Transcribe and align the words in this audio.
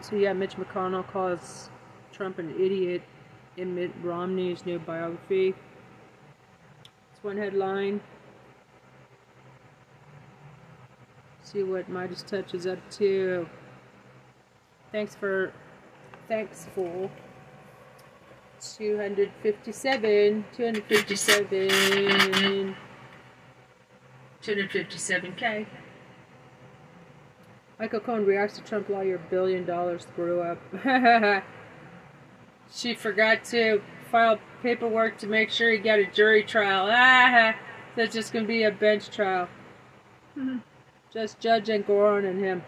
So 0.00 0.16
yeah, 0.16 0.32
Mitch 0.32 0.56
McConnell 0.56 1.06
calls 1.06 1.70
Trump 2.12 2.38
an 2.38 2.50
idiot 2.58 3.02
in 3.56 3.74
Mitt 3.74 3.90
Romney's 4.02 4.64
new 4.64 4.78
biography. 4.78 5.54
It's 7.12 7.22
one 7.22 7.36
headline. 7.36 8.00
See 11.42 11.62
what 11.62 11.88
Midas 11.88 12.22
Touch 12.22 12.54
is 12.54 12.66
up 12.66 12.78
to. 12.92 13.48
Thanks 14.92 15.14
for, 15.14 15.52
thanks 16.28 16.66
for 16.74 17.10
257, 18.60 20.44
257, 20.56 22.76
257k. 24.42 25.66
Michael 27.78 28.00
Cohen 28.00 28.26
reacts 28.26 28.56
to 28.56 28.64
Trump 28.64 28.88
lawyer 28.88 29.18
billion 29.30 29.64
dollars 29.64 30.02
screw 30.02 30.40
up. 30.40 30.58
she 32.72 32.94
forgot 32.94 33.44
to 33.44 33.80
file 34.10 34.38
paperwork 34.62 35.16
to 35.18 35.26
make 35.28 35.50
sure 35.50 35.70
he 35.70 35.78
got 35.78 35.98
a 36.00 36.06
jury 36.06 36.42
trial. 36.42 36.88
Ah, 36.90 37.54
that's 37.94 38.14
just 38.14 38.32
gonna 38.32 38.46
be 38.46 38.64
a 38.64 38.70
bench 38.70 39.10
trial. 39.10 39.48
just 41.12 41.38
Judge 41.40 41.66
Engoron 41.68 42.28
and 42.28 42.38
him. 42.40 42.62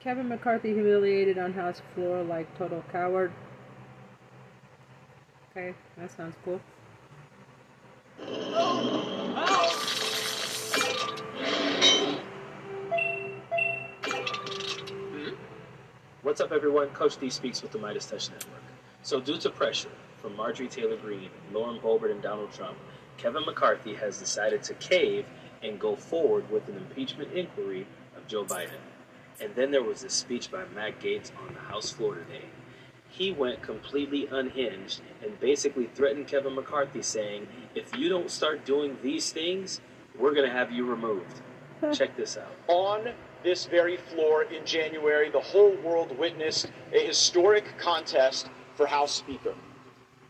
Kevin 0.00 0.28
McCarthy 0.28 0.72
humiliated 0.72 1.36
on 1.36 1.52
House 1.52 1.82
floor 1.94 2.22
like 2.22 2.56
total 2.56 2.82
coward. 2.90 3.32
Okay, 5.50 5.74
that 5.98 6.10
sounds 6.10 6.36
cool. 6.44 6.60
What's 16.22 16.42
up, 16.42 16.52
everyone? 16.52 16.90
Coach 16.90 17.16
D 17.16 17.30
speaks 17.30 17.62
with 17.62 17.72
the 17.72 17.78
Midas 17.78 18.04
Touch 18.04 18.28
Network. 18.28 18.60
So, 19.02 19.20
due 19.22 19.38
to 19.38 19.48
pressure 19.48 19.88
from 20.18 20.36
Marjorie 20.36 20.68
Taylor 20.68 20.98
Greene, 20.98 21.30
Lauren 21.50 21.80
Boebert, 21.80 22.10
and 22.10 22.20
Donald 22.20 22.52
Trump, 22.52 22.76
Kevin 23.16 23.42
McCarthy 23.46 23.94
has 23.94 24.18
decided 24.18 24.62
to 24.64 24.74
cave 24.74 25.24
and 25.62 25.80
go 25.80 25.96
forward 25.96 26.50
with 26.50 26.68
an 26.68 26.76
impeachment 26.76 27.32
inquiry 27.32 27.86
of 28.14 28.26
Joe 28.26 28.44
Biden. 28.44 28.82
And 29.40 29.54
then 29.54 29.70
there 29.70 29.82
was 29.82 30.02
this 30.02 30.12
speech 30.12 30.50
by 30.50 30.64
Matt 30.74 31.00
Gaetz 31.00 31.32
on 31.40 31.54
the 31.54 31.60
House 31.60 31.90
floor 31.90 32.16
today. 32.16 32.44
He 33.08 33.32
went 33.32 33.62
completely 33.62 34.28
unhinged 34.30 35.00
and 35.24 35.40
basically 35.40 35.86
threatened 35.86 36.26
Kevin 36.26 36.54
McCarthy, 36.54 37.00
saying, 37.00 37.48
If 37.74 37.96
you 37.96 38.10
don't 38.10 38.30
start 38.30 38.66
doing 38.66 38.98
these 39.02 39.32
things, 39.32 39.80
we're 40.18 40.34
going 40.34 40.46
to 40.46 40.54
have 40.54 40.70
you 40.70 40.84
removed. 40.84 41.40
Check 41.94 42.14
this 42.14 42.36
out. 42.36 42.52
On 42.68 43.08
this 43.42 43.66
very 43.66 43.96
floor 43.96 44.44
in 44.44 44.64
January, 44.64 45.30
the 45.30 45.40
whole 45.40 45.74
world 45.82 46.16
witnessed 46.18 46.70
a 46.92 47.06
historic 47.06 47.64
contest 47.78 48.50
for 48.74 48.86
House 48.86 49.12
Speaker. 49.12 49.54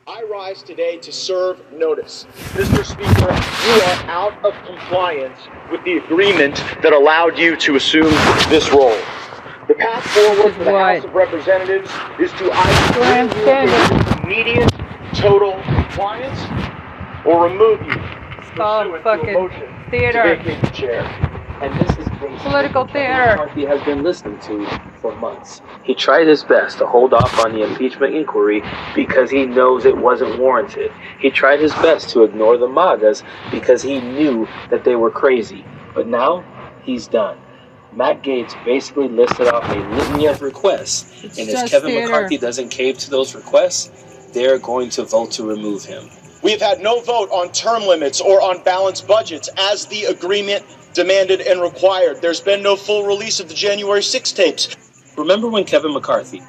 I 0.06 0.22
rise 0.22 0.62
today 0.62 0.96
to 0.98 1.12
serve 1.12 1.60
notice. 1.72 2.26
Mr. 2.54 2.84
Speaker, 2.84 3.32
you 3.66 3.82
are 3.82 4.10
out 4.10 4.44
of 4.44 4.54
compliance 4.66 5.38
with 5.70 5.84
the 5.84 5.98
agreement 5.98 6.56
that 6.82 6.92
allowed 6.92 7.38
you 7.38 7.56
to 7.56 7.76
assume 7.76 8.10
this 8.48 8.70
role. 8.72 8.96
The 9.68 9.74
path 9.74 10.04
forward 10.04 10.54
for 10.54 10.64
the 10.64 10.72
What? 10.72 10.96
House 10.96 11.04
of 11.04 11.14
Representatives 11.14 11.90
is 12.18 12.32
to 12.32 12.50
either 12.52 12.92
Graham 12.94 13.28
bring 13.28 13.68
you 13.68 14.22
immediate 14.24 14.70
total 15.14 15.60
compliance 15.62 16.40
or 17.24 17.44
remove 17.44 17.80
you 17.86 17.94
called 18.56 18.86
pursuant 18.86 18.90
to 18.90 18.94
a 18.94 19.02
fucking 19.02 19.34
motion 19.34 19.90
theater. 19.90 20.22
to 20.22 20.42
vacate 20.42 20.60
the 20.62 20.70
chair. 20.70 21.02
And 21.62 21.78
this 21.80 21.98
is 21.98 22.09
Political 22.38 22.86
theater. 22.88 23.36
McCarthy 23.36 23.64
has 23.66 23.82
been 23.82 24.02
listening 24.02 24.38
to 24.40 24.66
for 25.00 25.14
months. 25.16 25.60
He 25.84 25.94
tried 25.94 26.26
his 26.26 26.44
best 26.44 26.78
to 26.78 26.86
hold 26.86 27.12
off 27.12 27.38
on 27.44 27.52
the 27.52 27.62
impeachment 27.62 28.14
inquiry 28.14 28.62
because 28.94 29.30
he 29.30 29.46
knows 29.46 29.84
it 29.84 29.96
wasn't 29.96 30.38
warranted. 30.38 30.92
He 31.18 31.30
tried 31.30 31.60
his 31.60 31.72
best 31.74 32.10
to 32.10 32.22
ignore 32.22 32.56
the 32.56 32.68
MAGAs 32.68 33.22
because 33.50 33.82
he 33.82 34.00
knew 34.00 34.46
that 34.70 34.84
they 34.84 34.96
were 34.96 35.10
crazy. 35.10 35.64
But 35.94 36.06
now 36.06 36.44
he's 36.82 37.08
done. 37.08 37.38
Matt 37.92 38.22
Gaetz 38.22 38.54
basically 38.64 39.08
listed 39.08 39.48
off 39.48 39.68
a 39.68 39.78
litany 39.78 40.26
of 40.26 40.42
requests, 40.42 41.24
It's 41.24 41.38
and 41.38 41.48
if 41.48 41.70
Kevin 41.70 41.90
theater. 41.90 42.06
McCarthy 42.06 42.38
doesn't 42.38 42.68
cave 42.68 42.98
to 42.98 43.10
those 43.10 43.34
requests, 43.34 43.90
they're 44.32 44.58
going 44.58 44.90
to 44.90 45.04
vote 45.04 45.32
to 45.32 45.48
remove 45.48 45.84
him. 45.84 46.08
We 46.42 46.52
have 46.52 46.60
had 46.60 46.80
no 46.80 47.00
vote 47.00 47.28
on 47.30 47.52
term 47.52 47.82
limits 47.82 48.20
or 48.20 48.40
on 48.40 48.62
balanced 48.62 49.06
budgets 49.06 49.50
as 49.58 49.86
the 49.86 50.04
agreement 50.04 50.64
demanded 50.94 51.40
and 51.40 51.60
required. 51.60 52.20
There's 52.20 52.40
been 52.40 52.62
no 52.62 52.76
full 52.76 53.06
release 53.06 53.40
of 53.40 53.48
the 53.48 53.54
January 53.54 54.02
6 54.02 54.32
tapes. 54.32 54.76
Remember 55.16 55.48
when 55.48 55.64
Kevin 55.64 55.92
McCarthy 55.92 56.42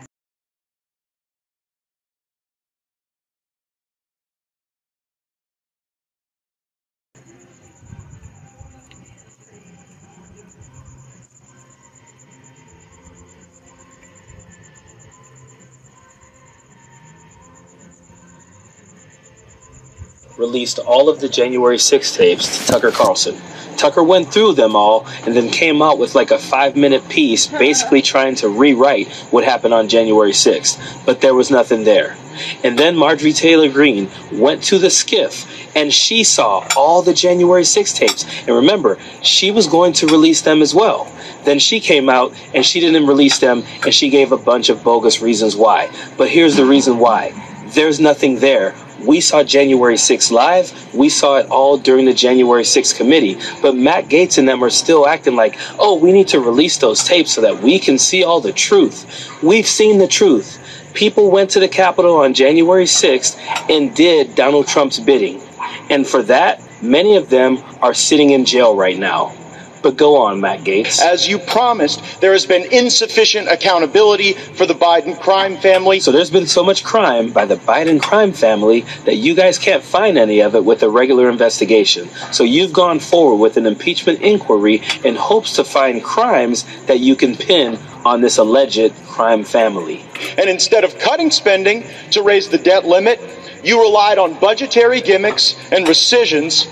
released 20.42 20.80
all 20.80 21.08
of 21.08 21.20
the 21.22 21.30
January 21.30 21.78
6 21.78 22.16
tapes 22.16 22.66
to 22.66 22.74
Tucker 22.74 22.92
Carlson. 22.92 23.36
Tucker 23.82 24.04
went 24.04 24.32
through 24.32 24.54
them 24.54 24.76
all 24.76 25.08
and 25.26 25.36
then 25.36 25.50
came 25.50 25.82
out 25.82 25.98
with 25.98 26.14
like 26.14 26.30
a 26.30 26.38
five 26.38 26.76
minute 26.76 27.10
piece 27.10 27.48
basically 27.68 28.04
trying 28.04 28.36
to 28.36 28.48
rewrite 28.48 29.12
what 29.32 29.44
happened 29.44 29.74
on 29.74 29.90
January 29.90 30.34
6th, 30.34 31.04
but 31.04 31.20
there 31.20 31.34
was 31.34 31.50
nothing 31.50 31.84
there. 31.84 32.16
And 32.64 32.78
then 32.78 32.96
Marjorie 32.96 33.34
Taylor 33.34 33.70
Greene 33.70 34.08
went 34.32 34.62
to 34.66 34.78
the 34.78 34.88
SCIF 34.88 35.48
and 35.76 35.92
she 35.92 36.24
saw 36.24 36.68
all 36.78 37.02
the 37.02 37.14
January 37.14 37.64
6 37.64 37.94
tapes. 37.94 38.24
And 38.46 38.56
remember, 38.56 39.00
she 39.24 39.50
was 39.50 39.66
going 39.66 39.94
to 39.94 40.06
release 40.06 40.42
them 40.42 40.62
as 40.62 40.76
well. 40.76 41.12
Then 41.44 41.58
she 41.58 41.80
came 41.80 42.08
out 42.08 42.34
and 42.54 42.64
she 42.64 42.80
didn't 42.80 43.08
release 43.08 43.40
them 43.40 43.64
and 43.84 43.94
she 43.94 44.10
gave 44.10 44.32
a 44.32 44.38
bunch 44.38 44.70
of 44.70 44.84
bogus 44.84 45.22
reasons 45.22 45.56
why. 45.56 45.92
But 46.18 46.30
here's 46.30 46.56
the 46.56 46.66
reason 46.66 47.00
why 47.00 47.34
there's 47.74 48.00
nothing 48.00 48.36
there. 48.40 48.76
We 49.06 49.22
saw 49.22 49.44
January 49.44 49.98
6 49.98 50.32
live. 50.32 50.94
We 50.94 51.10
saw 51.10 51.38
it 51.38 51.50
all 51.50 51.78
during 51.78 52.06
the 52.06 52.14
January 52.14 52.64
6 52.64 52.94
committee. 52.94 53.38
But 53.62 53.76
Matt 53.76 54.06
Gaetz 54.06 54.38
and 54.38 54.48
them 54.48 54.64
are 54.64 54.70
still 54.70 55.08
acting 55.08 55.36
like, 55.36 55.58
oh, 55.80 55.96
we 55.96 56.12
need 56.12 56.30
to 56.30 56.40
release 56.40 56.78
those 56.78 57.04
tapes 57.04 57.32
so 57.32 57.42
that 57.42 57.62
we 57.62 57.80
can 57.80 57.98
see 57.98 58.24
all 58.24 58.42
the 58.42 58.54
truth. 58.54 59.32
We've 59.42 59.68
seen 59.68 59.98
the 59.98 60.08
truth. 60.08 60.60
People 60.94 61.32
went 61.32 61.50
to 61.52 61.60
the 61.60 61.70
Capitol 61.70 62.18
on 62.18 62.34
January 62.34 62.86
6th 62.86 63.38
and 63.70 63.96
did 63.96 64.36
Donald 64.36 64.68
Trump's 64.68 65.00
bidding. 65.00 65.42
And 65.90 66.06
for 66.06 66.22
that, 66.24 66.62
many 66.82 67.16
of 67.16 67.30
them 67.30 67.64
are 67.82 67.94
sitting 67.94 68.32
in 68.32 68.46
jail 68.46 68.76
right 68.76 68.98
now. 68.98 69.36
But 69.82 69.98
go 69.98 70.18
on, 70.18 70.40
Matt 70.42 70.60
Gaetz. 70.60 71.02
As 71.02 71.28
you 71.28 71.40
promised, 71.40 72.22
there 72.22 72.34
has 72.34 72.46
been 72.46 72.72
insufficient 72.72 73.48
accountability 73.48 74.34
for 74.34 74.66
the 74.66 74.76
Biden 74.76 75.20
crime 75.20 75.58
family. 75.58 76.00
So 76.00 76.12
there's 76.12 76.30
been 76.30 76.48
so 76.48 76.64
much 76.64 76.84
crime 76.84 77.32
by 77.32 77.46
the 77.46 77.56
Biden 77.56 78.02
crime 78.02 78.32
family 78.32 78.82
that 79.06 79.16
you 79.16 79.34
guys 79.34 79.58
can't 79.58 79.84
find 79.84 80.18
any 80.18 80.42
of 80.42 80.56
it 80.56 80.64
with 80.64 80.84
a 80.84 80.90
regular 80.90 81.30
investigation. 81.30 82.10
So 82.32 82.44
you've 82.44 82.74
gone 82.74 83.00
forward 83.00 83.38
with 83.38 83.58
an 83.58 83.66
impeachment 83.66 84.22
inquiry 84.22 84.82
in 85.04 85.16
hopes 85.16 85.54
to 85.56 85.64
find 85.64 86.04
crimes 86.04 86.66
that 86.86 87.00
you 87.00 87.16
can 87.16 87.36
pin 87.36 87.80
on 88.06 88.22
this 88.22 88.38
alleged 88.38 88.94
crime 89.08 89.44
family. 89.44 90.06
And 90.38 90.50
instead 90.50 90.84
of 90.84 90.98
cutting 91.00 91.32
spending 91.32 91.86
to 92.12 92.22
raise 92.22 92.50
the 92.50 92.58
debt 92.58 92.86
limit, 92.86 93.20
you 93.64 93.82
relied 93.82 94.18
on 94.18 94.40
budgetary 94.40 95.02
gimmicks 95.02 95.56
and 95.72 95.88
rescissions 95.88 96.68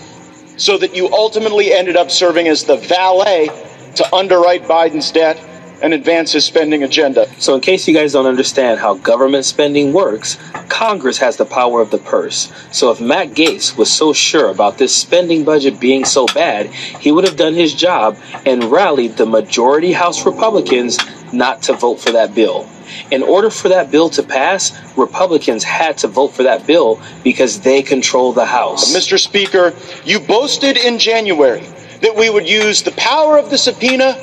so 0.60 0.78
that 0.78 0.96
you 0.96 1.12
ultimately 1.14 1.74
ended 1.74 1.96
up 1.96 2.12
serving 2.12 2.48
as 2.48 2.66
the 2.66 2.78
valet 2.78 3.48
to 3.96 4.16
underwrite 4.16 4.64
Biden's 4.64 5.12
debt 5.12 5.49
and 5.82 5.94
advance 5.94 6.32
his 6.32 6.46
spending 6.46 6.84
agenda. 6.84 7.28
So, 7.40 7.56
in 7.56 7.62
case 7.62 7.88
you 7.88 7.94
guys 7.94 8.14
don't 8.14 8.26
understand 8.26 8.80
how 8.80 8.96
government 8.96 9.46
spending 9.46 9.94
works, 9.94 10.38
Congress 10.68 11.18
has 11.20 11.38
the 11.38 11.46
power 11.46 11.82
of 11.82 11.92
the 11.92 11.98
purse. 11.98 12.52
So, 12.72 12.92
if 12.92 13.02
Matt 13.02 13.30
Gaetz 13.30 13.78
was 13.78 13.92
so 13.92 14.14
sure 14.14 14.50
about 14.50 14.78
this 14.78 14.96
spending 14.96 15.44
budget 15.44 15.80
being 15.80 16.06
so 16.06 16.26
bad, 16.28 16.68
he 16.68 17.12
would 17.12 17.26
have 17.26 17.38
done 17.38 17.54
his 17.54 17.74
job 17.74 18.18
and 18.46 18.66
rallied 18.66 19.18
the 19.18 19.26
majority 19.26 19.92
House 19.92 20.26
Republicans 20.26 20.98
not 21.34 21.64
to 21.64 21.74
vote 21.74 22.00
for 22.00 22.12
that 22.12 22.34
bill. 22.34 22.68
In 23.12 23.24
order 23.24 23.50
for 23.50 23.70
that 23.70 23.92
bill 23.92 24.10
to 24.12 24.24
pass, 24.24 24.74
Republicans 24.98 25.64
had 25.64 25.98
to 26.00 26.08
vote 26.08 26.30
for 26.30 26.44
that 26.44 26.66
bill 26.66 27.00
because 27.24 27.60
they 27.60 27.82
control 27.82 28.34
the 28.34 28.46
House. 28.46 28.94
Uh, 28.94 28.98
Mr. 28.98 29.20
Speaker, 29.20 29.74
you 30.06 30.20
boasted 30.20 30.78
in 30.78 30.98
January 30.98 31.62
that 32.02 32.16
we 32.16 32.30
would 32.30 32.48
use 32.48 32.82
the 32.82 32.92
power 32.92 33.38
of 33.38 33.50
the 33.50 33.58
subpoena 33.58 34.14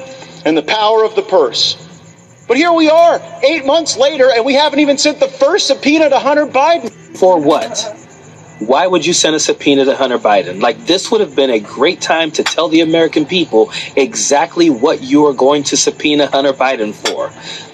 and 0.46 0.56
the 0.56 0.62
power 0.62 1.04
of 1.04 1.14
the 1.14 1.22
purse. 1.22 1.76
But 2.48 2.56
here 2.56 2.72
we 2.72 2.88
are, 2.88 3.20
eight 3.42 3.66
months 3.66 3.98
later, 3.98 4.30
and 4.30 4.44
we 4.44 4.54
haven't 4.54 4.78
even 4.78 4.96
sent 4.96 5.20
the 5.20 5.28
first 5.28 5.66
subpoena 5.66 6.08
to 6.08 6.18
Hunter 6.18 6.46
Biden. 6.46 6.90
For 7.18 7.38
what? 7.38 7.92
why 8.58 8.86
would 8.86 9.04
you 9.04 9.12
send 9.12 9.36
a 9.36 9.40
subpoena 9.40 9.84
to 9.84 9.94
Hunter 9.94 10.18
Biden? 10.18 10.62
Like, 10.62 10.86
this 10.86 11.10
would 11.10 11.20
have 11.20 11.36
been 11.36 11.50
a 11.50 11.60
great 11.60 12.00
time 12.00 12.30
to 12.32 12.42
tell 12.42 12.68
the 12.68 12.80
American 12.80 13.26
people 13.26 13.70
exactly 13.96 14.70
what 14.70 15.02
you 15.02 15.26
are 15.26 15.34
going 15.34 15.62
to 15.64 15.76
subpoena 15.76 16.26
Hunter 16.26 16.52
Biden 16.52 16.94
for. 16.94 17.30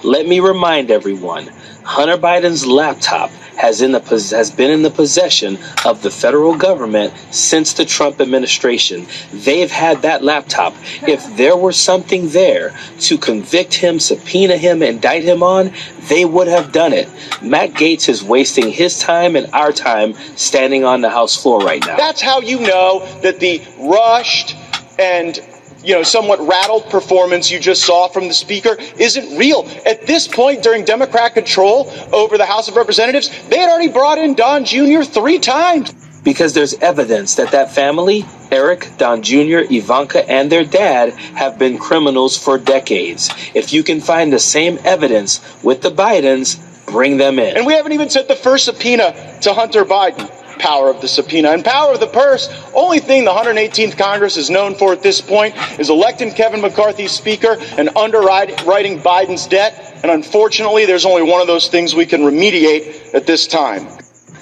Let 0.07 0.27
me 0.27 0.39
remind 0.39 0.91
everyone 0.91 1.47
Hunter 1.83 2.17
Biden's 2.17 2.65
laptop 2.65 3.31
has, 3.57 3.81
in 3.81 3.91
the, 3.91 3.99
has 3.99 4.51
been 4.51 4.71
in 4.71 4.81
the 4.81 4.89
possession 4.89 5.57
of 5.85 6.01
the 6.01 6.11
federal 6.11 6.55
government 6.55 7.13
since 7.31 7.73
the 7.73 7.85
Trump 7.85 8.19
administration. 8.21 9.07
They've 9.31 9.71
had 9.71 10.01
that 10.01 10.23
laptop. 10.23 10.73
If 11.07 11.35
there 11.37 11.55
were 11.55 11.71
something 11.71 12.29
there 12.29 12.75
to 13.01 13.17
convict 13.17 13.73
him, 13.73 13.99
subpoena 13.99 14.57
him, 14.57 14.81
indict 14.81 15.23
him 15.23 15.43
on, 15.43 15.73
they 16.07 16.25
would 16.25 16.47
have 16.47 16.71
done 16.71 16.93
it. 16.93 17.09
Matt 17.41 17.71
Gaetz 17.71 18.09
is 18.09 18.23
wasting 18.23 18.69
his 18.69 18.99
time 18.99 19.35
and 19.35 19.51
our 19.53 19.71
time 19.71 20.13
standing 20.35 20.83
on 20.83 21.01
the 21.01 21.09
House 21.09 21.41
floor 21.41 21.59
right 21.59 21.85
now. 21.85 21.95
That's 21.97 22.21
how 22.21 22.41
you 22.41 22.59
know 22.59 23.05
that 23.21 23.39
the 23.39 23.61
rushed 23.79 24.55
and 24.99 25.39
you 25.83 25.93
know, 25.93 26.03
somewhat 26.03 26.39
rattled 26.39 26.89
performance 26.89 27.51
you 27.51 27.59
just 27.59 27.83
saw 27.83 28.07
from 28.07 28.27
the 28.27 28.33
speaker 28.33 28.77
isn't 28.97 29.37
real. 29.37 29.67
At 29.85 30.07
this 30.07 30.27
point, 30.27 30.63
during 30.63 30.85
Democrat 30.85 31.33
control 31.33 31.91
over 32.13 32.37
the 32.37 32.45
House 32.45 32.67
of 32.67 32.75
Representatives, 32.75 33.29
they 33.49 33.57
had 33.57 33.69
already 33.69 33.89
brought 33.89 34.17
in 34.17 34.33
Don 34.33 34.65
Jr. 34.65 35.03
three 35.03 35.39
times. 35.39 35.93
Because 36.23 36.53
there's 36.53 36.73
evidence 36.75 37.35
that 37.35 37.51
that 37.51 37.73
family, 37.73 38.23
Eric, 38.49 38.89
Don 38.97 39.21
Jr., 39.21 39.67
Ivanka, 39.69 40.29
and 40.29 40.49
their 40.49 40.63
dad, 40.63 41.11
have 41.35 41.59
been 41.59 41.77
criminals 41.77 42.37
for 42.37 42.57
decades. 42.57 43.29
If 43.53 43.73
you 43.73 43.83
can 43.83 43.99
find 43.99 44.31
the 44.31 44.39
same 44.39 44.79
evidence 44.85 45.41
with 45.63 45.81
the 45.81 45.91
Bidens, 45.91 46.61
bring 46.85 47.17
them 47.17 47.39
in. 47.39 47.57
And 47.57 47.65
we 47.65 47.73
haven't 47.73 47.91
even 47.91 48.09
sent 48.09 48.29
the 48.29 48.35
first 48.35 48.65
subpoena 48.65 49.37
to 49.41 49.53
Hunter 49.53 49.83
Biden 49.83 50.29
power 50.59 50.89
of 50.89 51.01
the 51.01 51.07
subpoena 51.07 51.49
and 51.49 51.63
power 51.63 51.93
of 51.93 51.99
the 51.99 52.07
purse. 52.07 52.49
Only 52.73 52.99
thing 52.99 53.25
the 53.25 53.31
118th 53.31 53.97
Congress 53.97 54.37
is 54.37 54.49
known 54.49 54.75
for 54.75 54.93
at 54.93 55.01
this 55.01 55.21
point 55.21 55.55
is 55.79 55.89
electing 55.89 56.31
Kevin 56.31 56.61
McCarthy 56.61 57.07
Speaker 57.07 57.57
and 57.77 57.89
underwriting 57.95 58.99
Biden's 58.99 59.47
debt. 59.47 59.99
And 60.03 60.11
unfortunately, 60.11 60.85
there's 60.85 61.05
only 61.05 61.23
one 61.23 61.41
of 61.41 61.47
those 61.47 61.69
things 61.69 61.95
we 61.95 62.05
can 62.05 62.21
remediate 62.21 63.13
at 63.13 63.25
this 63.25 63.47
time. 63.47 63.87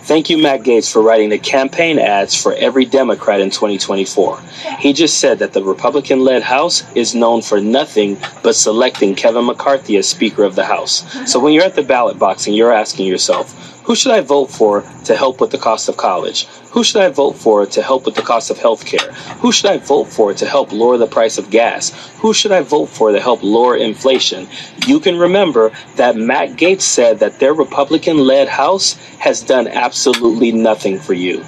Thank 0.03 0.31
you, 0.31 0.37
Matt 0.39 0.63
Gaetz, 0.63 0.91
for 0.91 1.01
writing 1.01 1.29
the 1.29 1.37
campaign 1.37 1.99
ads 1.99 2.35
for 2.35 2.55
every 2.55 2.85
Democrat 2.85 3.39
in 3.39 3.51
2024. 3.51 4.41
He 4.79 4.93
just 4.93 5.19
said 5.19 5.37
that 5.39 5.53
the 5.53 5.63
Republican 5.63 6.21
led 6.21 6.41
House 6.41 6.83
is 6.95 7.13
known 7.13 7.43
for 7.43 7.61
nothing 7.61 8.17
but 8.41 8.55
selecting 8.55 9.13
Kevin 9.13 9.45
McCarthy 9.45 9.97
as 9.97 10.09
Speaker 10.09 10.43
of 10.43 10.55
the 10.55 10.65
House. 10.65 11.05
So 11.31 11.39
when 11.39 11.53
you're 11.53 11.63
at 11.63 11.75
the 11.75 11.83
ballot 11.83 12.17
box 12.17 12.47
and 12.47 12.55
you're 12.55 12.73
asking 12.73 13.05
yourself, 13.05 13.80
who 13.91 13.95
should 13.95 14.13
I 14.13 14.21
vote 14.21 14.49
for 14.49 14.85
to 15.03 15.17
help 15.17 15.41
with 15.41 15.51
the 15.51 15.57
cost 15.57 15.89
of 15.89 15.97
college? 15.97 16.45
Who 16.71 16.81
should 16.81 17.01
I 17.01 17.09
vote 17.09 17.33
for 17.33 17.65
to 17.65 17.81
help 17.81 18.05
with 18.05 18.15
the 18.15 18.21
cost 18.21 18.49
of 18.49 18.57
health 18.57 18.85
care? 18.85 19.11
Who 19.41 19.51
should 19.51 19.69
I 19.69 19.79
vote 19.79 20.05
for 20.05 20.33
to 20.33 20.45
help 20.45 20.71
lower 20.71 20.97
the 20.97 21.07
price 21.07 21.37
of 21.37 21.49
gas? 21.49 21.91
Who 22.19 22.33
should 22.33 22.53
I 22.53 22.61
vote 22.61 22.85
for 22.85 23.11
to 23.11 23.19
help 23.19 23.43
lower 23.43 23.75
inflation? 23.75 24.47
You 24.87 25.01
can 25.01 25.17
remember 25.17 25.73
that 25.97 26.15
Matt 26.15 26.51
Gaetz 26.51 26.83
said 26.83 27.19
that 27.19 27.39
their 27.39 27.53
Republican 27.53 28.17
led 28.17 28.47
House 28.47 28.93
has 29.19 29.41
done 29.41 29.67
absolutely 29.67 30.53
nothing 30.53 30.97
for 30.97 31.13
you. 31.13 31.43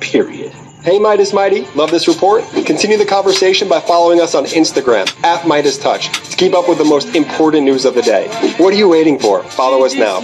Period. 0.00 0.54
Hey 0.82 0.98
Midas 0.98 1.34
Mighty, 1.34 1.66
love 1.72 1.90
this 1.90 2.08
report? 2.08 2.42
Continue 2.64 2.96
the 2.96 3.04
conversation 3.04 3.68
by 3.68 3.80
following 3.80 4.18
us 4.18 4.34
on 4.34 4.46
Instagram 4.46 5.06
at 5.22 5.46
Midas 5.46 5.76
Touch 5.76 6.08
to 6.30 6.36
keep 6.38 6.54
up 6.54 6.70
with 6.70 6.78
the 6.78 6.86
most 6.86 7.14
important 7.14 7.64
news 7.64 7.84
of 7.84 7.94
the 7.94 8.00
day. 8.00 8.28
What 8.56 8.72
are 8.72 8.76
you 8.78 8.88
waiting 8.88 9.18
for? 9.18 9.42
Follow 9.44 9.84
us 9.84 9.94
now. 9.94 10.20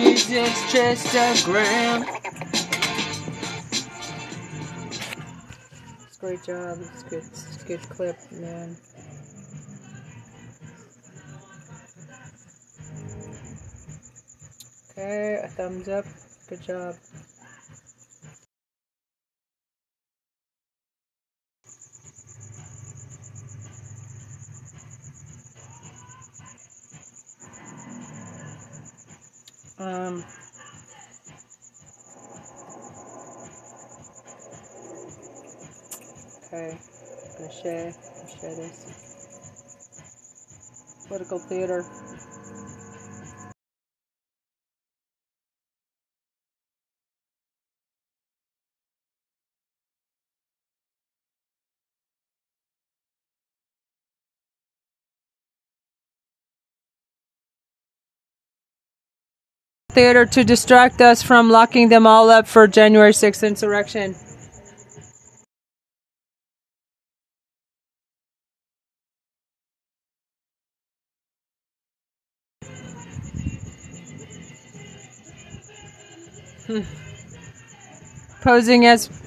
Great 6.18 6.42
job. 6.42 6.78
It's 6.80 7.02
good. 7.02 7.22
It's 7.22 7.62
a 7.62 7.66
good 7.66 7.82
clip, 7.90 8.16
man. 8.32 8.76
Okay, 14.90 15.38
a 15.44 15.48
thumbs 15.48 15.88
up. 15.90 16.06
Good 16.48 16.62
job. 16.62 16.94
Um, 29.78 30.24
okay, 36.46 36.78
I'm 36.78 37.36
gonna 37.38 37.52
share, 37.52 37.88
I'm 37.88 38.26
gonna 38.26 38.40
share 38.40 38.54
this. 38.54 39.02
Political 41.08 41.38
theater. 41.40 41.84
Theater 59.96 60.26
to 60.26 60.44
distract 60.44 61.00
us 61.00 61.22
from 61.22 61.48
locking 61.48 61.88
them 61.88 62.06
all 62.06 62.28
up 62.28 62.46
for 62.46 62.66
January 62.66 63.12
6th 63.12 63.48
insurrection. 63.48 64.14
Hmm. 76.66 76.82
Posing 78.42 78.84
as 78.84 79.25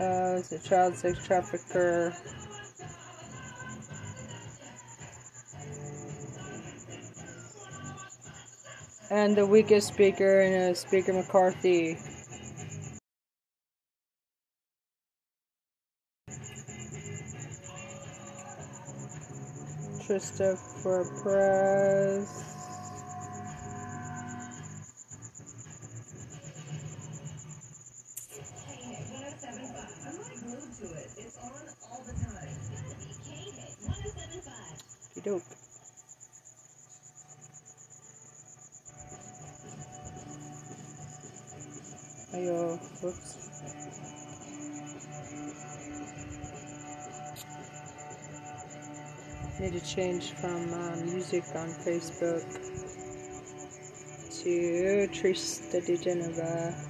Uh, 0.00 0.36
it's 0.38 0.50
a 0.50 0.58
child 0.58 0.96
sex 0.96 1.26
trafficker. 1.26 2.14
And 9.10 9.36
the 9.36 9.44
weakest 9.44 9.88
speaker 9.88 10.40
in 10.40 10.54
a 10.54 10.74
Speaker 10.74 11.12
McCarthy. 11.12 11.98
Christopher 20.06 21.04
Press. 21.22 22.49
Dope. 35.20 35.42
Ayo, 42.32 42.78
whoops. 43.02 43.36
Need 49.60 49.72
to 49.72 49.80
change 49.80 50.32
from 50.32 50.72
uh, 50.72 50.96
music 51.04 51.44
on 51.54 51.68
Facebook 51.68 52.46
to 54.42 55.08
Trista 55.12 55.84
de 55.84 55.96
Geneva. 55.98 56.89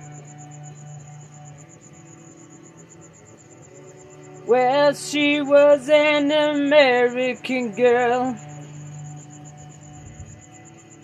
Well, 4.50 4.94
she 4.94 5.40
was 5.40 5.88
an 5.88 6.32
American 6.32 7.70
girl, 7.70 8.36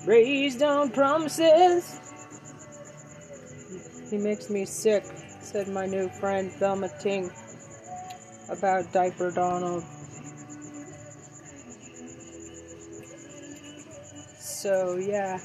raised 0.04 0.64
on 0.64 0.90
promises. 0.90 2.00
He 4.10 4.18
makes 4.18 4.50
me 4.50 4.64
sick, 4.64 5.04
said 5.42 5.68
my 5.68 5.86
new 5.86 6.08
friend 6.08 6.50
Thelma 6.50 6.88
Ting 6.98 7.30
about 8.48 8.92
Diaper 8.92 9.30
Donald. 9.30 9.84
So, 14.40 14.96
yeah, 14.96 15.38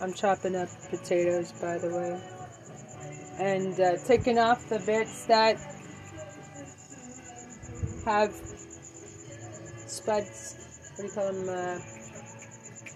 I'm 0.00 0.12
chopping 0.12 0.56
up 0.56 0.70
potatoes, 0.90 1.52
by 1.52 1.78
the 1.78 1.88
way. 1.88 2.20
and 3.38 3.78
uh, 3.80 3.96
taking 4.04 4.38
off 4.38 4.68
the 4.68 4.80
bits 4.80 5.26
that 5.26 5.56
have 8.08 8.32
spuds. 9.86 10.54
What 10.96 11.02
do 11.02 11.02
you 11.04 11.10
call 11.12 11.32
them? 11.32 11.48
Uh, 11.48 11.78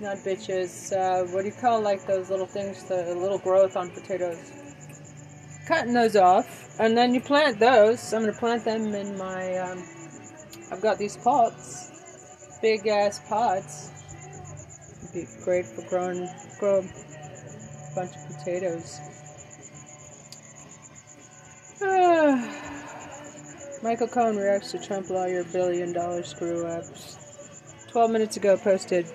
not 0.01 0.17
bitches. 0.19 0.93
Uh, 0.93 1.31
what 1.33 1.43
do 1.43 1.49
you 1.49 1.55
call 1.55 1.81
like 1.81 2.07
those 2.07 2.31
little 2.31 2.47
things? 2.47 2.85
The 2.85 3.15
little 3.15 3.39
growth 3.39 3.77
on 3.77 3.91
potatoes. 3.91 4.39
Cutting 5.67 5.93
those 5.93 6.17
off, 6.17 6.81
and 6.81 6.97
then 6.97 7.15
you 7.15 7.21
plant 7.21 7.59
those. 7.59 8.13
I'm 8.13 8.23
gonna 8.23 8.33
plant 8.33 8.65
them 8.65 8.95
in 8.95 9.17
my. 9.19 9.59
Um, 9.59 9.83
I've 10.71 10.81
got 10.81 10.99
these 10.99 11.17
pots, 11.19 12.59
big 12.63 12.87
ass 12.87 13.21
pots. 13.29 13.91
Be 15.13 15.27
great 15.45 15.67
for 15.67 15.83
growing, 15.83 16.27
grow 16.59 16.79
a 16.79 17.95
bunch 17.95 18.13
of 18.17 18.39
potatoes. 18.39 18.99
Michael 23.83 24.07
Cohen 24.07 24.37
reacts 24.37 24.71
to 24.71 24.79
Trump 24.79 25.11
lawyer 25.11 25.43
billion 25.43 25.93
dollar 25.93 26.23
screw 26.23 26.65
ups. 26.67 27.19
12 27.91 28.11
minutes 28.13 28.37
ago 28.37 28.57
posted. 28.57 29.07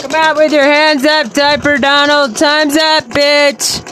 Come 0.00 0.14
out 0.14 0.36
with 0.36 0.52
your 0.52 0.62
hands 0.62 1.04
up, 1.04 1.32
diaper 1.32 1.76
Donald. 1.76 2.36
Time's 2.36 2.76
up, 2.76 3.06
bitch. 3.06 3.82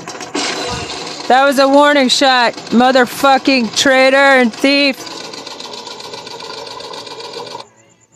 That 1.26 1.44
was 1.44 1.58
a 1.58 1.66
warning 1.66 2.08
shot, 2.08 2.54
motherfucking 2.70 3.76
traitor 3.76 4.16
and 4.16 4.52
thief. 4.52 4.96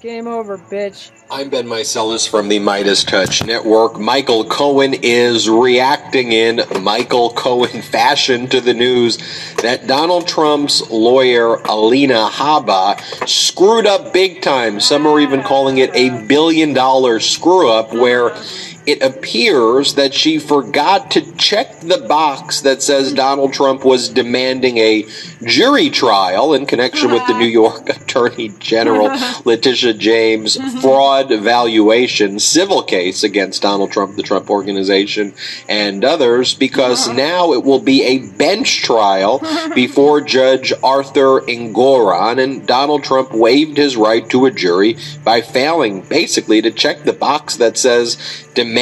Game 0.01 0.29
over, 0.29 0.59
bitch. 0.59 1.11
I'm 1.29 1.51
Ben 1.51 1.67
Meiselas 1.67 2.29
from 2.29 2.49
the 2.49 2.61
Midas 2.61 3.03
Touch 3.03 3.45
Network. 3.45 3.99
Michael 3.99 4.45
Cohen 4.45 4.95
is 5.03 5.51
reacting 5.51 6.31
in 6.31 6.61
Michael 6.83 7.31
Cohen 7.31 7.83
fashion 7.91 8.47
to 8.47 8.61
the 8.61 8.73
news 8.73 9.19
that 9.57 9.89
Donald 9.89 10.29
Trump's 10.29 10.89
lawyer, 10.89 11.57
Alina 11.65 12.29
Habba, 12.31 13.29
screwed 13.29 13.87
up 13.89 14.13
big 14.13 14.41
time. 14.41 14.79
Some 14.79 15.05
are 15.05 15.19
even 15.19 15.43
calling 15.43 15.79
it 15.79 15.91
a 15.95 16.11
billion 16.27 16.73
dollar 16.73 17.19
screw 17.19 17.73
up 17.73 17.93
where 17.93 18.31
it 18.87 19.03
appears 19.03 19.95
that 19.95 20.15
she 20.15 20.39
forgot 20.39 21.11
to 21.11 21.33
check 21.37 21.81
the 21.81 21.99
box 21.99 22.61
that 22.61 22.83
says 22.83 23.13
Donald 23.13 23.53
Trump 23.53 23.85
was 23.85 24.09
demanding 24.09 24.79
a 24.79 25.05
jury 25.45 25.91
trial 25.91 26.55
in 26.55 26.67
connection 26.67 27.11
with 27.11 27.27
the 27.27 27.33
New 27.33 27.65
uh-huh. 27.65 27.83
York 27.85 27.89
Attorney 27.97 28.51
General 28.61 29.09
Letitia 29.45 29.95
James 29.95 30.57
mm-hmm. 30.57 30.79
fraud 30.79 31.29
valuation 31.29 32.39
civil 32.39 32.85
case 32.85 33.25
against 33.25 33.63
Donald 33.63 33.91
Trump, 33.91 34.15
the 34.15 34.23
Trump 34.23 34.49
Organization, 34.51 35.35
and 35.69 36.05
others, 36.05 36.55
because 36.55 37.09
uh-huh. 37.09 37.17
now 37.17 37.53
it 37.53 37.65
will 37.65 37.81
be 37.81 38.05
a 38.05 38.19
bench 38.37 38.83
trial 38.83 39.41
before 39.75 40.21
Judge 40.21 40.73
Arthur 40.85 41.41
Engoron, 41.41 42.43
and 42.43 42.65
Donald 42.69 43.03
Trump 43.03 43.33
waived 43.33 43.77
his 43.77 43.97
right 43.97 44.29
to 44.31 44.47
a 44.47 44.51
jury 44.53 44.97
by 45.25 45.41
failing 45.41 46.03
basically 46.03 46.63
to 46.63 46.71
check 46.71 47.03
the 47.03 47.13
box 47.13 47.57
that 47.57 47.77
says 47.77 48.47
demand 48.55 48.76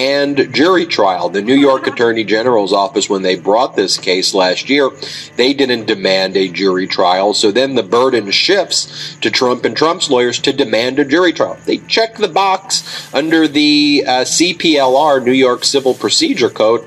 jury 0.52 0.86
trial. 0.86 1.28
The 1.28 1.42
New 1.42 1.54
York 1.54 1.86
Attorney 1.86 2.24
General's 2.24 2.72
office, 2.72 3.08
when 3.08 3.22
they 3.22 3.36
brought 3.36 3.76
this 3.76 3.98
case 3.98 4.34
last 4.34 4.68
year, 4.68 4.90
they 5.36 5.54
didn't 5.54 5.86
demand 5.86 6.36
a 6.36 6.48
jury 6.48 6.86
trial. 6.86 7.34
So 7.34 7.50
then 7.50 7.74
the 7.74 7.82
burden 7.82 8.30
shifts 8.30 9.16
to 9.20 9.30
Trump 9.30 9.64
and 9.64 9.76
Trump's 9.76 10.10
lawyers 10.10 10.38
to 10.40 10.52
demand 10.52 10.98
a 10.98 11.04
jury 11.04 11.32
trial. 11.32 11.58
They 11.64 11.78
check 11.78 12.16
the 12.16 12.28
box 12.28 13.12
under 13.14 13.48
the 13.48 14.04
uh, 14.06 14.10
CPLR, 14.22 15.24
New 15.24 15.32
York 15.32 15.64
Civil 15.64 15.94
Procedure 15.94 16.50
Code 16.50 16.84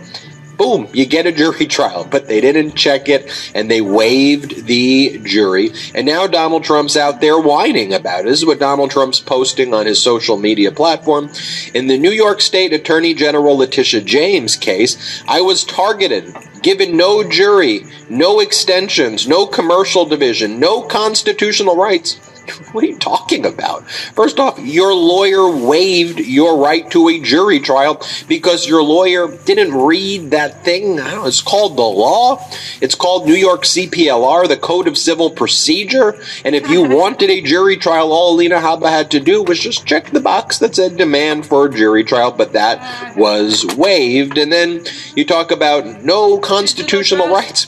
boom, 0.58 0.88
you 0.94 1.06
get 1.06 1.26
a 1.26 1.32
jury 1.32 1.66
trial. 1.68 2.06
But 2.10 2.28
they 2.28 2.42
didn't 2.42 2.76
check 2.76 3.10
it 3.10 3.32
and 3.54 3.70
they 3.70 3.82
waived 3.82 4.66
the 4.66 5.20
jury. 5.24 5.72
And 5.94 6.06
now 6.06 6.28
Donald 6.28 6.64
Trump's 6.64 6.98
out 6.98 7.22
there 7.22 7.40
whining 7.40 7.94
about 7.94 8.22
it. 8.22 8.26
This 8.26 8.40
is 8.40 8.46
what 8.46 8.60
Donald 8.60 8.92
Trump's 8.92 9.20
posting 9.20 9.74
on 9.74 9.86
his 9.86 10.02
social 10.02 10.38
media 10.38 10.72
platform. 10.72 11.30
In 11.74 11.88
the 11.88 11.98
New 11.98 12.12
York 12.12 12.42
State 12.42 12.74
Attorney 12.74 13.14
General 13.14 13.58
Letitia 13.58 14.02
James 14.02 14.56
case, 14.56 15.24
I 15.28 15.42
was 15.42 15.64
targeted, 15.64 16.36
given 16.62 16.98
no 16.98 17.24
jury, 17.24 17.86
no 18.10 18.40
extensions, 18.40 19.28
no 19.28 19.46
commercial 19.46 20.06
division, 20.06 20.60
no 20.60 20.82
constitutional 20.82 21.76
rights. 21.76 22.20
What 22.78 22.84
are 22.84 22.88
you 22.88 22.98
talking 22.98 23.46
about? 23.46 23.90
First 23.90 24.40
off, 24.40 24.60
your 24.60 24.94
lawyer 24.94 25.50
waived 25.50 26.20
your 26.20 26.58
right 26.58 26.90
to 26.92 27.08
a 27.10 27.20
jury 27.20 27.60
trial 27.60 28.02
because 28.28 28.68
your 28.68 28.84
lawyer 28.84 29.36
didn't 29.46 29.74
read 29.74 30.32
that 30.32 30.64
thing. 30.64 31.00
I 31.00 31.12
don't 31.12 31.22
know, 31.22 31.28
it's 31.28 31.42
called 31.42 31.78
the 31.78 31.82
law. 31.82 32.46
It's 32.82 32.94
called 32.94 33.26
New 33.26 33.36
York 33.36 33.64
CPLR, 33.64 34.48
the 34.48 34.58
Code 34.58 34.88
of 34.88 34.98
Civil 34.98 35.32
Procedure. 35.32 36.22
And 36.44 36.56
if 36.56 36.70
you 36.70 36.84
wanted 36.98 37.30
a 37.30 37.42
jury 37.42 37.78
trial, 37.78 38.12
all 38.12 38.36
Alina 38.36 38.58
Habba 38.58 38.90
had 38.90 39.12
to 39.12 39.20
do 39.20 39.44
was 39.44 39.60
just 39.60 39.86
check 39.86 40.12
the 40.12 40.20
box 40.20 40.60
that 40.60 40.76
said 40.76 40.98
demand 40.98 41.46
for 41.46 41.66
a 41.66 41.74
jury 41.74 42.04
trial, 42.04 42.32
but 42.32 42.54
that 42.54 43.16
was 43.16 43.66
waived. 43.76 44.38
And 44.38 44.52
then 44.52 44.84
you 45.16 45.26
talk 45.26 45.52
about 45.52 46.04
no 46.04 46.38
constitutional 46.38 47.30
rights. 47.30 47.68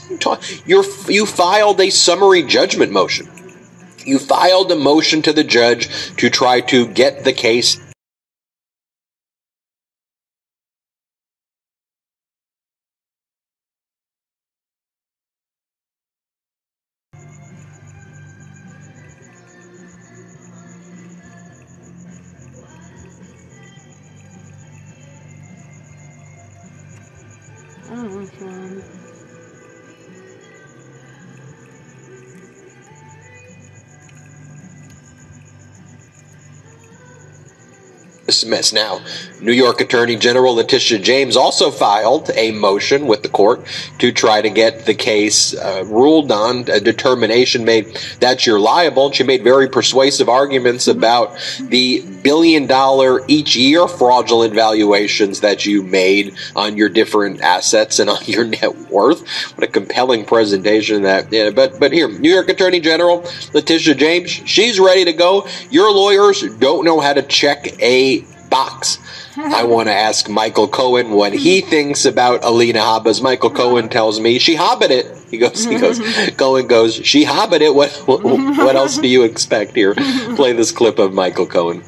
You're, 0.65 0.85
you 1.07 1.25
filed 1.25 1.79
a 1.79 1.89
summary 1.89 2.43
judgment 2.43 2.91
motion. 2.91 3.29
You 4.09 4.17
filed 4.17 4.71
a 4.71 4.75
motion 4.75 5.21
to 5.21 5.31
the 5.31 5.43
judge 5.43 5.87
to 6.15 6.31
try 6.31 6.61
to 6.61 6.87
get 6.87 7.25
the 7.25 7.31
case 7.31 7.77
dismissed. 38.29 38.73
Now, 38.75 39.01
New 39.41 39.51
York 39.51 39.81
Attorney 39.81 40.15
General 40.15 40.53
Letitia 40.53 40.99
James 40.99 41.35
also 41.35 41.71
filed 41.71 42.29
a 42.35 42.51
motion 42.51 43.07
with 43.07 43.23
the 43.23 43.29
court 43.29 43.65
to 43.97 44.11
try 44.11 44.39
to 44.41 44.51
get 44.51 44.85
the 44.85 44.93
case 44.93 45.55
uh, 45.55 45.83
ruled 45.87 46.31
on, 46.31 46.69
a 46.69 46.79
determination 46.79 47.65
made 47.65 47.97
that 48.19 48.45
you're 48.45 48.59
liable. 48.59 49.11
She 49.11 49.23
made 49.23 49.43
very 49.43 49.67
persuasive 49.67 50.29
arguments 50.29 50.87
about 50.87 51.27
the 51.59 52.05
billion 52.23 52.67
dollar 52.67 53.21
each 53.27 53.55
year 53.55 53.87
fraudulent 53.87 54.53
valuations 54.53 55.41
that 55.41 55.65
you 55.65 55.83
made 55.83 56.35
on 56.55 56.77
your 56.77 56.89
different 56.89 57.41
assets 57.41 57.99
and 57.99 58.09
on 58.09 58.23
your 58.25 58.45
net 58.45 58.75
worth. 58.89 59.27
What 59.57 59.67
a 59.67 59.71
compelling 59.71 60.25
presentation 60.25 61.03
that. 61.03 61.31
Yeah, 61.31 61.49
but 61.51 61.79
but 61.79 61.91
here, 61.91 62.07
New 62.07 62.31
York 62.31 62.49
Attorney 62.49 62.79
General 62.79 63.25
Letitia 63.53 63.95
James, 63.95 64.29
she's 64.29 64.79
ready 64.79 65.05
to 65.05 65.13
go. 65.13 65.47
Your 65.69 65.91
lawyers 65.91 66.41
don't 66.57 66.85
know 66.85 66.99
how 66.99 67.13
to 67.13 67.21
check 67.21 67.67
a 67.81 68.21
box. 68.49 68.97
I 69.39 69.63
want 69.67 69.87
to 69.87 69.93
ask 69.93 70.29
Michael 70.29 70.67
Cohen 70.67 71.11
what 71.11 71.33
he 71.33 71.61
thinks 71.61 72.05
about 72.05 72.43
Alina 72.43 72.79
Habba's. 72.79 73.21
Michael 73.21 73.49
Cohen 73.49 73.89
tells 73.97 74.19
me 74.19 74.37
she 74.39 74.55
hobbit 74.55 74.91
it. 74.91 75.17
He 75.29 75.37
goes, 75.37 75.63
he 75.63 75.77
goes, 75.77 75.99
Cohen 76.37 76.67
goes, 76.67 76.95
she 76.95 77.23
hobbit 77.23 77.61
it. 77.61 77.73
What, 77.73 77.91
what, 78.05 78.23
what 78.23 78.75
else 78.75 78.97
do 78.97 79.07
you 79.07 79.23
expect 79.23 79.75
here? 79.75 79.93
Play 80.35 80.53
this 80.53 80.71
clip 80.71 80.99
of 80.99 81.13
Michael 81.13 81.45
Cohen. 81.45 81.83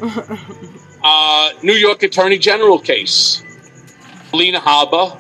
Uh, 1.04 1.50
New 1.64 1.74
York 1.74 2.04
Attorney 2.04 2.38
General 2.38 2.80
case. 2.80 3.44
Alina 4.34 4.60
Habba. 4.60 5.20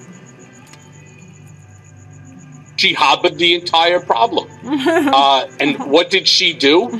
She 2.77 2.93
hobbled 2.93 3.37
the 3.37 3.55
entire 3.55 3.99
problem. 3.99 4.49
Uh, 4.63 5.47
and 5.59 5.77
what 5.91 6.09
did 6.09 6.27
she 6.27 6.53
do? 6.53 6.99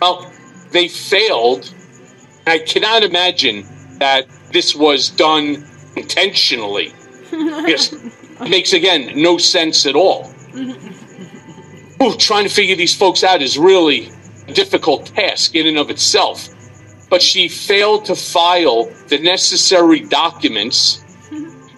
Well, 0.00 0.32
they 0.72 0.88
failed. 0.88 1.72
I 2.46 2.58
cannot 2.58 3.04
imagine 3.04 3.64
that 3.98 4.26
this 4.52 4.74
was 4.74 5.10
done 5.10 5.66
intentionally. 5.96 6.92
Yes, 7.32 7.92
it 7.92 8.50
makes 8.50 8.72
again 8.72 9.12
no 9.14 9.38
sense 9.38 9.86
at 9.86 9.94
all. 9.94 10.30
Ooh, 12.02 12.16
trying 12.16 12.44
to 12.44 12.50
figure 12.54 12.76
these 12.76 12.94
folks 12.96 13.22
out 13.22 13.42
is 13.42 13.58
really 13.58 14.10
a 14.48 14.52
difficult 14.52 15.06
task 15.06 15.54
in 15.54 15.66
and 15.66 15.78
of 15.78 15.90
itself. 15.90 16.48
But 17.08 17.22
she 17.22 17.48
failed 17.48 18.04
to 18.06 18.14
file 18.16 18.84
the 19.08 19.18
necessary 19.18 20.00
documents 20.00 21.04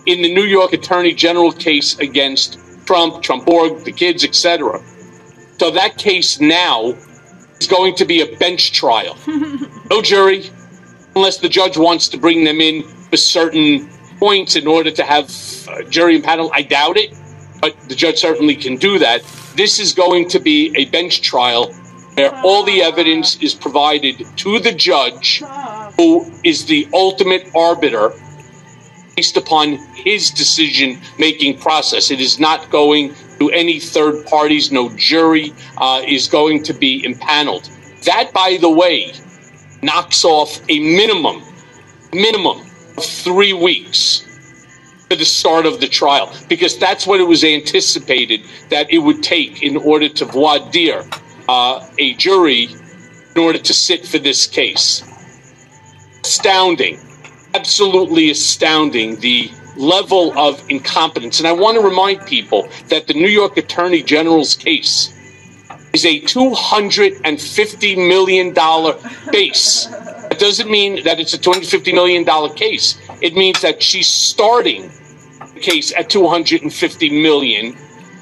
in 0.07 0.23
the 0.23 0.33
New 0.33 0.45
York 0.45 0.73
Attorney 0.73 1.13
General 1.15 1.53
case 1.53 1.99
against 1.99 2.59
Trump, 2.87 3.23
Trump 3.23 3.49
Org, 3.49 3.85
the 3.85 3.93
kids, 3.93 4.25
etc. 4.25 4.81
So 5.59 5.71
that 5.71 5.97
case 5.97 6.41
now 6.41 6.95
is 7.61 7.67
going 7.69 7.95
to 7.97 8.05
be 8.05 8.21
a 8.21 8.37
bench 8.37 8.73
trial. 8.73 9.17
No 9.91 10.01
jury, 10.01 10.51
unless 11.15 11.39
the 11.39 11.49
judge 11.49 11.77
wants 11.77 12.09
to 12.09 12.17
bring 12.17 12.45
them 12.45 12.61
in 12.61 12.83
for 12.83 13.17
certain 13.17 13.89
points 14.19 14.57
in 14.57 14.67
order 14.67 14.91
to 14.91 15.03
have 15.03 15.31
uh, 15.69 15.83
jury 15.85 16.15
and 16.15 16.25
panel. 16.25 16.51
I 16.55 16.63
doubt 16.63 16.97
it, 16.97 17.13
but 17.61 17.79
the 17.89 17.95
judge 17.95 18.19
certainly 18.19 18.55
can 18.55 18.77
do 18.77 18.99
that. 18.99 19.23
This 19.57 19.79
is 19.79 19.93
going 19.93 20.29
to 20.29 20.39
be 20.39 20.73
a 20.77 20.87
bench 20.87 21.23
trial 21.23 21.73
where 22.15 22.35
all 22.45 22.63
the 22.63 22.83
evidence 22.83 23.37
is 23.43 23.55
provided 23.55 24.27
to 24.37 24.59
the 24.61 24.73
judge, 24.73 25.43
who 25.97 26.31
is 26.45 26.67
the 26.67 26.89
ultimate 26.93 27.49
arbiter 27.55 28.13
based 29.17 29.37
upon 29.37 29.73
his 29.95 30.31
decision 30.31 31.01
making 31.19 31.59
process. 31.59 32.11
It 32.11 32.21
is 32.21 32.39
not 32.39 32.71
going 32.71 33.15
to 33.39 33.51
any 33.51 33.81
third 33.81 34.27
parties, 34.27 34.71
no 34.71 34.89
jury 34.97 35.53
uh, 35.79 36.03
is 36.07 36.29
going 36.29 36.63
to 36.65 36.73
be 36.73 37.05
impaneled. 37.05 37.71
That, 38.05 38.33
by 38.33 38.59
the 38.61 38.71
way, 38.71 39.13
knocks 39.83 40.25
off 40.25 40.61
a 40.69 40.79
minimum, 40.79 41.43
minimum 42.13 42.61
of 42.97 43.05
three 43.05 43.53
weeks 43.53 44.29
to 45.11 45.17
the 45.17 45.25
start 45.25 45.67
of 45.67 45.81
the 45.81 45.89
trial, 45.89 46.33
because 46.49 46.79
that's 46.79 47.07
what 47.07 47.21
it 47.21 47.25
was 47.25 47.45
anticipated 47.45 48.41
that 48.71 48.91
it 48.91 48.99
would 48.99 49.23
take 49.23 49.63
in 49.63 49.77
order 49.77 50.09
to 50.09 50.25
voir 50.25 50.59
dire 50.71 51.05
uh, 51.49 51.87
a 51.99 52.15
jury 52.15 52.69
in 53.35 53.43
order 53.43 53.59
to 53.59 53.75
sit 53.75 54.07
for 54.07 54.19
this 54.19 54.47
case. 54.47 55.03
Astounding, 56.23 56.99
absolutely 57.55 58.31
astounding 58.31 59.19
the 59.21 59.51
level 59.77 60.39
of 60.39 60.63
incompetence. 60.71 61.39
And 61.39 61.49
I 61.49 61.53
want 61.53 61.77
to 61.77 61.83
remind 61.83 62.25
people 62.27 62.69
that 62.89 63.07
the 63.07 63.15
New 63.15 63.29
York 63.29 63.57
Attorney 63.57 64.03
General's 64.03 64.55
case 64.55 65.13
is 65.93 66.07
a 66.07 66.21
$250 66.21 68.09
million 68.09 68.55
base. 69.31 69.87
That 69.87 70.39
doesn't 70.39 70.71
mean 70.71 71.05
that 71.05 71.21
it's 71.21 71.35
a 71.35 71.39
$250 71.39 71.93
million 71.93 72.55
case. 72.55 72.99
It 73.21 73.35
means 73.35 73.61
that 73.61 73.83
she's 73.83 74.09
starting 74.09 74.91
the 75.55 75.61
case 75.61 75.93
at 75.95 76.09
250 76.09 77.23
million, 77.23 77.77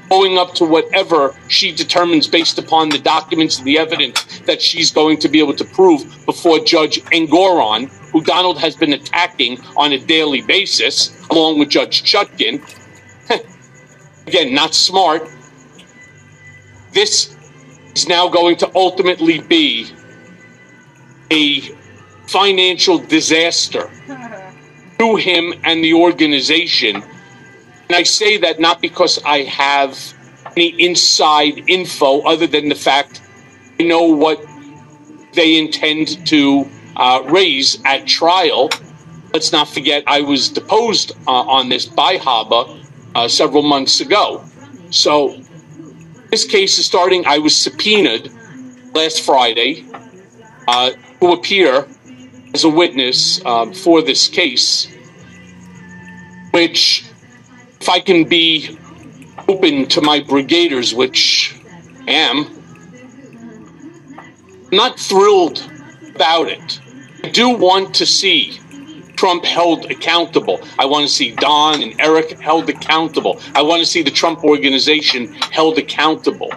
going 0.09 0.37
up 0.37 0.55
to 0.55 0.65
whatever 0.65 1.37
she 1.47 1.73
determines 1.73 2.27
based 2.27 2.59
upon 2.59 2.89
the 2.89 2.99
documents 2.99 3.59
and 3.59 3.67
the 3.67 3.79
evidence 3.79 4.41
that 4.41 4.61
she's 4.61 4.91
going 4.91 5.19
to 5.19 5.29
be 5.29 5.39
able 5.39 5.55
to 5.55 5.65
prove 5.65 6.03
before 6.27 6.59
Judge 6.59 7.01
Engoron, 7.13 7.89
who 8.11 8.21
Donald 8.23 8.59
has 8.59 8.75
been 8.75 8.93
attacking 8.93 9.61
on 9.77 9.93
a 9.93 9.99
daily 9.99 10.43
basis, 10.43 11.25
along 11.31 11.61
with 11.61 11.69
Judge 11.69 12.03
Chutkan. 12.03 12.61
Again, 14.27 14.53
not 14.53 14.75
smart. 14.75 15.29
This 16.93 17.37
is 17.95 18.09
now 18.09 18.29
going 18.29 18.57
to 18.57 18.71
ultimately 18.75 19.41
be 19.41 19.93
a 21.31 21.61
financial 22.27 22.99
disaster 22.99 23.91
to 24.99 25.17
him 25.17 25.55
and 25.65 25.83
the 25.83 25.95
organization. 25.95 26.97
And 26.97 27.97
I 27.97 28.05
say 28.05 28.39
that 28.39 28.61
not 28.61 28.81
because 28.81 29.23
I 29.25 29.43
have 29.45 29.99
any 30.57 30.69
inside 30.83 31.65
info 31.67 32.21
other 32.21 32.47
than 32.47 32.69
the 32.69 32.75
fact 32.75 33.23
I 33.79 33.85
know 33.85 34.05
what 34.05 34.45
they 35.33 35.59
intend 35.59 36.27
to 36.27 36.69
uh, 36.97 37.23
raise 37.29 37.81
at 37.85 38.07
trial. 38.07 38.71
Let's 39.33 39.53
not 39.53 39.69
forget, 39.69 40.05
I 40.07 40.21
was 40.21 40.51
deposed 40.51 41.13
uh, 41.27 41.31
on 41.31 41.69
this 41.69 41.87
by 41.87 42.17
Habba 42.17 42.85
uh, 43.15 43.29
several 43.29 43.63
months 43.63 44.01
ago. 44.01 44.45
So 44.91 45.41
this 46.31 46.45
case 46.45 46.79
is 46.79 46.87
starting. 46.87 47.27
I 47.27 47.39
was 47.39 47.57
subpoenaed 47.57 48.33
last 48.95 49.23
Friday 49.23 49.85
uh, 50.69 50.91
to 51.21 51.33
appear 51.33 51.87
as 52.55 52.65
a 52.65 52.69
witness 52.69 53.45
um, 53.45 53.73
for 53.73 54.03
this 54.03 54.29
case, 54.29 54.87
which, 56.53 57.05
if 57.81 57.89
I 57.89 58.01
can 58.01 58.29
be 58.29 58.79
open 59.49 59.87
to 59.89 60.01
my 60.01 60.21
brigaders, 60.21 60.95
which 60.95 61.61
I 62.07 62.13
am, 62.13 62.47
I'm 64.71 64.77
not 64.77 64.99
thrilled 64.99 65.69
about 66.15 66.49
it. 66.49 66.81
I 67.25 67.29
do 67.29 67.51
want 67.51 67.95
to 67.97 68.07
see 68.07 68.61
Trump 69.21 69.45
held 69.45 69.85
accountable. 69.91 70.59
I 70.79 70.87
want 70.87 71.07
to 71.07 71.13
see 71.13 71.33
Don 71.33 71.83
and 71.83 72.01
Eric 72.01 72.41
held 72.41 72.71
accountable. 72.71 73.39
I 73.55 73.61
want 73.61 73.81
to 73.81 73.87
see 73.87 74.01
the 74.01 74.11
Trump 74.11 74.43
organization 74.43 75.27
held 75.53 75.77
accountable. 75.77 76.51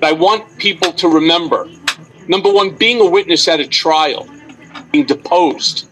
But 0.00 0.04
I 0.08 0.10
want 0.10 0.58
people 0.58 0.92
to 0.94 1.08
remember 1.08 1.68
number 2.26 2.52
one, 2.52 2.70
being 2.74 3.00
a 3.00 3.08
witness 3.08 3.46
at 3.46 3.60
a 3.60 3.68
trial, 3.68 4.28
being 4.90 5.06
deposed, 5.06 5.88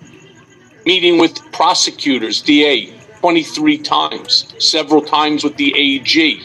meeting 0.85 1.17
with 1.17 1.41
prosecutors, 1.53 2.43
DA, 2.43 2.93
23 3.21 3.79
times, 3.79 4.53
several 4.59 5.01
times 5.01 5.45
with 5.45 5.57
the 5.59 5.73
AG. 5.77 6.43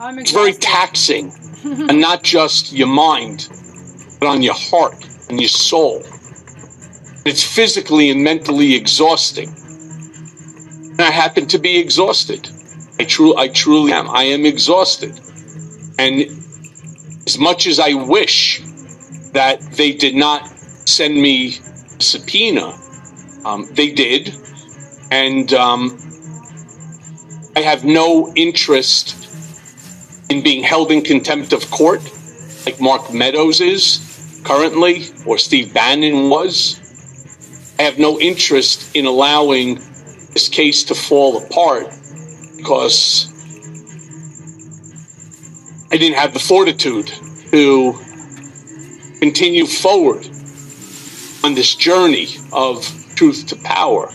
It's 0.00 0.32
very 0.32 0.54
taxing, 0.54 1.30
and 1.62 2.00
not 2.00 2.22
just 2.22 2.72
your 2.72 2.88
mind, 2.88 3.50
but 4.18 4.28
on 4.28 4.40
your 4.40 4.54
heart 4.54 4.96
and 5.28 5.38
your 5.38 5.50
soul. 5.50 6.02
It's 7.28 7.44
physically 7.44 8.08
and 8.08 8.24
mentally 8.24 8.74
exhausting. 8.74 9.50
And 10.92 11.02
I 11.02 11.10
happen 11.10 11.46
to 11.48 11.58
be 11.58 11.76
exhausted. 11.76 12.48
I, 12.98 13.04
tru- 13.04 13.36
I 13.36 13.48
truly 13.48 13.92
am. 13.92 14.08
I 14.08 14.22
am 14.22 14.46
exhausted. 14.46 15.20
And 15.98 16.22
as 17.26 17.38
much 17.38 17.66
as 17.66 17.78
I 17.80 17.92
wish 17.92 18.62
that 19.32 19.60
they 19.60 19.92
did 19.92 20.14
not 20.14 20.48
send 20.88 21.16
me 21.16 21.58
a 21.98 22.02
subpoena, 22.02 22.72
um, 23.44 23.68
they 23.72 23.92
did. 23.92 24.34
And 25.10 25.52
um, 25.52 25.98
I 27.54 27.60
have 27.60 27.84
no 27.84 28.32
interest 28.36 29.16
in 30.30 30.42
being 30.42 30.62
held 30.62 30.90
in 30.90 31.02
contempt 31.02 31.52
of 31.52 31.70
court 31.70 32.00
like 32.64 32.80
Mark 32.80 33.12
Meadows 33.12 33.60
is 33.60 34.40
currently, 34.46 35.08
or 35.26 35.36
Steve 35.36 35.74
Bannon 35.74 36.30
was. 36.30 36.87
I 37.78 37.82
have 37.82 37.98
no 37.98 38.18
interest 38.18 38.96
in 38.96 39.06
allowing 39.06 39.76
this 40.32 40.48
case 40.48 40.84
to 40.84 40.94
fall 40.94 41.42
apart 41.42 41.86
because 42.56 43.32
I 45.92 45.96
didn't 45.96 46.18
have 46.18 46.34
the 46.34 46.40
fortitude 46.40 47.06
to 47.50 47.92
continue 49.20 49.66
forward 49.66 50.26
on 51.44 51.54
this 51.54 51.74
journey 51.74 52.28
of 52.52 52.84
truth 53.14 53.46
to 53.48 53.56
power. 53.56 54.10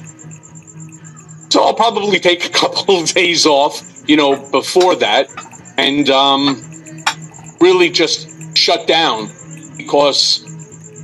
So 1.50 1.64
I'll 1.64 1.74
probably 1.74 2.20
take 2.20 2.46
a 2.46 2.50
couple 2.50 3.00
of 3.00 3.10
days 3.14 3.46
off, 3.46 3.82
you 4.08 4.18
know, 4.18 4.36
before 4.52 4.96
that 4.96 5.30
and 5.78 6.10
um, 6.10 6.62
really 7.62 7.90
just 7.90 8.58
shut 8.58 8.88
down 8.88 9.30
because 9.78 10.53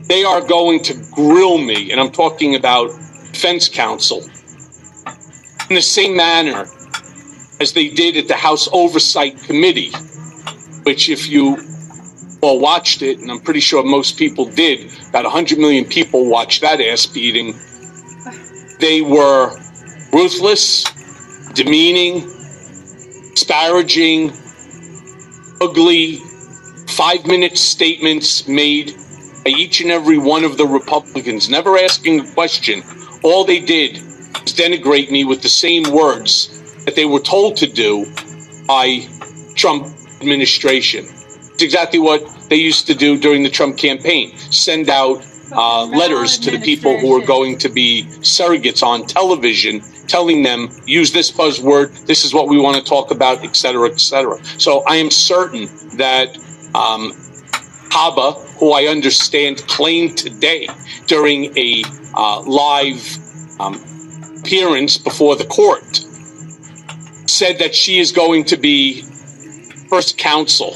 they 0.09 0.23
are 0.23 0.41
going 0.41 0.81
to 0.81 0.95
grill 1.11 1.59
me, 1.59 1.91
and 1.91 2.01
I'm 2.01 2.11
talking 2.11 2.55
about 2.55 2.89
defense 3.31 3.69
counsel, 3.69 4.23
in 5.69 5.75
the 5.75 5.81
same 5.81 6.17
manner 6.17 6.65
as 7.61 7.73
they 7.73 7.89
did 7.89 8.17
at 8.17 8.27
the 8.27 8.35
House 8.35 8.67
Oversight 8.73 9.37
Committee, 9.43 9.91
which, 10.83 11.09
if 11.09 11.29
you 11.29 11.57
all 12.41 12.59
watched 12.59 13.03
it, 13.03 13.19
and 13.19 13.29
I'm 13.29 13.39
pretty 13.39 13.59
sure 13.59 13.83
most 13.83 14.17
people 14.17 14.45
did, 14.45 14.91
about 15.09 15.25
100 15.25 15.59
million 15.59 15.85
people 15.85 16.27
watched 16.27 16.61
that 16.61 16.81
ass 16.81 17.05
beating, 17.05 17.53
they 18.79 19.01
were 19.01 19.55
ruthless, 20.11 20.85
demeaning, 21.53 22.21
disparaging, 23.35 24.33
ugly, 25.61 26.15
five 26.87 27.27
minute 27.27 27.57
statements 27.59 28.47
made 28.47 28.95
by 29.49 29.57
each 29.57 29.81
and 29.81 29.89
every 29.89 30.17
one 30.17 30.43
of 30.43 30.57
the 30.57 30.65
Republicans, 30.65 31.49
never 31.49 31.77
asking 31.77 32.19
a 32.19 32.33
question. 32.33 32.83
All 33.23 33.43
they 33.43 33.59
did 33.59 33.93
was 33.93 34.53
denigrate 34.53 35.09
me 35.09 35.25
with 35.25 35.41
the 35.41 35.49
same 35.49 35.83
words 35.91 36.85
that 36.85 36.95
they 36.95 37.05
were 37.05 37.19
told 37.19 37.57
to 37.57 37.67
do 37.67 38.05
by 38.67 39.07
Trump 39.55 39.87
administration. 40.21 41.05
It's 41.05 41.63
exactly 41.63 41.99
what 41.99 42.21
they 42.49 42.57
used 42.57 42.87
to 42.87 42.95
do 42.95 43.17
during 43.17 43.43
the 43.43 43.49
Trump 43.49 43.77
campaign: 43.77 44.37
send 44.37 44.89
out 44.89 45.25
uh, 45.51 45.85
letters 45.85 46.37
to 46.39 46.51
the 46.51 46.59
people 46.59 46.97
who 46.99 47.15
are 47.17 47.25
going 47.25 47.57
to 47.57 47.69
be 47.69 48.03
surrogates 48.21 48.83
on 48.83 49.07
television, 49.07 49.81
telling 50.07 50.43
them 50.43 50.69
use 50.85 51.11
this 51.11 51.31
buzzword. 51.31 52.05
This 52.05 52.23
is 52.23 52.33
what 52.33 52.47
we 52.47 52.59
want 52.59 52.77
to 52.77 52.83
talk 52.83 53.09
about, 53.11 53.43
et 53.43 53.55
cetera, 53.55 53.89
et 53.89 53.99
cetera. 53.99 54.37
So 54.59 54.83
I 54.87 54.97
am 54.97 55.09
certain 55.09 55.65
that 55.97 56.37
um, 56.75 57.13
Habba, 57.89 58.39
who 58.57 58.71
I 58.71 58.85
understand 58.85 59.57
claimed 59.67 60.17
today 60.17 60.67
during 61.07 61.57
a 61.57 61.83
uh, 62.13 62.41
live 62.41 63.17
um, 63.59 63.83
appearance 64.39 64.97
before 64.97 65.35
the 65.35 65.45
court, 65.45 66.05
said 67.29 67.59
that 67.59 67.75
she 67.75 67.99
is 67.99 68.11
going 68.11 68.45
to 68.45 68.57
be 68.57 69.01
first 69.89 70.17
counsel 70.17 70.75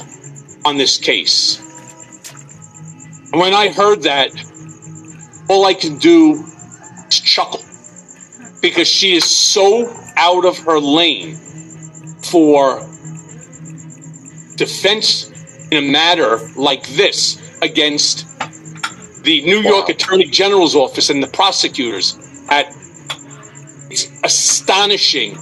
on 0.64 0.76
this 0.76 0.98
case. 0.98 1.60
And 3.32 3.40
when 3.40 3.54
I 3.54 3.68
heard 3.68 4.02
that, 4.02 4.30
all 5.48 5.66
I 5.66 5.74
can 5.74 5.98
do 5.98 6.42
is 7.08 7.20
chuckle 7.20 7.60
because 8.60 8.88
she 8.88 9.14
is 9.14 9.24
so 9.24 9.92
out 10.16 10.44
of 10.44 10.58
her 10.58 10.78
lane 10.78 11.36
for 12.22 12.80
defense 14.56 15.30
in 15.70 15.84
a 15.84 15.92
matter 15.92 16.38
like 16.56 16.86
this 16.88 17.38
against 17.62 18.26
the 19.24 19.42
New 19.44 19.60
York 19.60 19.88
Attorney 19.88 20.26
General's 20.26 20.74
office 20.76 21.10
and 21.10 21.22
the 21.22 21.28
prosecutors. 21.28 22.18
At 22.48 22.66
it's 23.90 24.10
astonishing 24.22 25.38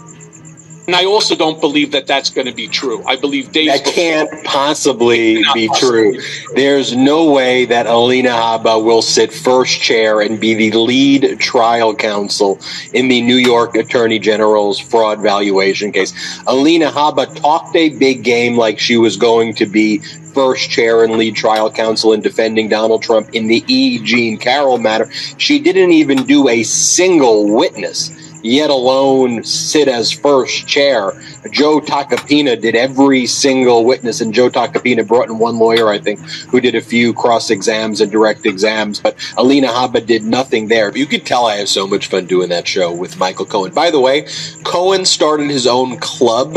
and 0.86 0.96
I 0.96 1.04
also 1.04 1.36
don't 1.36 1.60
believe 1.60 1.92
that 1.92 2.06
that's 2.06 2.30
going 2.30 2.46
to 2.46 2.52
be 2.52 2.66
true. 2.66 3.04
I 3.06 3.16
believe 3.16 3.52
days 3.52 3.68
that 3.68 3.84
can't 3.84 4.44
possibly 4.44 5.36
be 5.54 5.68
possibly 5.68 5.78
true. 5.78 6.22
There's 6.54 6.96
no 6.96 7.30
way 7.30 7.66
that 7.66 7.86
Alina 7.86 8.30
Habba 8.30 8.84
will 8.84 9.02
sit 9.02 9.32
first 9.32 9.80
chair 9.80 10.20
and 10.20 10.40
be 10.40 10.54
the 10.54 10.76
lead 10.76 11.38
trial 11.38 11.94
counsel 11.94 12.58
in 12.92 13.08
the 13.08 13.22
New 13.22 13.36
York 13.36 13.76
Attorney 13.76 14.18
General's 14.18 14.80
fraud 14.80 15.20
valuation 15.20 15.92
case. 15.92 16.12
Alina 16.46 16.90
Habba 16.90 17.34
talked 17.40 17.76
a 17.76 17.90
big 17.90 18.24
game 18.24 18.56
like 18.56 18.78
she 18.78 18.96
was 18.96 19.16
going 19.16 19.54
to 19.54 19.66
be 19.66 19.98
first 20.34 20.70
chair 20.70 21.04
and 21.04 21.16
lead 21.16 21.36
trial 21.36 21.70
counsel 21.70 22.12
in 22.12 22.20
defending 22.20 22.68
Donald 22.68 23.02
Trump 23.02 23.30
in 23.34 23.46
the 23.46 23.62
E. 23.68 23.98
Jean 23.98 24.38
Carroll 24.38 24.78
matter. 24.78 25.10
She 25.12 25.58
didn't 25.58 25.92
even 25.92 26.24
do 26.24 26.48
a 26.48 26.62
single 26.62 27.54
witness 27.54 28.10
yet 28.42 28.70
alone 28.70 29.44
sit 29.44 29.88
as 29.88 30.12
first 30.12 30.66
chair. 30.66 31.12
Joe 31.50 31.80
Tacopina 31.80 32.60
did 32.60 32.74
every 32.74 33.26
single 33.26 33.84
witness, 33.84 34.20
and 34.20 34.32
Joe 34.34 34.48
Tacopina 34.48 35.06
brought 35.06 35.28
in 35.28 35.38
one 35.38 35.58
lawyer, 35.58 35.88
I 35.88 35.98
think, 35.98 36.20
who 36.50 36.60
did 36.60 36.74
a 36.74 36.80
few 36.80 37.12
cross 37.12 37.50
exams 37.50 38.00
and 38.00 38.10
direct 38.10 38.46
exams, 38.46 39.00
but 39.00 39.16
Alina 39.36 39.68
Habba 39.68 40.04
did 40.04 40.22
nothing 40.22 40.68
there. 40.68 40.96
You 40.96 41.06
could 41.06 41.26
tell 41.26 41.46
I 41.46 41.56
have 41.56 41.68
so 41.68 41.86
much 41.86 42.08
fun 42.08 42.26
doing 42.26 42.48
that 42.50 42.66
show 42.66 42.92
with 42.92 43.18
Michael 43.18 43.46
Cohen. 43.46 43.72
By 43.72 43.90
the 43.90 44.00
way, 44.00 44.26
Cohen 44.64 45.04
started 45.04 45.50
his 45.50 45.66
own 45.66 45.98
club 45.98 46.56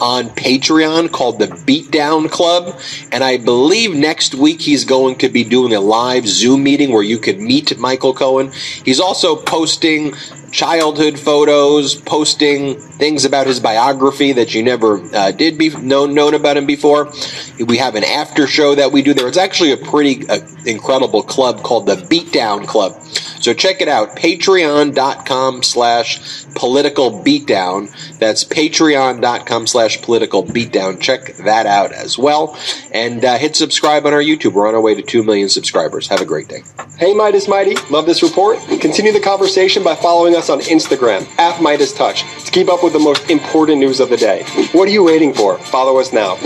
on 0.00 0.28
Patreon 0.30 1.10
called 1.10 1.38
the 1.38 1.46
Beatdown 1.46 2.30
Club. 2.30 2.78
And 3.12 3.24
I 3.24 3.38
believe 3.38 3.94
next 3.94 4.34
week 4.34 4.60
he's 4.60 4.84
going 4.84 5.16
to 5.16 5.28
be 5.28 5.44
doing 5.44 5.72
a 5.72 5.80
live 5.80 6.26
Zoom 6.26 6.62
meeting 6.62 6.92
where 6.92 7.02
you 7.02 7.18
could 7.18 7.40
meet 7.40 7.76
Michael 7.78 8.14
Cohen. 8.14 8.52
He's 8.84 9.00
also 9.00 9.36
posting 9.36 10.14
childhood 10.50 11.18
photos, 11.18 11.94
posting 11.94 12.74
things 12.74 13.24
about 13.24 13.46
his 13.46 13.60
biography 13.60 14.32
that 14.32 14.54
you 14.54 14.62
never 14.62 15.00
uh, 15.14 15.30
did 15.32 15.58
be 15.58 15.68
known 15.70 16.14
known 16.14 16.34
about 16.34 16.56
him 16.56 16.66
before. 16.66 17.12
We 17.58 17.78
have 17.78 17.94
an 17.94 18.04
after 18.04 18.46
show 18.46 18.74
that 18.74 18.92
we 18.92 19.02
do 19.02 19.14
there. 19.14 19.28
It's 19.28 19.36
actually 19.36 19.72
a 19.72 19.76
pretty 19.76 20.28
uh, 20.28 20.40
incredible 20.64 21.22
club 21.22 21.62
called 21.62 21.86
the 21.86 21.96
Beatdown 21.96 22.66
Club. 22.66 23.00
So 23.40 23.54
check 23.54 23.80
it 23.80 23.88
out, 23.88 24.16
patreon.com 24.16 25.62
slash 25.62 26.44
political 26.54 27.10
beatdown. 27.22 27.90
That's 28.18 28.44
patreon.com 28.44 29.66
slash 29.66 30.02
political 30.02 30.42
beatdown. 30.44 31.00
Check 31.00 31.36
that 31.36 31.66
out 31.66 31.92
as 31.92 32.18
well. 32.18 32.58
And 32.92 33.24
uh, 33.24 33.38
hit 33.38 33.56
subscribe 33.56 34.06
on 34.06 34.12
our 34.12 34.22
YouTube. 34.22 34.52
We're 34.52 34.68
on 34.68 34.74
our 34.74 34.80
way 34.80 34.94
to 34.94 35.02
2 35.02 35.22
million 35.22 35.48
subscribers. 35.48 36.08
Have 36.08 36.20
a 36.20 36.24
great 36.24 36.48
day. 36.48 36.62
Hey 36.98 37.14
Midas 37.14 37.48
Mighty, 37.48 37.76
love 37.90 38.06
this 38.06 38.22
report? 38.22 38.58
Continue 38.80 39.12
the 39.12 39.20
conversation 39.20 39.84
by 39.84 39.94
following 39.94 40.34
us 40.34 40.48
on 40.48 40.60
Instagram 40.60 41.26
at 41.38 41.60
Midas 41.60 41.92
Touch 41.92 42.22
to 42.44 42.50
keep 42.50 42.68
up 42.68 42.82
with 42.82 42.92
the 42.92 42.98
most 42.98 43.28
important 43.30 43.78
news 43.78 44.00
of 44.00 44.08
the 44.08 44.16
day. 44.16 44.44
What 44.72 44.88
are 44.88 44.92
you 44.92 45.04
waiting 45.04 45.34
for? 45.34 45.58
Follow 45.58 45.98
us 45.98 46.12
now. 46.12 46.36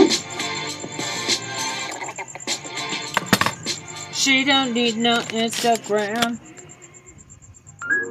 She 4.11 4.43
don't 4.43 4.73
need 4.73 4.97
no 4.97 5.19
Instagram. 5.19 6.39
I'm 8.01 8.07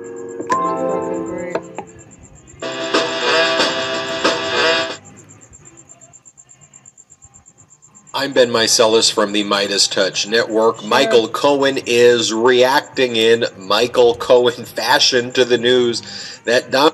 Ben 8.33 8.51
Meiselas 8.51 9.13
from 9.13 9.33
the 9.33 9.43
Midas 9.43 9.89
Touch 9.89 10.29
Network. 10.29 10.85
Michael 10.85 11.27
Cohen 11.27 11.79
is 11.87 12.33
reacting 12.33 13.17
in 13.17 13.47
Michael 13.59 14.15
Cohen 14.15 14.65
fashion 14.65 15.33
to 15.33 15.45
the 15.45 15.59
news 15.59 16.41
that 16.45 16.71
Don. 16.71 16.93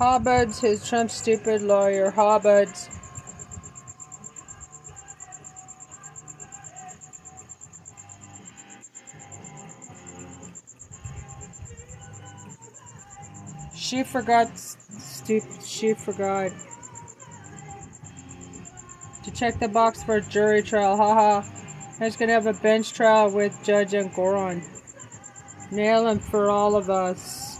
Hobbuds, 0.00 0.60
his 0.60 0.88
Trump 0.88 1.10
stupid 1.10 1.60
lawyer, 1.60 2.10
Hobbuds. 2.10 2.88
She 13.76 14.02
forgot, 14.04 14.58
stupid, 14.58 15.62
she 15.62 15.92
forgot 15.92 16.52
check 19.40 19.58
the 19.58 19.68
box 19.68 20.02
for 20.02 20.20
jury 20.20 20.62
trial. 20.62 20.98
Haha. 20.98 21.40
I 21.98 22.04
He's 22.04 22.14
gonna 22.14 22.32
have 22.32 22.46
a 22.46 22.52
bench 22.52 22.92
trial 22.92 23.34
with 23.34 23.58
Judge 23.64 23.92
Engoron. 23.92 24.62
Nail 25.72 26.08
him 26.08 26.18
for 26.18 26.50
all 26.50 26.76
of 26.76 26.90
us. 26.90 27.58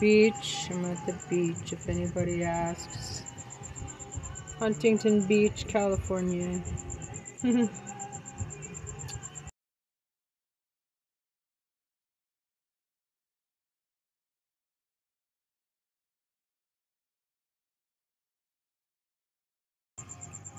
Beach. 0.00 0.70
I'm 0.72 0.84
at 0.86 1.06
the 1.06 1.16
beach 1.30 1.72
if 1.72 1.88
anybody 1.88 2.42
asks. 2.42 3.23
Huntington 4.64 5.26
Beach, 5.26 5.66
California. 5.68 6.62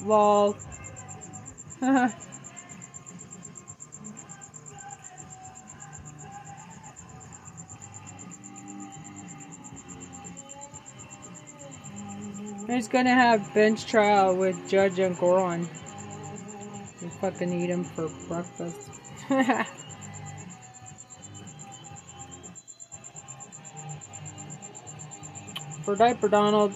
Lol. 0.03 0.55
He's 12.67 12.87
gonna 12.87 13.13
have 13.13 13.53
bench 13.53 13.85
trial 13.85 14.35
with 14.35 14.67
Judge 14.67 14.95
Engoron. 14.95 15.67
You 17.01 17.09
fucking 17.21 17.53
eat 17.53 17.69
him 17.69 17.83
for 17.83 18.09
breakfast. 18.27 18.89
for 25.83 25.95
diaper 25.95 26.27
Donald. 26.27 26.73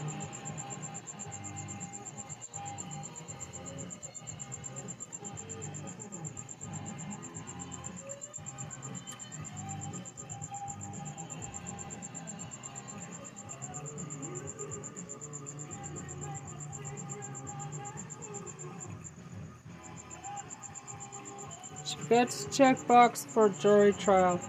Let's 22.30 22.46
check 22.56 22.78
box 22.88 23.26
for 23.26 23.50
jury 23.50 23.92
trial. 23.92 24.40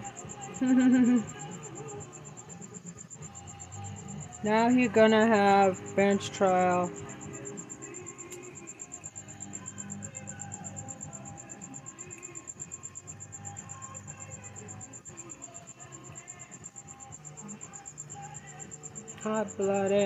now 4.45 4.69
you're 4.69 4.91
gonna 4.91 5.27
have 5.27 5.81
bench 5.97 6.31
trial. 6.31 6.91
Hot 19.23 19.57
blooded. 19.57 20.00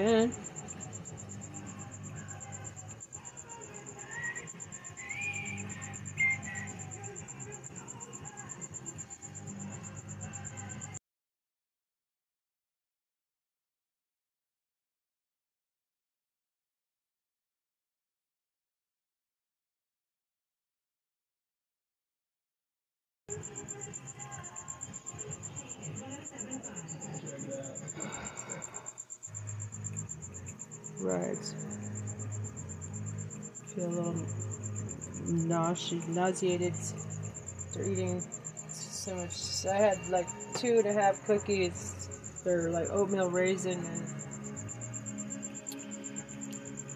Nauseous, 35.74 36.06
nauseated 36.08 36.72
after 36.72 37.90
eating 37.90 38.20
so 38.20 39.16
much. 39.16 39.66
I 39.66 39.76
had 39.76 40.08
like 40.08 40.28
two 40.54 40.78
and 40.78 40.86
a 40.86 40.92
half 40.92 41.24
cookies. 41.26 42.42
They're 42.44 42.70
like 42.70 42.90
oatmeal 42.90 43.30
raisin 43.30 43.78
and 43.78 44.08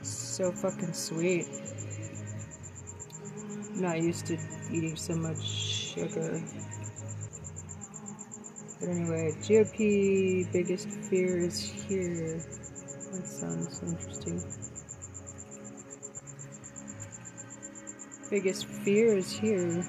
so 0.04 0.52
fucking 0.52 0.92
sweet. 0.92 1.46
I'm 3.74 3.82
not 3.82 4.00
used 4.00 4.26
to 4.26 4.38
eating 4.70 4.94
so 4.94 5.14
much 5.16 5.42
sugar. 5.42 6.40
But 8.78 8.88
anyway, 8.90 9.32
GOP 9.40 10.52
biggest 10.52 10.88
fear 10.88 11.38
is 11.38 11.60
here. 11.60 12.36
That 13.12 13.26
sounds 13.26 13.82
interesting. 13.82 14.67
Biggest 18.30 18.66
fears 18.66 19.32
here. 19.32 19.82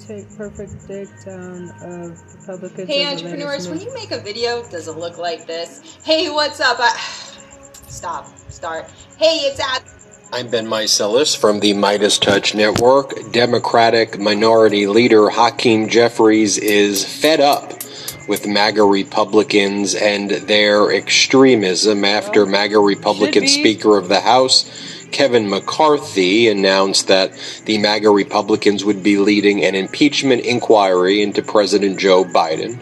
Take 0.00 0.36
perfect 0.36 0.72
takedown 0.88 1.70
of 1.82 2.18
Republicans. 2.40 2.88
Hey 2.88 3.06
entrepreneurs, 3.06 3.68
when 3.68 3.80
you 3.80 3.92
make 3.92 4.10
a 4.10 4.20
video, 4.20 4.66
does 4.70 4.88
it 4.88 4.96
look 4.96 5.18
like 5.18 5.46
this? 5.46 5.98
Hey, 6.02 6.30
what's 6.30 6.60
up? 6.60 6.78
I... 6.80 6.96
Stop. 7.88 8.26
Start. 8.50 8.90
Hey, 9.18 9.40
it's 9.40 9.60
at. 9.60 9.84
I'm 10.32 10.48
Ben 10.48 10.66
Meiselas 10.66 11.36
from 11.36 11.60
the 11.60 11.74
Midas 11.74 12.18
Touch 12.18 12.54
Network. 12.54 13.32
Democratic 13.32 14.18
Minority 14.18 14.86
Leader 14.86 15.28
Hakeem 15.28 15.90
Jeffries 15.90 16.56
is 16.56 17.04
fed 17.04 17.40
up 17.40 17.81
with 18.28 18.46
MAGA 18.46 18.84
Republicans 18.84 19.94
and 19.94 20.30
their 20.30 20.92
extremism 20.92 22.04
after 22.04 22.46
MAGA 22.46 22.78
Republican 22.78 23.46
Speaker 23.48 23.96
of 23.98 24.08
the 24.08 24.20
House 24.20 24.70
Kevin 25.12 25.48
McCarthy 25.48 26.48
announced 26.48 27.06
that 27.08 27.32
the 27.66 27.78
MAGA 27.78 28.10
Republicans 28.10 28.84
would 28.84 29.02
be 29.02 29.18
leading 29.18 29.62
an 29.62 29.74
impeachment 29.74 30.44
inquiry 30.44 31.22
into 31.22 31.42
President 31.42 32.00
Joe 32.00 32.24
Biden 32.24 32.78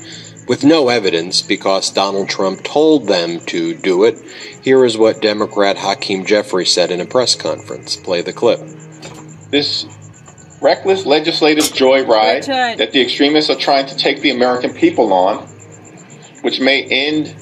with 0.49 0.65
no 0.65 0.89
evidence 0.89 1.43
because 1.43 1.91
Donald 1.91 2.29
Trump 2.29 2.63
told 2.63 3.07
them 3.07 3.41
to 3.47 3.75
do 3.75 4.05
it. 4.05 4.19
Here 4.63 4.85
is 4.85 4.97
what 4.97 5.21
Democrat 5.21 5.77
Hakeem 5.77 6.25
Jeffries 6.25 6.73
said 6.73 6.91
in 6.91 7.01
a 7.01 7.07
press 7.07 7.35
conference. 7.35 7.97
Play 7.97 8.23
the 8.23 8.33
clip. 8.33 8.61
this 9.51 9.87
reckless 10.61 11.07
legislative 11.07 11.65
joyride 11.65 12.47
that 12.77 12.93
the 12.93 13.01
extremists 13.01 13.51
are 13.51 13.57
trying 13.57 13.87
to 13.87 13.97
take 13.97 14.21
the 14.21 14.31
American 14.31 14.73
people 14.73 15.13
on, 15.13 15.47
which 16.43 16.61
may 16.61 16.85
end 16.85 17.35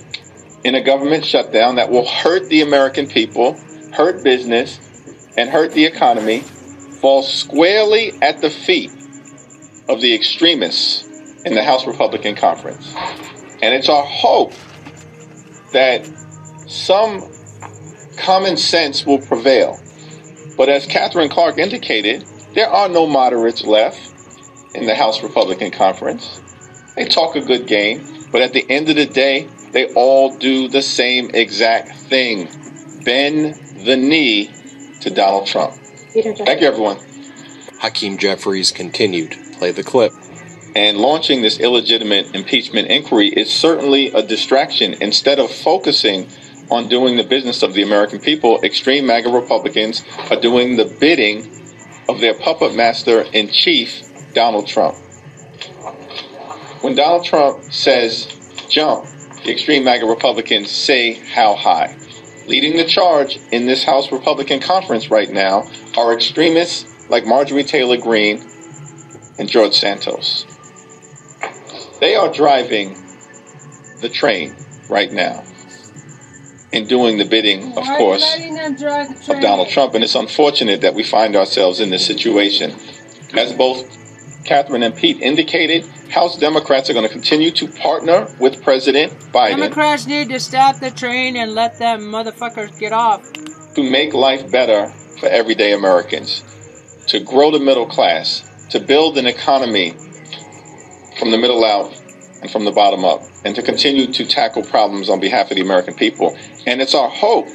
in 0.64 0.74
a 0.74 0.82
government 0.82 1.24
shutdown 1.24 1.76
that 1.76 1.90
will 1.90 2.06
hurt 2.06 2.48
the 2.48 2.62
American 2.62 3.08
people, 3.08 3.58
hurt 3.92 4.22
business, 4.22 4.78
and 5.36 5.50
hurt 5.50 5.72
the 5.72 5.84
economy, 5.84 6.40
falls 7.00 7.32
squarely 7.32 8.12
at 8.22 8.40
the 8.40 8.50
feet 8.50 8.90
of 9.88 10.00
the 10.00 10.14
extremists 10.14 11.06
in 11.44 11.54
the 11.54 11.62
House 11.62 11.86
Republican 11.86 12.34
Conference. 12.34 12.94
And 13.62 13.74
it's 13.74 13.88
our 13.88 14.04
hope 14.04 14.52
that 15.72 16.06
some 16.66 17.22
common 18.16 18.56
sense 18.56 19.06
will 19.06 19.20
prevail. 19.20 19.78
But 20.56 20.68
as 20.68 20.86
Katherine 20.86 21.28
Clark 21.28 21.58
indicated, 21.58 22.24
there 22.54 22.68
are 22.68 22.88
no 22.88 23.06
moderates 23.06 23.64
left 23.64 24.14
in 24.74 24.86
the 24.86 24.94
House 24.94 25.22
Republican 25.22 25.70
Conference. 25.70 26.42
They 26.96 27.04
talk 27.04 27.36
a 27.36 27.40
good 27.40 27.66
game, 27.66 28.26
but 28.32 28.42
at 28.42 28.52
the 28.52 28.68
end 28.68 28.88
of 28.88 28.96
the 28.96 29.06
day, 29.06 29.48
they 29.72 29.92
all 29.94 30.36
do 30.38 30.68
the 30.68 30.82
same 30.82 31.30
exact 31.34 31.90
thing 31.90 32.48
bend 33.04 33.54
the 33.84 33.96
knee 33.96 34.50
to 35.00 35.10
Donald 35.10 35.46
Trump. 35.46 35.74
Thank 35.74 36.60
you, 36.60 36.66
everyone. 36.66 36.98
Hakeem 37.80 38.18
Jeffries 38.18 38.72
continued. 38.72 39.36
Play 39.58 39.70
the 39.70 39.84
clip. 39.84 40.12
And 40.74 40.98
launching 40.98 41.42
this 41.42 41.60
illegitimate 41.60 42.34
impeachment 42.34 42.88
inquiry 42.88 43.28
is 43.28 43.50
certainly 43.52 44.08
a 44.08 44.22
distraction. 44.22 44.94
Instead 45.00 45.38
of 45.38 45.50
focusing 45.50 46.28
on 46.70 46.88
doing 46.88 47.16
the 47.16 47.24
business 47.24 47.62
of 47.62 47.72
the 47.74 47.82
American 47.82 48.18
people, 48.18 48.60
extreme 48.62 49.06
MAGA 49.06 49.30
Republicans 49.30 50.04
are 50.30 50.40
doing 50.40 50.76
the 50.76 50.84
bidding 51.00 51.57
of 52.08 52.20
their 52.20 52.34
puppet 52.34 52.74
master 52.74 53.22
in 53.22 53.48
chief, 53.48 54.32
Donald 54.34 54.66
Trump. 54.66 54.96
When 56.82 56.94
Donald 56.94 57.24
Trump 57.24 57.64
says 57.72 58.26
jump, 58.68 59.06
the 59.44 59.52
extreme 59.52 59.84
MAGA 59.84 60.06
Republicans 60.06 60.70
say 60.70 61.14
how 61.14 61.54
high. 61.54 61.96
Leading 62.46 62.76
the 62.76 62.84
charge 62.84 63.38
in 63.52 63.66
this 63.66 63.84
House 63.84 64.10
Republican 64.10 64.60
conference 64.60 65.10
right 65.10 65.30
now 65.30 65.68
are 65.96 66.14
extremists 66.14 67.08
like 67.10 67.26
Marjorie 67.26 67.64
Taylor 67.64 67.98
Greene 67.98 68.42
and 69.38 69.48
George 69.48 69.74
Santos. 69.74 70.46
They 72.00 72.14
are 72.14 72.32
driving 72.32 72.96
the 74.00 74.08
train 74.08 74.56
right 74.88 75.12
now 75.12 75.44
and 76.72 76.88
doing 76.88 77.18
the 77.18 77.24
bidding, 77.24 77.76
of 77.76 77.76
Why 77.76 77.82
are 77.82 77.92
you 77.92 77.98
course, 77.98 78.22
letting 78.22 78.54
them 78.54 78.76
drive 78.76 79.08
the 79.08 79.34
of? 79.34 79.40
Donald 79.40 79.68
Trump. 79.68 79.94
And 79.94 80.04
it's 80.04 80.14
unfortunate 80.14 80.80
that 80.82 80.94
we 80.94 81.02
find 81.02 81.36
ourselves 81.36 81.80
in 81.80 81.90
this 81.90 82.06
situation. 82.06 82.72
As 83.34 83.52
both 83.52 84.44
Katherine 84.44 84.82
and 84.82 84.94
Pete 84.96 85.20
indicated, 85.20 85.84
House 86.10 86.38
Democrats 86.38 86.88
are 86.88 86.94
going 86.94 87.06
to 87.06 87.12
continue 87.12 87.50
to 87.52 87.68
partner 87.68 88.34
with 88.40 88.62
President 88.62 89.12
Biden 89.32 89.58
Democrats 89.58 90.06
need 90.06 90.30
to 90.30 90.40
stop 90.40 90.76
the 90.80 90.90
train 90.90 91.36
and 91.36 91.54
let 91.54 91.78
them 91.78 92.00
motherfuckers 92.02 92.78
get 92.78 92.92
off. 92.92 93.22
to 93.74 93.90
make 93.90 94.14
life 94.14 94.50
better 94.50 94.88
for 95.20 95.28
everyday 95.28 95.72
Americans, 95.72 96.42
to 97.08 97.20
grow 97.20 97.50
the 97.50 97.58
middle 97.58 97.86
class, 97.86 98.42
to 98.70 98.80
build 98.80 99.18
an 99.18 99.26
economy 99.26 99.90
from 101.18 101.30
the 101.30 101.38
middle 101.38 101.64
out 101.64 101.92
and 102.40 102.50
from 102.50 102.64
the 102.64 102.72
bottom 102.72 103.04
up, 103.04 103.20
and 103.44 103.54
to 103.56 103.62
continue 103.62 104.06
to 104.12 104.24
tackle 104.24 104.62
problems 104.62 105.08
on 105.08 105.20
behalf 105.20 105.50
of 105.50 105.56
the 105.56 105.62
American 105.62 105.94
people. 105.94 106.36
And 106.68 106.82
it's 106.82 106.94
our 106.94 107.08
hope 107.08 107.48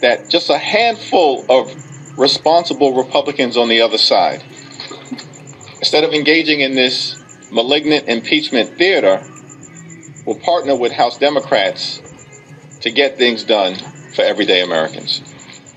that 0.00 0.30
just 0.30 0.48
a 0.48 0.56
handful 0.56 1.44
of 1.50 2.18
responsible 2.18 2.94
Republicans 2.94 3.58
on 3.58 3.68
the 3.68 3.82
other 3.82 3.98
side, 3.98 4.42
instead 5.78 6.02
of 6.02 6.14
engaging 6.14 6.60
in 6.60 6.74
this 6.74 7.22
malignant 7.52 8.08
impeachment 8.08 8.70
theater, 8.78 9.22
will 10.24 10.38
partner 10.40 10.74
with 10.74 10.92
House 10.92 11.18
Democrats 11.18 12.00
to 12.80 12.90
get 12.90 13.18
things 13.18 13.44
done 13.44 13.74
for 14.14 14.22
everyday 14.22 14.62
Americans. 14.62 15.20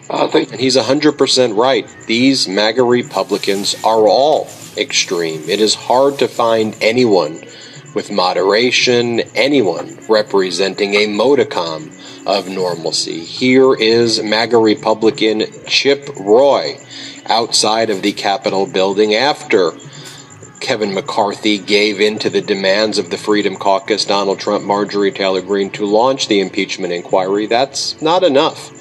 And 0.09 0.31
he's 0.53 0.77
100% 0.77 1.57
right. 1.57 1.93
These 2.07 2.47
MAGA 2.47 2.83
Republicans 2.83 3.75
are 3.83 4.07
all 4.07 4.47
extreme. 4.77 5.41
It 5.49 5.59
is 5.59 5.75
hard 5.75 6.19
to 6.19 6.29
find 6.29 6.73
anyone 6.79 7.43
with 7.93 8.11
moderation, 8.11 9.19
anyone 9.35 9.99
representing 10.07 10.93
a 10.93 11.07
modicum 11.07 11.91
of 12.27 12.49
normalcy. 12.49 13.23
Here 13.23 13.73
is 13.73 14.21
MAGA 14.21 14.57
Republican 14.57 15.45
Chip 15.65 16.09
Roy 16.19 16.77
outside 17.25 17.89
of 17.89 18.01
the 18.01 18.11
Capitol 18.11 18.67
building 18.67 19.15
after 19.15 19.71
Kevin 20.59 20.93
McCarthy 20.93 21.57
gave 21.57 22.01
in 22.01 22.19
to 22.19 22.29
the 22.29 22.41
demands 22.41 22.97
of 22.97 23.09
the 23.09 23.17
Freedom 23.17 23.55
Caucus, 23.55 24.03
Donald 24.03 24.39
Trump, 24.39 24.65
Marjorie 24.65 25.13
Taylor 25.13 25.41
Greene, 25.41 25.69
to 25.71 25.85
launch 25.85 26.27
the 26.27 26.41
impeachment 26.41 26.91
inquiry. 26.91 27.45
That's 27.45 28.01
not 28.01 28.23
enough 28.23 28.71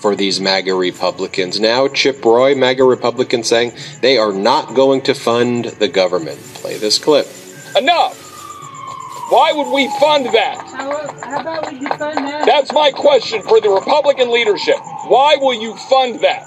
for 0.00 0.16
these 0.16 0.40
MAGA 0.40 0.74
Republicans. 0.74 1.60
Now, 1.60 1.86
Chip 1.86 2.24
Roy, 2.24 2.56
MAGA 2.56 2.82
Republican, 2.82 3.44
saying 3.44 3.72
they 4.00 4.18
are 4.18 4.32
not 4.32 4.74
going 4.74 5.02
to 5.02 5.14
fund 5.14 5.66
the 5.66 5.88
government. 5.88 6.38
Play 6.54 6.76
this 6.76 6.98
clip. 6.98 7.28
Enough! 7.76 8.25
Why 9.28 9.52
would 9.52 9.72
we 9.72 9.88
fund 9.98 10.26
that? 10.26 10.56
How, 10.56 10.90
how 11.22 11.40
about 11.40 11.72
we 11.72 11.78
defund 11.80 12.14
that? 12.14 12.46
That's 12.46 12.72
my 12.72 12.92
question 12.92 13.42
for 13.42 13.60
the 13.60 13.68
Republican 13.70 14.30
leadership. 14.30 14.76
Why 15.06 15.36
will 15.40 15.54
you 15.54 15.76
fund 15.76 16.20
that? 16.20 16.46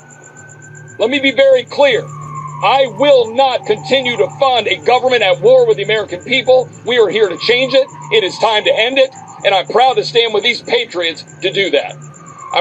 Let 0.98 1.10
me 1.10 1.20
be 1.20 1.32
very 1.32 1.66
clear. 1.66 2.04
I 2.62 2.88
will 2.98 3.34
not 3.34 3.66
continue 3.66 4.16
to 4.18 4.30
fund 4.40 4.68
a 4.68 4.78
government 4.78 5.24
at 5.24 5.42
war 5.42 5.68
with 5.68 5.78
the 5.78 5.84
American 5.84 6.24
people. 6.24 6.70
We 6.86 7.00
are 7.00 7.10
here 7.10 7.28
to 7.28 7.38
change 7.38 7.74
it. 7.74 7.88
It 8.14 8.24
is 8.24 8.38
time 8.40 8.64
to 8.64 8.74
end 8.74 8.98
it. 8.98 9.14
And 9.46 9.54
I'm 9.54 9.68
proud 9.68 9.96
to 9.96 10.06
stand 10.06 10.34
with 10.34 10.44
these 10.44 10.62
patriots 10.62 11.24
to 11.42 11.52
do 11.52 11.72
that. 11.72 12.09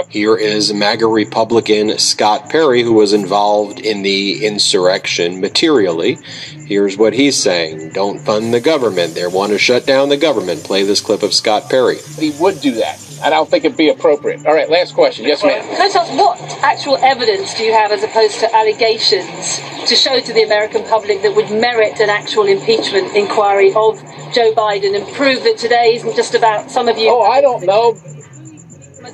Here 0.08 0.36
is 0.36 0.72
MAGA 0.72 1.06
Republican 1.06 1.98
Scott 1.98 2.50
Perry, 2.50 2.82
who 2.82 2.92
was 2.92 3.12
involved 3.12 3.80
in 3.80 4.02
the 4.02 4.44
insurrection 4.44 5.40
materially. 5.40 6.18
Here's 6.66 6.98
what 6.98 7.14
he's 7.14 7.36
saying 7.36 7.90
Don't 7.90 8.18
fund 8.18 8.52
the 8.52 8.60
government. 8.60 9.14
They 9.14 9.26
want 9.26 9.52
to 9.52 9.58
shut 9.58 9.86
down 9.86 10.08
the 10.08 10.16
government. 10.16 10.64
Play 10.64 10.82
this 10.82 11.00
clip 11.00 11.22
of 11.22 11.32
Scott 11.32 11.70
Perry. 11.70 11.98
He 12.18 12.30
would 12.38 12.60
do 12.60 12.72
that. 12.72 13.02
I 13.22 13.30
don't 13.30 13.48
think 13.48 13.64
it'd 13.64 13.76
be 13.76 13.88
appropriate. 13.88 14.46
All 14.46 14.54
right, 14.54 14.70
last 14.70 14.94
question. 14.94 15.24
Yes, 15.24 15.42
ma'am. 15.42 15.62
Can 15.62 15.80
I 15.80 15.84
ask 15.86 16.12
what 16.12 16.40
actual 16.62 16.96
evidence 16.98 17.54
do 17.54 17.64
you 17.64 17.72
have 17.72 17.90
as 17.90 18.02
opposed 18.04 18.38
to 18.40 18.54
allegations 18.54 19.58
to 19.88 19.96
show 19.96 20.20
to 20.20 20.32
the 20.32 20.42
American 20.42 20.84
public 20.84 21.22
that 21.22 21.34
would 21.34 21.50
merit 21.50 21.98
an 22.00 22.10
actual 22.10 22.46
impeachment 22.46 23.14
inquiry 23.16 23.72
of 23.74 23.98
Joe 24.32 24.52
Biden 24.54 24.94
and 24.94 25.06
prove 25.14 25.42
that 25.44 25.58
today 25.58 25.96
isn't 25.96 26.14
just 26.14 26.34
about 26.34 26.70
some 26.70 26.88
of 26.88 26.98
you? 26.98 27.10
Oh, 27.10 27.22
I 27.22 27.40
don't 27.40 27.64
know. 27.64 27.96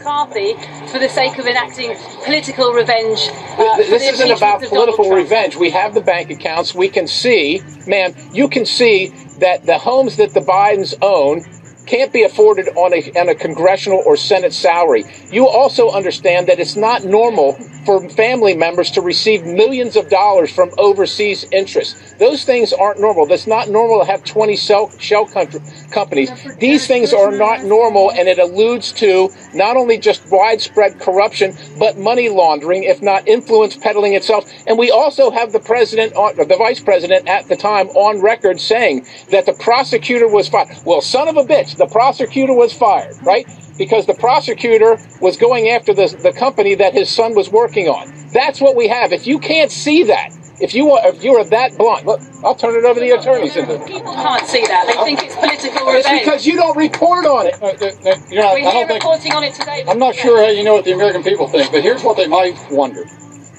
McCarthy 0.04 0.54
for 0.88 0.98
the 0.98 1.08
sake 1.08 1.38
of 1.38 1.46
enacting 1.46 1.96
political 2.24 2.72
revenge. 2.72 3.28
Uh, 3.32 3.76
this 3.78 3.88
the 3.88 3.96
isn't 3.96 4.30
about 4.30 4.62
impeachment 4.62 4.64
of 4.64 4.70
Donald 4.70 4.96
political 4.96 5.10
revenge. 5.10 5.56
We 5.56 5.70
have 5.70 5.94
the 5.94 6.02
bank 6.02 6.30
accounts. 6.30 6.74
We 6.74 6.88
can 6.88 7.06
see, 7.06 7.62
ma'am, 7.86 8.14
you 8.32 8.48
can 8.48 8.66
see 8.66 9.08
that 9.38 9.64
the 9.64 9.78
homes 9.78 10.16
that 10.16 10.34
the 10.34 10.40
Bidens 10.40 10.94
own 11.00 11.44
can't 11.86 12.12
be 12.12 12.22
afforded 12.22 12.68
on 12.76 12.92
a, 12.92 13.20
on 13.20 13.28
a 13.28 13.34
congressional 13.34 14.02
or 14.06 14.16
Senate 14.16 14.52
salary. 14.52 15.04
You 15.30 15.46
also 15.48 15.90
understand 15.90 16.48
that 16.48 16.58
it's 16.58 16.76
not 16.76 17.04
normal 17.04 17.56
for 17.84 18.08
family 18.10 18.56
members 18.56 18.90
to 18.92 19.02
receive 19.02 19.44
millions 19.44 19.96
of 19.96 20.08
dollars 20.08 20.50
from 20.50 20.70
overseas 20.78 21.44
interests. 21.52 22.14
Those 22.14 22.44
things 22.44 22.72
aren't 22.72 23.00
normal. 23.00 23.26
That's 23.26 23.46
not 23.46 23.68
normal 23.68 24.00
to 24.00 24.06
have 24.06 24.24
20 24.24 24.56
shell, 24.56 24.90
shell 24.98 25.26
country, 25.26 25.60
companies. 25.90 26.30
These 26.58 26.86
things 26.86 27.12
are 27.12 27.30
not 27.30 27.64
normal, 27.64 28.10
and 28.12 28.28
it 28.28 28.38
alludes 28.38 28.92
to 28.92 29.30
not 29.54 29.76
only 29.76 29.98
just 29.98 30.30
widespread 30.30 31.00
corruption, 31.00 31.54
but 31.78 31.98
money 31.98 32.28
laundering, 32.28 32.84
if 32.84 33.02
not 33.02 33.26
influence 33.28 33.76
peddling 33.76 34.14
itself. 34.14 34.50
And 34.66 34.78
we 34.78 34.90
also 34.90 35.30
have 35.30 35.52
the 35.52 35.60
president, 35.60 36.14
on, 36.14 36.36
the 36.36 36.56
vice 36.56 36.80
president 36.80 37.28
at 37.28 37.48
the 37.48 37.56
time, 37.56 37.88
on 37.90 38.20
record 38.20 38.60
saying 38.60 39.06
that 39.30 39.46
the 39.46 39.52
prosecutor 39.54 40.28
was 40.28 40.48
fired. 40.48 40.68
Well, 40.84 41.00
son 41.00 41.28
of 41.28 41.36
a 41.36 41.44
bitch, 41.44 41.73
the 41.76 41.86
prosecutor 41.86 42.54
was 42.54 42.72
fired, 42.72 43.16
right? 43.22 43.46
Because 43.78 44.06
the 44.06 44.14
prosecutor 44.14 44.98
was 45.20 45.36
going 45.36 45.68
after 45.68 45.92
the, 45.94 46.06
the 46.22 46.32
company 46.32 46.74
that 46.76 46.92
his 46.94 47.10
son 47.10 47.34
was 47.34 47.50
working 47.50 47.88
on. 47.88 48.12
That's 48.32 48.60
what 48.60 48.76
we 48.76 48.88
have. 48.88 49.12
If 49.12 49.26
you 49.26 49.38
can't 49.38 49.70
see 49.70 50.04
that, 50.04 50.30
if 50.60 50.74
you 50.74 50.90
are, 50.92 51.08
if 51.08 51.24
you 51.24 51.34
are 51.36 51.44
that 51.44 51.76
blunt, 51.76 52.06
look, 52.06 52.20
I'll 52.44 52.54
turn 52.54 52.76
it 52.76 52.84
over 52.84 53.00
to 53.00 53.06
the 53.06 53.10
attorneys. 53.12 53.54
People 53.54 54.14
can't 54.14 54.46
see 54.46 54.64
that. 54.66 54.86
They 54.86 55.04
think 55.04 55.22
it's 55.24 55.34
political 55.34 55.88
It's 55.90 56.06
revenge. 56.06 56.24
because 56.24 56.46
you 56.46 56.56
don't 56.56 56.76
report 56.76 57.26
on 57.26 57.46
it. 57.48 57.60
Uh, 57.60 57.66
uh, 57.66 57.70
uh, 57.70 58.16
you 58.30 58.40
know, 58.40 58.54
We're 58.54 58.62
don't 58.62 58.72
here 58.72 58.86
think 58.86 59.02
reporting 59.02 59.32
on 59.32 59.44
it 59.44 59.54
today. 59.54 59.84
I'm 59.88 59.98
not 59.98 60.14
sure 60.14 60.42
how 60.42 60.50
you 60.50 60.62
know 60.62 60.74
what 60.74 60.84
the 60.84 60.92
American 60.92 61.22
people 61.24 61.48
think, 61.48 61.72
but 61.72 61.82
here's 61.82 62.04
what 62.04 62.16
they 62.16 62.28
might 62.28 62.56
wonder. 62.70 63.04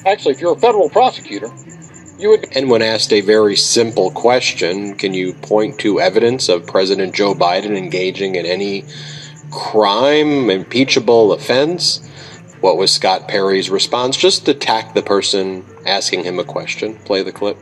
Actually, 0.05 0.35
if 0.35 0.41
you're 0.41 0.53
a 0.53 0.59
federal 0.59 0.89
prosecutor, 0.89 1.49
you 2.17 2.29
would 2.29 2.47
And 2.55 2.69
when 2.69 2.81
asked 2.81 3.11
a 3.11 3.21
very 3.21 3.55
simple 3.55 4.11
question, 4.11 4.95
can 4.95 5.13
you 5.13 5.33
point 5.33 5.79
to 5.79 5.99
evidence 5.99 6.49
of 6.49 6.65
President 6.65 7.13
Joe 7.13 7.33
Biden 7.33 7.77
engaging 7.77 8.35
in 8.35 8.45
any 8.45 8.85
crime, 9.51 10.49
impeachable 10.49 11.33
offense? 11.33 12.05
What 12.61 12.77
was 12.77 12.93
Scott 12.93 13.27
Perry's 13.27 13.69
response? 13.69 14.17
Just 14.17 14.47
attack 14.47 14.93
the 14.93 15.03
person 15.03 15.65
asking 15.85 16.23
him 16.23 16.39
a 16.39 16.43
question. 16.43 16.95
Play 16.99 17.21
the 17.21 17.31
clip. 17.31 17.57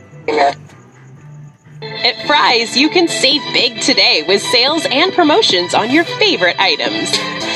At 2.02 2.26
Fry's, 2.28 2.76
you 2.76 2.90
can 2.90 3.08
save 3.08 3.42
big 3.54 3.80
today 3.80 4.24
with 4.28 4.42
sales 4.42 4.86
and 4.90 5.14
promotions 5.14 5.74
on 5.74 5.92
your 5.92 6.04
favorite 6.04 6.60
items. 6.60 7.10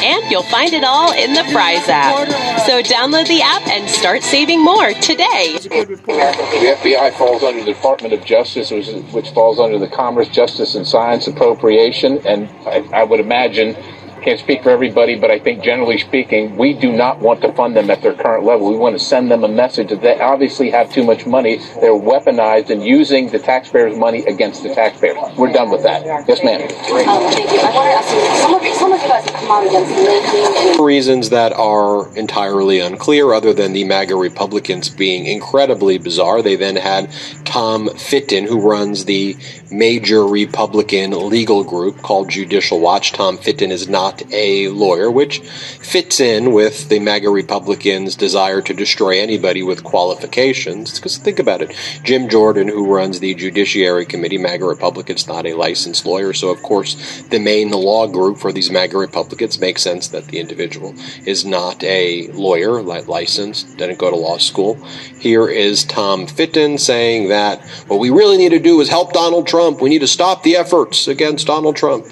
And 0.04 0.30
you'll 0.30 0.43
find 0.43 0.73
it 0.73 0.84
all 0.84 1.12
in 1.12 1.34
the 1.34 1.43
Fry's 1.52 1.89
app. 1.89 2.28
So 2.67 2.82
download 2.84 3.28
the 3.28 3.41
app 3.41 3.67
and 3.67 3.89
start 3.89 4.21
saving 4.21 4.63
more 4.63 4.93
today. 4.93 5.58
The 5.62 6.78
FBI 6.78 7.13
falls 7.17 7.43
under 7.43 7.63
the 7.63 7.73
Department 7.73 8.13
of 8.13 8.23
Justice, 8.23 8.71
which, 8.71 9.30
falls 9.32 9.60
under 9.60 9.80
the 9.80 9.88
Commerce, 9.88 10.30
Justice, 10.30 10.76
and 10.76 10.88
Science 10.88 11.28
Appropriation. 11.28 12.19
And 12.26 12.47
I, 12.67 12.88
I 12.93 13.04
would 13.04 13.19
imagine, 13.19 13.76
can't 14.17 14.39
speak 14.39 14.63
for 14.63 14.69
everybody, 14.69 15.17
but 15.17 15.32
I 15.32 15.39
think 15.39 15.63
generally 15.63 15.97
speaking, 15.97 16.58
we 16.58 16.73
do 16.73 16.91
not 16.91 17.19
want 17.19 17.41
to 17.41 17.53
fund 17.53 17.75
them 17.75 17.89
at 17.89 18.01
their 18.01 18.13
current 18.13 18.43
level. 18.43 18.69
We 18.69 18.77
want 18.77 18.97
to 18.97 19.03
send 19.03 19.32
them 19.32 19.43
a 19.43 19.47
message 19.47 19.89
that 19.89 20.01
they 20.01 20.19
obviously 20.19 20.69
have 20.71 20.91
too 20.91 21.03
much 21.03 21.25
money. 21.25 21.58
They're 21.80 21.91
weaponized 21.91 22.69
and 22.69 22.84
using 22.84 23.30
the 23.30 23.39
taxpayers' 23.39 23.97
money 23.97 24.25
against 24.25 24.63
the 24.63 24.73
taxpayers. 24.73 25.17
We're 25.38 25.53
done 25.53 25.69
with 25.69 25.84
that. 25.84 26.03
Yes, 26.27 26.43
ma'am. 26.43 26.62
Um, 26.62 27.32
thank 27.32 27.51
you. 27.51 27.60
I 27.60 27.73
want 27.73 27.88
to 27.88 27.95
ask 27.95 28.13
you, 28.13 28.21
some 28.41 28.53
of, 28.56 28.75
some 28.75 28.93
of 28.93 29.01
you 29.01 29.08
guys 29.08 29.25
have 29.25 29.34
come 29.34 29.51
out 29.51 29.65
against 29.65 29.91
making 29.95 30.84
reasons 30.84 31.30
that 31.30 31.53
are 31.53 32.15
entirely 32.17 32.80
unclear, 32.80 33.34
other 33.34 33.53
than 33.53 33.73
the 33.73 33.84
MAGA 33.84 34.15
Republicans 34.15 34.89
being 34.89 35.25
incredibly 35.25 35.97
bizarre. 35.97 36.41
They 36.41 36.56
then 36.56 36.75
had 36.75 37.12
Tom 37.45 37.89
Fitton, 37.89 38.45
who 38.45 38.60
runs 38.60 39.06
the 39.06 39.36
major 39.71 40.25
Republican 40.25 41.12
legal 41.30 41.63
group 41.63 42.01
called 42.01 42.30
Judicial 42.30 42.80
Watch. 42.80 43.12
Tom 43.12 43.38
Fitton 43.38 43.71
is 43.71 43.88
not 44.17 44.34
a 44.34 44.67
lawyer, 44.69 45.10
which 45.12 45.39
fits 45.39 46.19
in 46.19 46.51
with 46.51 46.89
the 46.89 46.99
MAGA 46.99 47.30
Republicans' 47.30 48.15
desire 48.15 48.62
to 48.62 48.73
destroy 48.73 49.19
anybody 49.19 49.63
with 49.63 49.84
qualifications. 49.84 50.95
Because 50.95 51.17
think 51.17 51.39
about 51.39 51.62
it 51.62 51.75
Jim 52.03 52.30
Jordan, 52.30 52.67
who 52.67 52.93
runs 52.93 53.19
the 53.19 53.34
Judiciary 53.36 54.06
Committee, 54.06 54.38
MAGA 54.38 54.65
Republicans, 54.65 55.27
not 55.27 55.45
a 55.45 55.53
licensed 55.53 56.06
lawyer. 56.06 56.34
So, 56.34 56.49
of 56.49 56.62
course, 56.62 57.21
the 57.30 57.39
main 57.39 57.71
law 57.71 58.08
group 58.08 58.38
for 58.38 58.51
these 58.51 58.71
MAGA 58.71 58.97
Republicans 58.97 59.60
makes 59.60 59.82
sense 59.82 60.08
that 60.10 60.25
the 60.25 60.39
individual 60.39 60.93
is 61.25 61.45
not 61.45 61.84
a 61.84 62.27
lawyer, 62.32 62.82
li- 62.82 63.01
licensed, 63.01 63.77
didn't 63.77 63.99
go 63.99 64.10
to 64.10 64.15
law 64.15 64.38
school. 64.38 64.75
Here 65.19 65.47
is 65.47 65.84
Tom 65.84 66.27
Fitton 66.27 66.77
saying 66.77 67.30
that 67.30 67.63
what 67.88 67.99
we 67.99 68.10
really 68.10 68.38
need 68.38 68.49
to 68.49 68.60
do 68.60 68.80
is 68.82 68.89
help 68.89 69.13
Donald 69.13 69.47
Trump. 69.47 69.82
We 69.82 69.89
need 69.89 69.99
to 69.99 70.08
stop 70.08 70.43
the 70.43 70.56
efforts 70.56 71.08
against 71.08 71.47
Donald 71.47 71.75
Trump. 71.75 72.06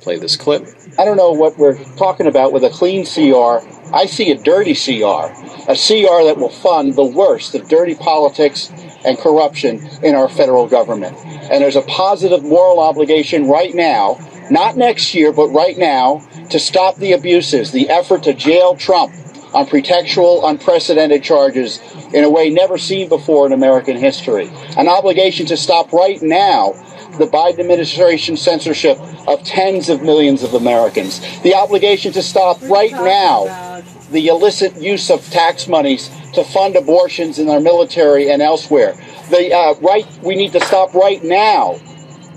Play 0.00 0.18
this 0.18 0.36
clip. 0.36 0.66
I 0.98 1.04
don't 1.04 1.16
know 1.16 1.32
what 1.32 1.58
we're 1.58 1.82
talking 1.96 2.26
about 2.26 2.52
with 2.52 2.64
a 2.64 2.70
clean 2.70 3.04
CR. 3.04 3.66
I 3.94 4.06
see 4.06 4.30
a 4.30 4.38
dirty 4.38 4.74
CR, 4.74 5.32
a 5.70 5.74
CR 5.74 6.24
that 6.24 6.36
will 6.36 6.50
fund 6.50 6.94
the 6.94 7.04
worst 7.04 7.54
of 7.54 7.68
dirty 7.68 7.94
politics 7.94 8.70
and 9.04 9.18
corruption 9.18 9.80
in 10.02 10.14
our 10.14 10.28
federal 10.28 10.66
government. 10.66 11.16
And 11.50 11.62
there's 11.62 11.76
a 11.76 11.82
positive 11.82 12.44
moral 12.44 12.80
obligation 12.80 13.48
right 13.48 13.74
now, 13.74 14.18
not 14.50 14.76
next 14.76 15.14
year, 15.14 15.32
but 15.32 15.48
right 15.48 15.76
now, 15.76 16.20
to 16.50 16.58
stop 16.58 16.96
the 16.96 17.12
abuses, 17.12 17.72
the 17.72 17.88
effort 17.88 18.22
to 18.24 18.34
jail 18.34 18.76
Trump 18.76 19.12
on 19.54 19.66
pretextual, 19.66 20.48
unprecedented 20.48 21.22
charges 21.22 21.80
in 22.12 22.24
a 22.24 22.30
way 22.30 22.50
never 22.50 22.78
seen 22.78 23.08
before 23.08 23.46
in 23.46 23.52
American 23.52 23.96
history. 23.96 24.48
An 24.76 24.88
obligation 24.88 25.46
to 25.46 25.56
stop 25.56 25.92
right 25.92 26.20
now 26.22 26.72
the 27.18 27.26
Biden 27.26 27.60
administration 27.60 28.36
censorship 28.36 28.98
of 29.26 29.42
tens 29.44 29.88
of 29.88 30.02
millions 30.02 30.42
of 30.42 30.54
Americans. 30.54 31.20
The 31.42 31.54
obligation 31.54 32.12
to 32.12 32.22
stop 32.22 32.60
right 32.62 32.92
now 32.92 33.82
the 34.10 34.28
illicit 34.28 34.80
use 34.80 35.10
of 35.10 35.28
tax 35.30 35.68
monies 35.68 36.08
to 36.32 36.44
fund 36.44 36.76
abortions 36.76 37.38
in 37.38 37.48
our 37.48 37.60
military 37.60 38.30
and 38.30 38.40
elsewhere. 38.40 38.94
The 39.30 39.52
uh, 39.52 39.74
right 39.80 40.06
we 40.22 40.34
need 40.34 40.52
to 40.52 40.60
stop 40.60 40.94
right 40.94 41.22
now 41.22 41.78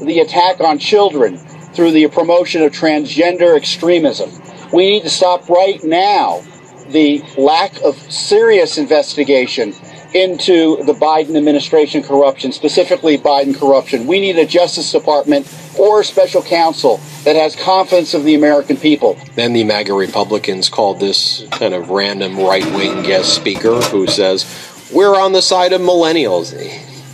the 0.01 0.19
attack 0.19 0.59
on 0.59 0.79
children 0.79 1.37
through 1.73 1.91
the 1.91 2.07
promotion 2.07 2.63
of 2.63 2.71
transgender 2.71 3.55
extremism. 3.55 4.29
We 4.73 4.89
need 4.89 5.03
to 5.03 5.09
stop 5.09 5.47
right 5.49 5.81
now 5.83 6.43
the 6.89 7.23
lack 7.37 7.79
of 7.81 7.95
serious 8.11 8.77
investigation 8.77 9.73
into 10.13 10.83
the 10.83 10.93
Biden 10.93 11.37
administration 11.37 12.03
corruption, 12.03 12.51
specifically 12.51 13.17
Biden 13.17 13.57
corruption. 13.57 14.07
We 14.07 14.19
need 14.19 14.37
a 14.37 14.45
Justice 14.45 14.91
Department 14.91 15.47
or 15.79 16.01
a 16.01 16.03
special 16.03 16.41
counsel 16.41 16.97
that 17.23 17.35
has 17.35 17.55
confidence 17.55 18.13
of 18.13 18.23
the 18.23 18.35
American 18.35 18.77
people. 18.77 19.17
Then 19.35 19.53
the 19.53 19.63
MAGA 19.63 19.93
Republicans 19.93 20.69
called 20.69 20.99
this 20.99 21.45
kind 21.51 21.73
of 21.73 21.89
random 21.89 22.37
right 22.37 22.65
wing 22.73 23.03
guest 23.03 23.33
speaker 23.33 23.79
who 23.81 24.07
says, 24.07 24.89
We're 24.93 25.19
on 25.19 25.31
the 25.31 25.41
side 25.41 25.73
of 25.73 25.81
millennials. 25.81 26.53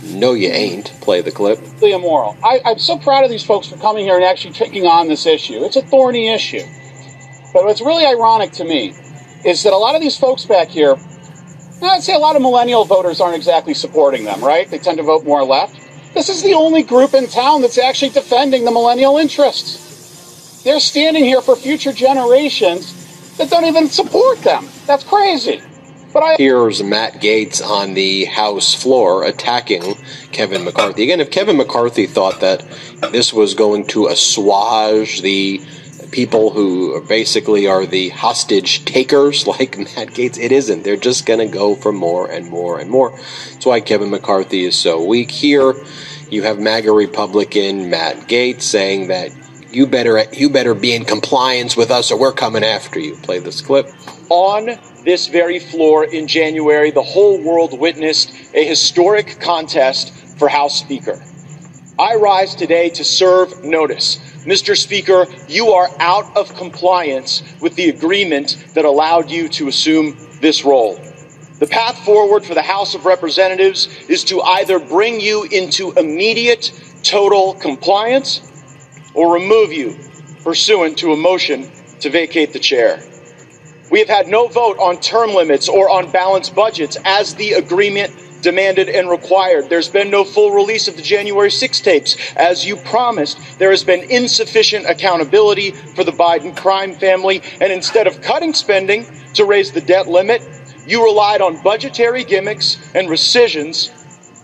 No, 0.02 0.32
you 0.32 0.48
ain't. 0.48 0.86
Play 1.00 1.20
the 1.20 1.30
clip. 1.30 1.58
Completely 1.58 1.92
immoral. 1.92 2.36
I, 2.42 2.60
I'm 2.64 2.78
so 2.78 2.98
proud 2.98 3.24
of 3.24 3.30
these 3.30 3.44
folks 3.44 3.68
for 3.68 3.76
coming 3.76 4.04
here 4.04 4.16
and 4.16 4.24
actually 4.24 4.54
taking 4.54 4.86
on 4.86 5.08
this 5.08 5.26
issue. 5.26 5.64
It's 5.64 5.76
a 5.76 5.82
thorny 5.82 6.28
issue. 6.28 6.62
But 7.52 7.64
what's 7.64 7.80
really 7.80 8.06
ironic 8.06 8.52
to 8.52 8.64
me 8.64 8.94
is 9.44 9.62
that 9.62 9.72
a 9.72 9.76
lot 9.76 9.94
of 9.94 10.00
these 10.00 10.16
folks 10.16 10.44
back 10.44 10.68
here, 10.68 10.96
Eh, 11.80 11.86
I'd 11.86 12.02
say 12.02 12.14
a 12.14 12.18
lot 12.18 12.36
of 12.36 12.42
millennial 12.42 12.84
voters 12.84 13.20
aren't 13.20 13.36
exactly 13.36 13.74
supporting 13.74 14.24
them, 14.24 14.42
right? 14.42 14.68
They 14.68 14.78
tend 14.78 14.98
to 14.98 15.04
vote 15.04 15.24
more 15.24 15.44
left. 15.44 15.78
This 16.14 16.28
is 16.28 16.42
the 16.42 16.54
only 16.54 16.82
group 16.82 17.14
in 17.14 17.28
town 17.28 17.62
that's 17.62 17.78
actually 17.78 18.10
defending 18.10 18.64
the 18.64 18.70
millennial 18.70 19.18
interests. 19.18 20.62
They're 20.64 20.80
standing 20.80 21.24
here 21.24 21.40
for 21.40 21.54
future 21.54 21.92
generations 21.92 23.36
that 23.36 23.50
don't 23.50 23.64
even 23.64 23.88
support 23.88 24.38
them. 24.38 24.68
That's 24.86 25.04
crazy. 25.04 25.62
But 26.12 26.22
I 26.22 26.36
Here's 26.36 26.82
Matt 26.82 27.20
Gaetz 27.20 27.64
on 27.64 27.94
the 27.94 28.24
House 28.24 28.74
floor 28.74 29.24
attacking 29.24 29.94
Kevin 30.32 30.64
McCarthy. 30.64 31.04
Again, 31.04 31.20
if 31.20 31.30
Kevin 31.30 31.58
McCarthy 31.58 32.06
thought 32.06 32.40
that 32.40 32.64
this 33.12 33.32
was 33.32 33.54
going 33.54 33.86
to 33.88 34.08
assuage 34.08 35.20
the 35.22 35.60
people 36.10 36.50
who 36.50 37.00
basically 37.06 37.66
are 37.66 37.86
the 37.86 38.10
hostage 38.10 38.84
takers 38.84 39.46
like 39.58 39.78
Matt 39.78 40.08
Gaetz. 40.08 40.38
it 40.38 40.52
isn't. 40.52 40.82
They're 40.82 40.96
just 40.96 41.26
going 41.26 41.40
to 41.40 41.52
go 41.52 41.74
for 41.74 41.92
more 41.92 42.30
and 42.30 42.48
more 42.48 42.78
and 42.78 42.90
more. 42.90 43.10
That's 43.10 43.66
why 43.66 43.80
Kevin 43.80 44.10
McCarthy 44.10 44.64
is 44.64 44.76
so 44.76 45.04
weak. 45.04 45.30
Here, 45.30 45.74
you 46.30 46.42
have 46.42 46.58
MAGA 46.58 46.92
Republican 46.92 47.90
Matt 47.90 48.28
Gaetz 48.28 48.62
saying 48.62 49.08
that 49.08 49.30
you 49.70 49.86
better 49.86 50.24
you 50.32 50.48
better 50.48 50.74
be 50.74 50.94
in 50.94 51.04
compliance 51.04 51.76
with 51.76 51.90
us 51.90 52.10
or 52.10 52.18
we're 52.18 52.32
coming 52.32 52.64
after 52.64 52.98
you. 52.98 53.16
Play 53.16 53.38
this 53.38 53.60
clip. 53.60 53.88
On 54.30 54.78
this 55.04 55.28
very 55.28 55.58
floor 55.58 56.04
in 56.04 56.26
January, 56.26 56.90
the 56.90 57.02
whole 57.02 57.42
world 57.42 57.78
witnessed 57.78 58.32
a 58.54 58.64
historic 58.64 59.40
contest 59.40 60.12
for 60.38 60.48
House 60.48 60.78
Speaker. 60.78 61.22
I 61.98 62.14
rise 62.14 62.54
today 62.54 62.90
to 62.90 63.02
serve 63.02 63.64
notice. 63.64 64.18
Mr. 64.44 64.76
Speaker, 64.76 65.26
you 65.48 65.70
are 65.70 65.90
out 65.98 66.36
of 66.36 66.54
compliance 66.54 67.42
with 67.60 67.74
the 67.74 67.88
agreement 67.88 68.56
that 68.74 68.84
allowed 68.84 69.32
you 69.32 69.48
to 69.48 69.66
assume 69.66 70.16
this 70.40 70.64
role. 70.64 70.94
The 71.58 71.66
path 71.66 71.98
forward 72.04 72.44
for 72.44 72.54
the 72.54 72.62
House 72.62 72.94
of 72.94 73.04
Representatives 73.04 73.88
is 74.08 74.22
to 74.24 74.40
either 74.40 74.78
bring 74.78 75.20
you 75.20 75.42
into 75.50 75.90
immediate 75.94 76.72
total 77.02 77.54
compliance 77.54 78.42
or 79.12 79.34
remove 79.34 79.72
you 79.72 79.98
pursuant 80.44 80.98
to 80.98 81.12
a 81.12 81.16
motion 81.16 81.68
to 81.98 82.10
vacate 82.10 82.52
the 82.52 82.60
chair. 82.60 83.02
We 83.90 83.98
have 83.98 84.08
had 84.08 84.28
no 84.28 84.46
vote 84.46 84.78
on 84.78 85.00
term 85.00 85.34
limits 85.34 85.68
or 85.68 85.90
on 85.90 86.12
balanced 86.12 86.54
budgets 86.54 86.96
as 87.04 87.34
the 87.34 87.54
agreement 87.54 88.14
demanded 88.42 88.88
and 88.88 89.08
required. 89.10 89.68
There's 89.68 89.88
been 89.88 90.10
no 90.10 90.24
full 90.24 90.52
release 90.52 90.88
of 90.88 90.96
the 90.96 91.02
January 91.02 91.50
6 91.50 91.80
tapes 91.80 92.16
as 92.36 92.64
you 92.64 92.76
promised. 92.76 93.38
There 93.58 93.70
has 93.70 93.84
been 93.84 94.10
insufficient 94.10 94.86
accountability 94.86 95.72
for 95.72 96.04
the 96.04 96.12
Biden 96.12 96.56
crime 96.56 96.94
family. 96.94 97.42
And 97.60 97.72
instead 97.72 98.06
of 98.06 98.20
cutting 98.20 98.54
spending 98.54 99.06
to 99.34 99.44
raise 99.44 99.72
the 99.72 99.80
debt 99.80 100.06
limit, 100.06 100.42
you 100.86 101.04
relied 101.04 101.40
on 101.40 101.62
budgetary 101.62 102.24
gimmicks 102.24 102.78
and 102.94 103.10
rescissions 103.10 103.90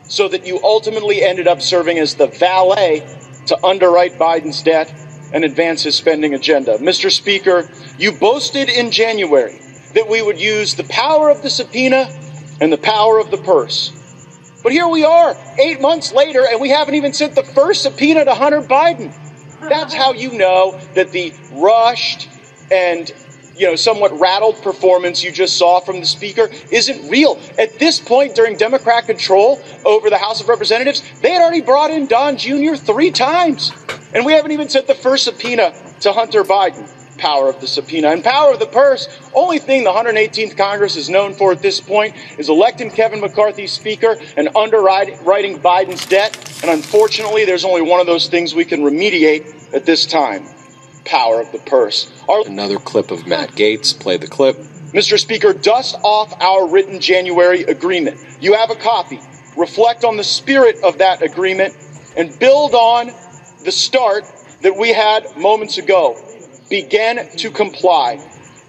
so 0.06 0.28
that 0.28 0.46
you 0.46 0.60
ultimately 0.62 1.22
ended 1.22 1.48
up 1.48 1.62
serving 1.62 1.98
as 1.98 2.14
the 2.14 2.26
valet 2.26 3.00
to 3.46 3.64
underwrite 3.64 4.12
Biden's 4.14 4.62
debt 4.62 4.92
and 5.32 5.44
advance 5.44 5.82
his 5.82 5.96
spending 5.96 6.34
agenda. 6.34 6.78
Mr. 6.78 7.10
Speaker, 7.10 7.68
you 7.98 8.12
boasted 8.12 8.68
in 8.68 8.90
January 8.90 9.60
that 9.94 10.08
we 10.08 10.22
would 10.22 10.40
use 10.40 10.74
the 10.74 10.84
power 10.84 11.30
of 11.30 11.42
the 11.42 11.50
subpoena 11.50 12.08
and 12.60 12.72
the 12.72 12.78
power 12.78 13.18
of 13.18 13.30
the 13.30 13.38
purse. 13.38 13.92
But 14.62 14.72
here 14.72 14.88
we 14.88 15.04
are, 15.04 15.36
eight 15.58 15.80
months 15.80 16.12
later, 16.12 16.46
and 16.48 16.60
we 16.60 16.70
haven't 16.70 16.94
even 16.94 17.12
sent 17.12 17.34
the 17.34 17.42
first 17.42 17.82
subpoena 17.82 18.24
to 18.24 18.34
Hunter 18.34 18.62
Biden. 18.62 19.14
That's 19.60 19.94
how 19.94 20.12
you 20.12 20.32
know 20.36 20.78
that 20.94 21.10
the 21.10 21.34
rushed 21.52 22.28
and 22.70 23.12
you 23.56 23.66
know, 23.66 23.76
somewhat 23.76 24.18
rattled 24.18 24.60
performance 24.62 25.22
you 25.22 25.30
just 25.30 25.56
saw 25.56 25.80
from 25.80 26.00
the 26.00 26.06
speaker 26.06 26.50
isn't 26.70 27.08
real. 27.08 27.38
At 27.58 27.78
this 27.78 28.00
point, 28.00 28.34
during 28.34 28.56
Democrat 28.56 29.06
control 29.06 29.60
over 29.84 30.10
the 30.10 30.18
House 30.18 30.40
of 30.40 30.48
Representatives, 30.48 31.02
they 31.20 31.30
had 31.30 31.42
already 31.42 31.60
brought 31.60 31.90
in 31.90 32.06
Don 32.06 32.36
Jr. 32.36 32.74
three 32.74 33.10
times. 33.10 33.72
And 34.12 34.24
we 34.24 34.32
haven't 34.32 34.52
even 34.52 34.68
sent 34.68 34.86
the 34.86 34.94
first 34.94 35.24
subpoena 35.24 35.72
to 36.00 36.12
Hunter 36.12 36.42
Biden. 36.42 36.88
Power 37.24 37.48
of 37.48 37.58
the 37.58 37.66
subpoena 37.66 38.08
and 38.10 38.22
power 38.22 38.52
of 38.52 38.58
the 38.58 38.66
purse. 38.66 39.08
Only 39.32 39.58
thing 39.58 39.82
the 39.82 39.90
118th 39.90 40.58
Congress 40.58 40.94
is 40.94 41.08
known 41.08 41.32
for 41.32 41.52
at 41.52 41.62
this 41.62 41.80
point 41.80 42.14
is 42.38 42.50
electing 42.50 42.90
Kevin 42.90 43.18
McCarthy 43.20 43.66
Speaker 43.66 44.18
and 44.36 44.50
underwriting 44.54 45.58
Biden's 45.58 46.04
debt. 46.04 46.36
And 46.62 46.70
unfortunately, 46.70 47.46
there's 47.46 47.64
only 47.64 47.80
one 47.80 47.98
of 47.98 48.04
those 48.04 48.28
things 48.28 48.54
we 48.54 48.66
can 48.66 48.82
remediate 48.82 49.72
at 49.72 49.86
this 49.86 50.04
time 50.04 50.44
power 51.06 51.40
of 51.40 51.50
the 51.50 51.60
purse. 51.60 52.12
Our- 52.28 52.46
Another 52.46 52.78
clip 52.78 53.10
of 53.10 53.26
Matt 53.26 53.52
Gaetz. 53.52 53.98
Play 53.98 54.18
the 54.18 54.26
clip. 54.26 54.56
Mr. 54.92 55.18
Speaker, 55.18 55.54
dust 55.54 55.96
off 56.04 56.38
our 56.42 56.68
written 56.68 57.00
January 57.00 57.62
agreement. 57.62 58.20
You 58.42 58.52
have 58.52 58.68
a 58.70 58.76
copy. 58.76 59.18
Reflect 59.56 60.04
on 60.04 60.18
the 60.18 60.24
spirit 60.24 60.76
of 60.84 60.98
that 60.98 61.22
agreement 61.22 61.74
and 62.18 62.38
build 62.38 62.74
on 62.74 63.06
the 63.64 63.72
start 63.72 64.24
that 64.60 64.76
we 64.76 64.92
had 64.92 65.38
moments 65.38 65.78
ago. 65.78 66.20
Begin 66.70 67.28
to 67.36 67.50
comply. 67.50 68.18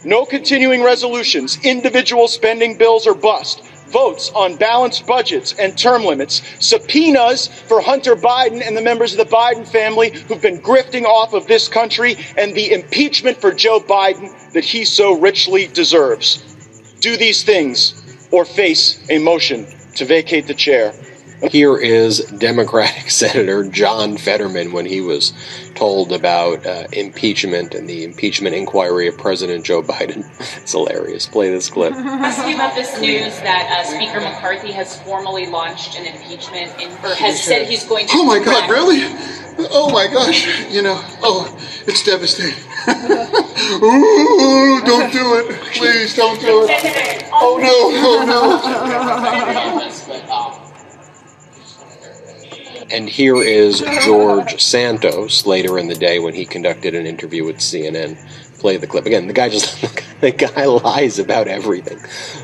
No 0.04 0.26
continuing 0.26 0.84
resolutions, 0.84 1.58
individual 1.64 2.28
spending 2.28 2.78
bills 2.78 3.08
or 3.08 3.16
bust. 3.16 3.64
Votes 3.88 4.32
on 4.36 4.56
balanced 4.58 5.08
budgets 5.08 5.54
and 5.54 5.78
term 5.78 6.04
limits, 6.04 6.42
subpoenas 6.60 7.48
for 7.48 7.82
Hunter 7.82 8.16
Biden 8.16 8.62
and 8.66 8.76
the 8.76 8.82
members 8.82 9.14
of 9.14 9.18
the 9.18 9.36
Biden 9.36 9.68
family 9.68 10.12
who've 10.12 10.42
been 10.42 10.60
grifting 10.60 11.06
off 11.06 11.34
of 11.34 11.48
this 11.48 11.68
country, 11.68 12.18
and 12.38 12.54
the 12.54 12.74
impeachment 12.74 13.40
for 13.40 13.54
Joe 13.54 13.80
Biden 13.80 14.52
that 14.54 14.66
he 14.66 14.86
so 14.86 15.18
richly 15.18 15.68
deserves. 15.68 16.44
Do 17.00 17.16
these 17.16 17.44
things 17.44 18.28
or 18.32 18.44
face 18.44 19.00
a 19.10 19.20
motion 19.20 19.66
to 19.96 20.06
vacate 20.06 20.48
the 20.48 20.54
chair. 20.54 20.94
Here 21.52 21.78
is 21.78 22.20
Democratic 22.38 23.10
Senator 23.16 23.64
John 23.66 24.18
Fetterman 24.18 24.72
when 24.72 24.86
he 24.86 25.02
was 25.02 25.34
told 25.76 26.12
about 26.12 26.66
uh, 26.66 26.88
impeachment 26.92 27.76
and 27.76 27.88
the 27.88 28.04
impeachment 28.04 28.56
inquiry 28.56 29.08
of 29.08 29.18
President 29.18 29.66
Joe 29.66 29.82
Biden. 29.82 30.26
It's 30.66 30.72
hilarious. 30.72 31.28
Play 31.28 31.52
this 31.52 31.70
clip. 31.70 31.94
Ask 31.94 32.48
you 32.48 32.56
about 32.56 32.74
this 32.74 33.00
news 33.00 33.40
that 33.42 33.70
uh, 33.70 33.84
Speaker 33.84 34.20
McCarthy 34.20 34.72
has 34.72 35.00
formally 35.04 35.46
launched 35.46 36.00
an 36.00 36.08
impeachment 36.08 36.72
in, 36.82 36.90
or 37.06 37.14
has 37.14 37.44
said 37.44 37.68
he's 37.68 37.86
going 37.86 38.08
to. 38.08 38.14
Oh 38.16 38.26
my 38.26 38.44
God, 38.44 38.68
really? 38.68 39.02
Oh 39.70 39.92
my 39.92 40.08
gosh, 40.08 40.48
you 40.72 40.82
know, 40.82 41.00
oh, 41.22 41.56
it's 41.86 42.04
devastating. 42.04 42.58
Ooh, 43.84 44.82
don't 44.84 45.14
do 45.14 45.36
it. 45.36 45.62
Please 45.74 46.16
don't 46.16 46.40
do 46.42 46.66
it. 46.68 47.26
Oh 47.32 47.58
no, 47.62 47.92
oh 48.02 48.26
no. 50.58 50.62
And 52.92 53.10
here 53.10 53.38
is 53.38 53.84
George 54.04 54.62
Santos 54.62 55.46
later 55.46 55.80
in 55.80 55.88
the 55.88 55.96
day 55.96 56.20
when 56.20 56.36
he 56.36 56.46
conducted 56.46 56.94
an 56.94 57.08
interview 57.08 57.44
with 57.44 57.58
CNN. 57.58 58.18
Play 58.66 58.78
the 58.78 58.88
clip. 58.88 59.06
Again, 59.06 59.28
the 59.28 59.34
guy 59.34 59.48
just, 59.48 59.80
the 60.22 60.32
guy 60.32 60.66
lies 60.66 61.20
about 61.20 61.48
everything. 61.48 62.00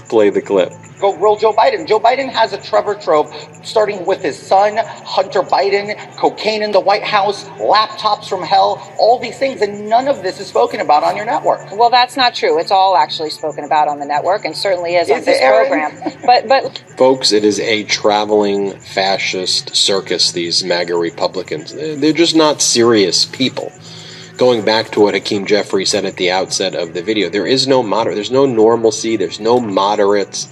Play 0.08 0.30
the 0.30 0.40
clip. 0.40 0.72
Go 1.00 1.18
grill 1.18 1.36
Joe 1.36 1.52
Biden. 1.52 1.88
Joe 1.88 2.00
Biden 2.00 2.30
has 2.30 2.54
a 2.54 2.62
Trevor 2.62 2.94
trove, 2.94 3.34
starting 3.64 4.06
with 4.06 4.22
his 4.22 4.38
son, 4.38 4.78
Hunter 4.78 5.42
Biden, 5.42 5.98
cocaine 6.18 6.62
in 6.62 6.74
the 6.74 6.80
White 6.80 7.02
House, 7.02 7.46
laptops 7.58 8.30
from 8.30 8.44
hell, 8.44 8.80
all 9.00 9.18
these 9.18 9.40
things, 9.40 9.64
and 9.64 9.90
none 9.90 10.08
of 10.08 10.22
this 10.22 10.40
is 10.40 10.46
spoken 10.46 10.80
about 10.80 11.02
on 11.04 11.16
your 11.16 11.26
network. 11.26 11.72
Well, 11.72 11.90
that's 11.90 12.16
not 12.16 12.36
true. 12.36 12.60
It's 12.60 12.70
all 12.70 12.96
actually 12.96 13.32
spoken 13.32 13.64
about 13.64 13.88
on 13.88 13.98
the 13.98 14.06
network, 14.06 14.46
and 14.46 14.56
certainly 14.56 14.94
is, 14.94 15.10
on 15.10 15.24
this 15.26 15.40
it, 15.42 15.50
program. 15.50 16.22
But 16.24 16.48
but 16.48 16.84
Folks, 16.98 17.32
it 17.32 17.44
is 17.44 17.60
a 17.60 17.84
traveling 17.86 18.78
fascist 18.78 19.76
circus, 19.76 20.34
these 20.34 20.64
MAGA 20.64 20.96
Republicans. 20.96 21.74
They're 21.74 21.96
they're 21.96 22.14
just 22.14 22.36
not 22.36 22.62
serious 22.62 23.26
people. 23.26 23.72
Going 24.42 24.66
back 24.66 24.89
to 24.94 25.02
what 25.02 25.14
Hakeem 25.14 25.46
Jeffries 25.46 25.92
said 25.92 26.04
at 26.04 26.16
the 26.16 26.32
outset 26.32 26.74
of 26.74 26.96
the 26.96 27.04
video, 27.04 27.30
there 27.30 27.46
is 27.46 27.68
no 27.68 27.84
moderate, 27.84 28.16
there's 28.16 28.32
no 28.32 28.48
normalcy, 28.48 29.16
there's 29.16 29.39
no 29.39 29.60
moderates. 29.60 30.52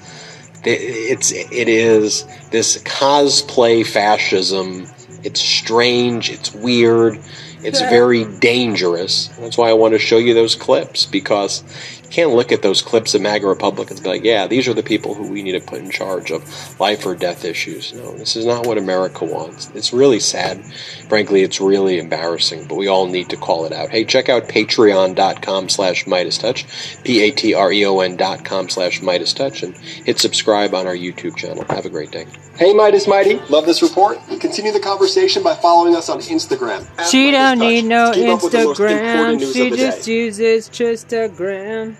It's, 0.63 1.31
it 1.31 1.67
is 1.67 2.23
this 2.51 2.77
cosplay 2.83 3.83
fascism. 3.83 4.85
It's 5.23 5.41
strange, 5.41 6.29
it's 6.29 6.53
weird, 6.53 7.19
it's 7.63 7.81
very 7.81 8.25
dangerous. 8.25 9.29
That's 9.39 9.57
why 9.57 9.71
I 9.71 9.73
want 9.73 9.95
to 9.95 9.99
show 9.99 10.19
you 10.19 10.35
those 10.35 10.53
clips 10.53 11.07
because 11.07 11.63
can't 12.09 12.31
look 12.31 12.51
at 12.51 12.61
those 12.61 12.81
clips 12.81 13.13
of 13.13 13.21
MAGA 13.21 13.47
Republicans 13.47 13.99
and 13.99 14.03
be 14.03 14.09
like, 14.09 14.23
yeah, 14.23 14.47
these 14.47 14.67
are 14.67 14.73
the 14.73 14.83
people 14.83 15.13
who 15.13 15.27
we 15.27 15.43
need 15.43 15.53
to 15.53 15.59
put 15.59 15.79
in 15.79 15.89
charge 15.89 16.31
of 16.31 16.79
life 16.79 17.05
or 17.05 17.15
death 17.15 17.45
issues. 17.45 17.93
No, 17.93 18.13
this 18.13 18.35
is 18.35 18.45
not 18.45 18.65
what 18.65 18.77
America 18.77 19.25
wants. 19.25 19.69
It's 19.75 19.93
really 19.93 20.19
sad. 20.19 20.63
Frankly, 21.07 21.43
it's 21.43 21.61
really 21.61 21.99
embarrassing, 21.99 22.67
but 22.67 22.75
we 22.75 22.87
all 22.87 23.07
need 23.07 23.29
to 23.29 23.37
call 23.37 23.65
it 23.65 23.73
out. 23.73 23.89
Hey, 23.89 24.05
check 24.05 24.29
out 24.29 24.47
patreon.com 24.47 25.69
slash 25.69 26.07
Midas 26.07 26.37
Touch, 26.37 26.65
P-A-T-R-E-O-N 27.03 28.15
dot 28.17 28.45
com 28.45 28.69
slash 28.69 29.01
Midas 29.01 29.33
Touch, 29.33 29.63
and 29.63 29.77
hit 29.77 30.19
subscribe 30.19 30.73
on 30.73 30.87
our 30.87 30.95
YouTube 30.95 31.35
channel. 31.35 31.63
Have 31.69 31.85
a 31.85 31.89
great 31.89 32.11
day. 32.11 32.25
Hey 32.59 32.73
Midas 32.73 33.07
Mighty, 33.07 33.35
love 33.47 33.65
this 33.65 33.81
report? 33.81 34.19
Continue 34.41 34.73
the 34.73 34.81
conversation 34.81 35.41
by 35.41 35.55
following 35.55 35.95
us 35.95 36.09
on 36.09 36.19
Instagram. 36.19 36.85
She 37.09 37.31
don't 37.31 37.57
Touch 37.57 37.59
need 37.59 37.85
no 37.85 38.11
to 38.11 38.19
keep 38.19 38.29
up 38.29 38.43
with 38.43 38.51
the 38.51 38.65
most 38.65 38.79
Instagram. 38.81 39.53
She 39.53 39.69
just 39.69 40.07
uses 40.09 40.69
Instagram. 40.69 41.95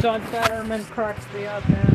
John 0.00 0.20
Fetterman 0.26 0.84
cracks 0.86 1.24
me 1.32 1.46
up, 1.46 1.66
man. 1.68 1.94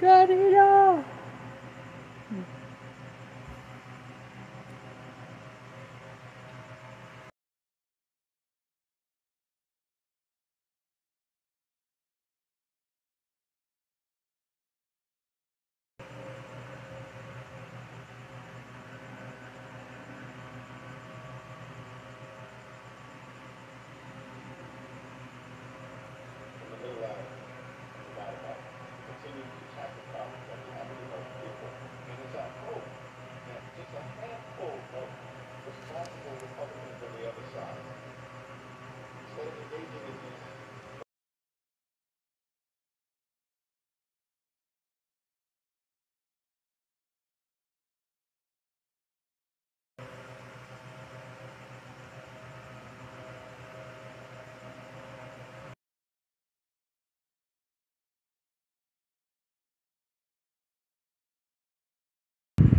Got 0.00 0.30
it 0.30 0.58
all. 0.58 1.04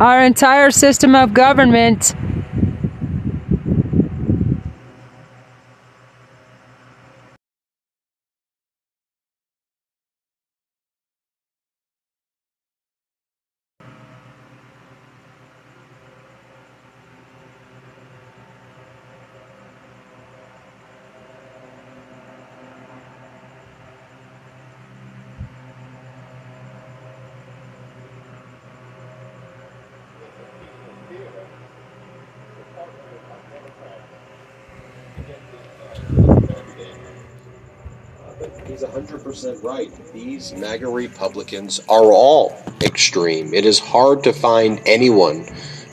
Our 0.00 0.22
entire 0.22 0.70
system 0.70 1.16
of 1.16 1.34
government 1.34 2.14
He's 38.66 38.82
100% 39.44 39.62
right. 39.62 40.12
These 40.12 40.52
MAGA 40.54 40.88
Republicans 40.88 41.80
are 41.88 42.12
all 42.12 42.56
extreme. 42.82 43.54
It 43.54 43.64
is 43.64 43.78
hard 43.78 44.24
to 44.24 44.32
find 44.32 44.80
anyone 44.86 45.46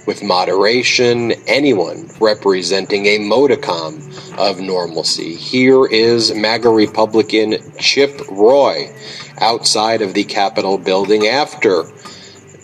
with 0.07 0.23
moderation, 0.23 1.31
anyone 1.47 2.09
representing 2.19 3.05
a 3.07 3.19
modicum 3.19 4.11
of 4.37 4.59
normalcy. 4.59 5.35
Here 5.35 5.85
is 5.85 6.33
MAGA 6.33 6.69
Republican 6.69 7.57
Chip 7.79 8.19
Roy 8.29 8.93
outside 9.39 10.01
of 10.01 10.13
the 10.13 10.23
Capitol 10.23 10.77
building 10.77 11.27
after 11.27 11.85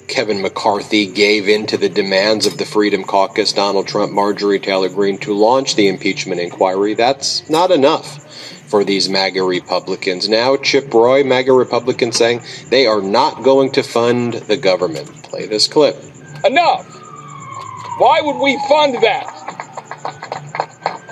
Kevin 0.07 0.41
McCarthy 0.41 1.07
gave 1.07 1.47
in 1.47 1.65
to 1.67 1.77
the 1.77 1.89
demands 1.89 2.45
of 2.45 2.57
the 2.57 2.65
Freedom 2.65 3.03
Caucus, 3.03 3.53
Donald 3.53 3.88
Trump, 3.88 4.11
Marjorie 4.11 4.59
Taylor 4.59 4.89
Greene 4.89 5.17
to 5.19 5.34
launch 5.34 5.75
the 5.75 5.88
impeachment 5.88 6.41
inquiry. 6.41 6.93
That's 6.93 7.49
not 7.49 7.71
enough 7.71 8.27
for 8.72 8.84
these 8.86 9.09
MAGA 9.09 9.43
Republicans. 9.43 10.28
Now, 10.30 10.55
Chip 10.55 10.91
Roy, 10.93 11.24
MAGA 11.24 11.51
Republican, 11.53 12.11
saying 12.13 12.41
they 12.69 12.88
are 12.88 13.01
not 13.01 13.43
going 13.43 13.72
to 13.74 13.84
fund 13.84 14.34
the 14.34 14.57
government. 14.57 15.07
Play 15.24 15.45
this 15.45 15.67
clip. 15.67 15.95
Enough! 16.45 16.88
Why 17.99 18.22
would 18.22 18.41
we 18.41 18.57
fund 18.67 18.95
that? 19.03 19.28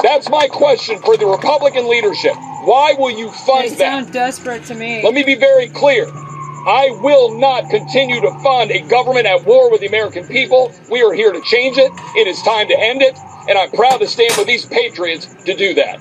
That's 0.02 0.30
my 0.30 0.48
question 0.48 0.98
for 1.00 1.18
the 1.18 1.26
Republican 1.28 1.90
leadership. 1.90 2.34
Why 2.64 2.96
will 2.98 3.12
you 3.12 3.30
fund 3.32 3.66
They 3.66 3.70
that? 3.70 3.78
sound 3.78 4.14
desperate 4.14 4.64
to 4.66 4.76
me. 4.76 5.04
Let 5.04 5.14
me 5.14 5.24
be 5.24 5.36
very 5.36 5.68
clear. 5.70 6.06
I 6.08 6.90
will 7.02 7.38
not 7.38 7.70
continue 7.70 8.22
to 8.22 8.32
fund 8.42 8.72
a 8.72 8.82
government 8.88 9.26
at 9.26 9.46
war 9.46 9.70
with 9.70 9.82
the 9.82 9.88
American 9.88 10.26
people. 10.26 10.74
We 10.90 11.02
are 11.04 11.14
here 11.14 11.32
to 11.32 11.42
change 11.42 11.78
it. 11.78 11.92
It 12.16 12.28
is 12.28 12.42
time 12.44 12.68
to 12.70 12.80
end 12.80 13.02
it. 13.02 13.18
And 13.50 13.58
I'm 13.58 13.72
proud 13.72 13.98
to 14.00 14.08
stand 14.08 14.34
with 14.38 14.48
these 14.48 14.66
patriots 14.66 15.26
to 15.46 15.56
do 15.56 15.74
that. 15.76 16.00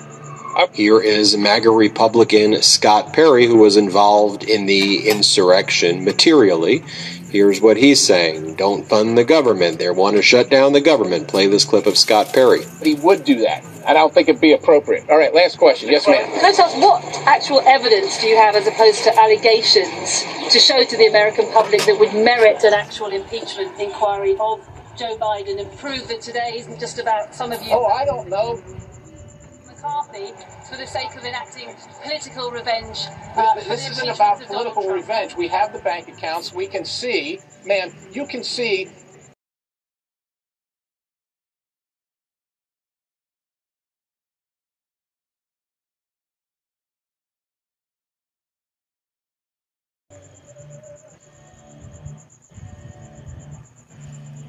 Here 0.73 1.01
is 1.01 1.37
MAGA 1.37 1.71
Republican 1.71 2.63
Scott 2.63 3.13
Perry, 3.13 3.47
who 3.47 3.57
was 3.57 3.77
involved 3.77 4.45
in 4.45 4.67
the 4.67 5.09
insurrection 5.09 6.05
materially. 6.05 6.85
Here's 7.31 7.61
what 7.61 7.77
he's 7.77 8.01
saying 8.01 8.55
Don't 8.57 8.87
fund 8.87 9.19
the 9.19 9.25
government. 9.25 9.79
They 9.79 9.91
want 9.91 10.17
to 10.17 10.23
shut 10.23 10.51
down 10.51 10.73
the 10.73 10.81
government. 10.81 11.29
Play 11.29 11.47
this 11.47 11.65
clip 11.65 11.87
of 11.87 11.99
Scott 11.99 12.33
Perry. 12.33 12.61
He 12.83 12.95
would 12.95 13.25
do 13.25 13.41
that. 13.41 13.65
I 13.87 13.93
don't 13.93 14.13
think 14.13 14.29
it'd 14.29 14.41
be 14.41 14.53
appropriate. 14.53 15.09
All 15.09 15.19
right, 15.19 15.35
last 15.35 15.59
question. 15.59 15.91
Yes, 15.91 16.07
ma'am. 16.07 16.25
Can 16.25 16.45
I 16.45 16.49
ask, 16.49 16.77
what 16.77 17.03
actual 17.27 17.61
evidence 17.61 18.21
do 18.21 18.29
you 18.29 18.37
have 18.37 18.55
as 18.55 18.67
opposed 18.67 19.05
to 19.05 19.19
allegations 19.19 20.25
to 20.53 20.59
show 20.59 20.85
to 20.85 20.97
the 20.97 21.07
American 21.07 21.51
public 21.53 21.83
that 21.85 21.99
would 21.99 22.13
merit 22.13 22.65
an 22.65 22.75
actual 22.75 23.09
impeachment 23.09 23.79
inquiry 23.81 24.37
of 24.41 24.67
Joe 24.97 25.17
Biden 25.17 25.61
and 25.61 25.79
prove 25.79 26.09
that 26.09 26.21
today 26.21 26.55
isn't 26.57 26.81
just 26.81 26.99
about 26.99 27.35
some 27.35 27.53
of 27.53 27.63
you? 27.63 27.73
Oh, 27.73 27.87
I 27.87 28.05
don't 28.05 28.29
know. 28.29 28.63
McCarthy 29.83 30.33
for 30.69 30.77
the 30.77 30.87
sake 30.87 31.15
of 31.17 31.25
enacting 31.25 31.75
political 32.03 32.51
revenge. 32.51 33.07
uh, 33.37 33.55
This, 33.55 33.67
this 33.69 33.91
isn't 33.91 34.09
about 34.09 34.41
political 34.43 34.83
Trump. 34.83 34.97
revenge. 34.97 35.37
We 35.37 35.49
have 35.49 35.73
the 35.73 35.79
bank 35.81 36.09
accounts. 36.09 36.53
We 36.53 36.67
can 36.67 36.85
see, 36.85 37.41
man, 37.65 37.93
you 38.13 38.27
can 38.27 38.43
see 38.43 38.89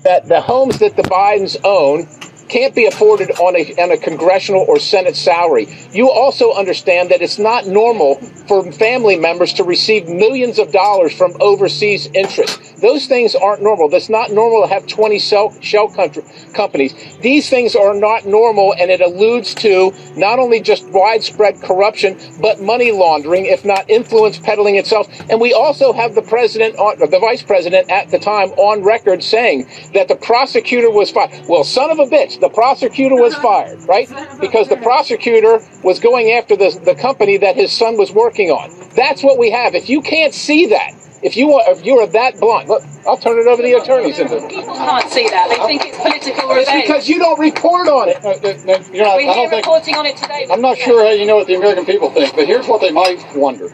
that 0.03 0.27
the 0.27 0.41
homes 0.41 0.80
that 0.80 0.95
the 0.95 1.03
Bidens 1.03 1.57
own 1.63 2.07
can't 2.50 2.76
be 2.76 2.86
afforded 2.86 3.32
on 3.39 3.56
a, 3.56 3.82
on 3.82 3.91
a 3.91 3.97
congressional 3.97 4.66
or 4.68 4.80
Senate 4.80 5.16
salary. 5.16 5.68
You 5.91 6.10
also 6.10 6.54
understand 6.54 7.10
that 7.12 7.22
it's 7.22 7.39
not 7.39 7.68
normal 7.68 8.16
for 8.47 8.70
family 8.72 9.16
members 9.16 9.54
to 9.54 9.64
receive 9.64 10.08
millions 10.08 10.60
of 10.60 10.72
dollars 10.72 11.14
from 11.16 11.34
overseas 11.39 12.08
interests. 12.14 12.70
Those 12.82 13.08
things 13.08 13.36
aren't 13.36 13.62
normal. 13.62 13.89
That's 13.89 14.10
not 14.10 14.32
normal 14.32 14.64
to 14.64 14.74
have 14.74 14.88
20 14.88 15.20
shell, 15.20 15.62
shell 15.62 15.89
country, 15.89 16.24
companies. 16.54 16.93
These 17.22 17.50
things 17.50 17.76
are 17.76 17.93
not 17.93 18.26
normal, 18.26 18.74
and 18.80 18.89
it 18.89 19.02
alludes 19.02 19.54
to 19.56 19.93
not 20.16 20.39
only 20.39 20.62
just 20.62 20.88
widespread 20.89 21.62
corruption, 21.62 22.18
but 22.41 22.62
money 22.62 22.91
laundering, 22.91 23.45
if 23.45 23.66
not 23.66 23.89
influence 23.89 24.39
peddling 24.39 24.76
itself. 24.76 25.08
And 25.30 25.39
we 25.41 25.54
also 25.54 25.93
have 25.93 26.16
the 26.16 26.22
president, 26.22 26.76
or 26.80 26.95
the 26.95 27.20
vice 27.20 27.43
president 27.43 27.89
at 27.89 28.10
the 28.10 28.20
time, 28.20 28.50
on 28.52 28.84
record 28.84 29.24
saying 29.24 29.68
that 29.93 30.08
the 30.08 30.16
prosecutor 30.16 30.89
was 30.89 31.12
fired. 31.12 31.32
Well, 31.47 31.64
son 31.64 31.91
of 31.91 32.00
a 32.00 32.06
bitch, 32.06 32.39
the 32.40 32.50
prosecutor 32.50 33.16
was 33.16 33.36
fired, 33.36 33.82
right? 33.88 34.08
Because 34.40 34.68
the 34.68 34.78
prosecutor 34.78 35.60
was 35.84 36.00
going 36.00 36.32
after 36.32 36.56
the, 36.56 36.80
the 36.84 36.96
company 36.96 37.38
that 37.38 37.56
his 37.56 37.72
son 37.72 37.98
was 37.98 38.12
working 38.12 38.50
on. 38.50 38.70
That's 38.96 39.24
what 39.24 39.38
we 39.38 39.52
have. 39.52 39.76
If 39.76 39.90
you 39.90 40.02
can't 40.02 40.34
see 40.34 40.68
that, 40.68 40.94
if 41.22 41.36
you 41.36 41.54
are, 41.54 41.70
if 41.72 41.86
you 41.86 42.00
are 42.00 42.08
that 42.08 42.40
blunt, 42.40 42.70
look, 42.70 42.82
I'll 43.06 43.18
turn 43.18 43.38
it 43.40 43.48
over 43.48 43.62
to 43.62 43.68
the 43.68 43.74
attorneys. 43.74 44.18
People 44.18 44.40
can't 44.76 45.10
see 45.12 45.28
that. 45.28 45.50
They 45.50 45.66
think 45.68 45.86
it's 45.86 45.98
political 45.98 46.52
It's 46.52 46.70
revenge. 46.70 46.88
because 46.88 47.10
you 47.10 47.20
don't 47.20 47.40
report 47.40 47.88
on 47.90 48.08
it. 48.10 48.24
Uh, 48.24 48.30
uh, 48.30 48.32
uh, 48.32 48.84
you're 48.94 49.04
not, 49.04 49.18
We're 49.18 49.26
don't 49.26 49.36
here 49.36 49.50
think, 49.50 49.66
reporting 49.66 49.96
on 49.96 50.06
it 50.06 50.16
today. 50.16 50.48
I'm 50.50 50.62
not 50.62 50.78
sure 50.78 51.04
how 51.06 51.12
you 51.12 51.26
know 51.26 51.36
what 51.36 51.48
the 51.48 51.56
American 51.56 51.86
people 51.86 52.10
think, 52.10 52.36
but 52.36 52.48
here's 52.48 52.68
what 52.68 52.80
they 52.80 52.92
might 52.92 53.20
wonder. 53.36 53.68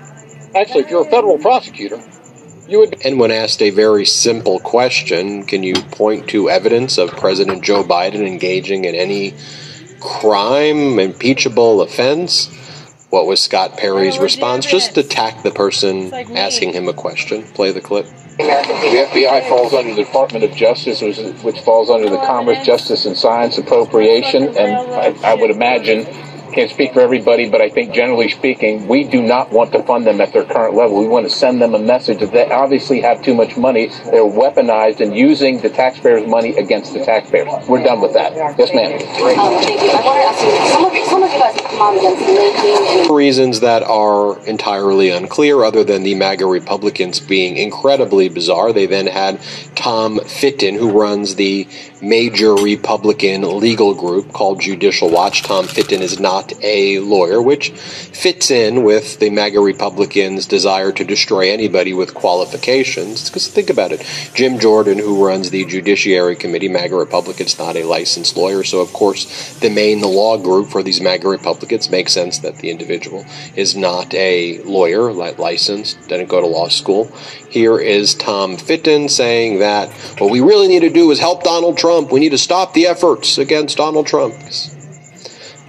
Actually, 0.55 0.85
if 0.85 0.89
you're 0.89 1.05
a 1.05 1.09
federal 1.09 1.37
prosecutor, 1.37 2.01
you 2.67 2.79
would. 2.79 3.05
And 3.05 3.19
when 3.19 3.31
asked 3.31 3.61
a 3.61 3.69
very 3.69 4.05
simple 4.05 4.59
question, 4.59 5.43
can 5.43 5.63
you 5.63 5.75
point 5.75 6.29
to 6.29 6.49
evidence 6.49 6.97
of 6.97 7.11
President 7.11 7.63
Joe 7.63 7.83
Biden 7.83 8.25
engaging 8.25 8.85
in 8.85 8.95
any 8.95 9.33
crime, 9.99 10.99
impeachable 10.99 11.81
offense? 11.81 12.49
What 13.09 13.27
was 13.27 13.41
Scott 13.41 13.77
Perry's 13.77 14.17
response? 14.17 14.65
Just 14.65 14.97
attack 14.97 15.43
the 15.43 15.51
person 15.51 16.09
like 16.09 16.29
asking 16.31 16.73
him 16.73 16.89
a 16.89 16.93
question. 16.93 17.43
Play 17.43 17.71
the 17.71 17.81
clip. 17.81 18.05
The 18.37 18.43
FBI 18.43 19.47
falls 19.47 19.73
under 19.73 19.93
the 19.95 20.03
Department 20.03 20.43
of 20.43 20.53
Justice, 20.53 21.01
which, 21.01 21.17
which 21.41 21.59
falls 21.61 21.89
under 21.89 22.09
the 22.09 22.17
Commerce, 22.17 22.65
Justice, 22.65 23.05
and 23.05 23.15
Science 23.15 23.57
Appropriation. 23.57 24.49
And 24.57 24.75
I, 24.75 25.15
I 25.23 25.35
would 25.35 25.49
imagine, 25.49 26.05
can't 26.55 26.71
speak 26.71 26.93
for 26.93 27.01
everybody, 27.01 27.49
but 27.49 27.61
I 27.61 27.69
think 27.69 27.93
generally 27.93 28.29
speaking, 28.29 28.87
we 28.87 29.03
do 29.03 29.21
not 29.21 29.51
want 29.51 29.73
to 29.73 29.83
fund 29.83 30.07
them 30.07 30.21
at 30.21 30.31
their 30.31 30.45
current 30.45 30.73
level. 30.73 30.97
We 30.97 31.07
want 31.07 31.25
to 31.25 31.29
send 31.29 31.61
them 31.61 31.75
a 31.75 31.79
message 31.79 32.19
that 32.19 32.31
they 32.31 32.49
obviously 32.49 33.01
have 33.01 33.21
too 33.21 33.35
much 33.35 33.57
money. 33.57 33.87
They're 33.87 34.23
weaponized 34.23 35.01
and 35.01 35.15
using 35.15 35.59
the 35.59 35.69
taxpayers' 35.69 36.27
money 36.27 36.55
against 36.55 36.93
the 36.93 37.03
taxpayers. 37.03 37.67
We're 37.67 37.83
done 37.83 37.99
with 37.99 38.13
that. 38.13 38.33
Yes, 38.57 38.73
ma'am. 38.73 38.97
Thank 38.97 39.81
you. 39.81 39.89
I 39.89 40.01
want 40.05 40.17
to 40.17 40.25
ask 40.25 40.41
you, 40.45 41.05
some 41.05 41.23
of, 41.23 41.31
you 41.33 41.39
guys 41.39 41.65
reasons 43.09 43.59
that 43.59 43.83
are 43.83 44.39
entirely 44.45 45.09
unclear, 45.09 45.63
other 45.63 45.83
than 45.83 46.03
the 46.03 46.15
MAGA 46.15 46.45
Republicans 46.45 47.19
being 47.19 47.57
incredibly 47.57 48.29
bizarre. 48.29 48.71
They 48.71 48.85
then 48.85 49.07
had 49.07 49.41
Tom 49.75 50.19
Fitton, 50.19 50.75
who 50.75 50.89
runs 50.89 51.35
the 51.35 51.67
major 52.05 52.53
Republican 52.53 53.41
legal 53.59 53.93
group 53.93 54.31
called 54.31 54.61
Judicial 54.61 55.09
Watch. 55.09 55.43
Tom 55.43 55.65
Fitton 55.65 56.01
is 56.01 56.19
not 56.19 56.53
a 56.63 56.99
lawyer, 56.99 57.41
which 57.41 57.71
fits 57.71 58.51
in 58.51 58.83
with 58.83 59.19
the 59.19 59.29
MAGA 59.29 59.59
Republicans' 59.59 60.45
desire 60.45 60.91
to 60.91 61.03
destroy 61.03 61.51
anybody 61.51 61.93
with 61.93 62.13
qualifications. 62.13 63.29
Because 63.29 63.47
think 63.47 63.69
about 63.69 63.91
it 63.91 64.01
Jim 64.33 64.59
Jordan, 64.59 64.99
who 64.99 65.25
runs 65.25 65.49
the 65.49 65.65
Judiciary 65.65 66.35
Committee, 66.35 66.69
MAGA 66.69 66.95
Republicans, 66.95 67.57
not 67.57 67.75
a 67.75 67.83
licensed 67.83 68.37
lawyer. 68.37 68.63
So, 68.63 68.79
of 68.79 68.93
course, 68.93 69.57
the 69.59 69.69
main 69.69 70.01
law 70.01 70.37
group 70.37 70.69
for 70.69 70.83
these 70.83 71.01
MAGA 71.01 71.27
Republicans 71.27 71.89
makes 71.89 72.13
sense 72.13 72.39
that 72.39 72.57
the 72.57 72.69
individual 72.69 73.25
is 73.55 73.75
not 73.75 74.13
a 74.13 74.59
lawyer, 74.63 75.11
li- 75.11 75.33
licensed, 75.37 76.07
didn't 76.07 76.29
go 76.29 76.41
to 76.41 76.47
law 76.47 76.67
school. 76.67 77.11
Here 77.55 77.79
is 77.79 78.15
Tom 78.15 78.57
Fitton 78.57 79.07
saying 79.07 79.59
that 79.59 79.89
what 80.19 80.29
we 80.29 80.41
really 80.41 80.67
need 80.67 80.81
to 80.81 80.89
do 80.89 81.09
is 81.11 81.21
help 81.21 81.45
Donald 81.45 81.77
Trump. 81.77 82.11
We 82.11 82.19
need 82.19 82.31
to 82.31 82.37
stop 82.37 82.73
the 82.73 82.85
efforts 82.85 83.37
against 83.37 83.77
Donald 83.77 84.07
Trump. 84.07 84.33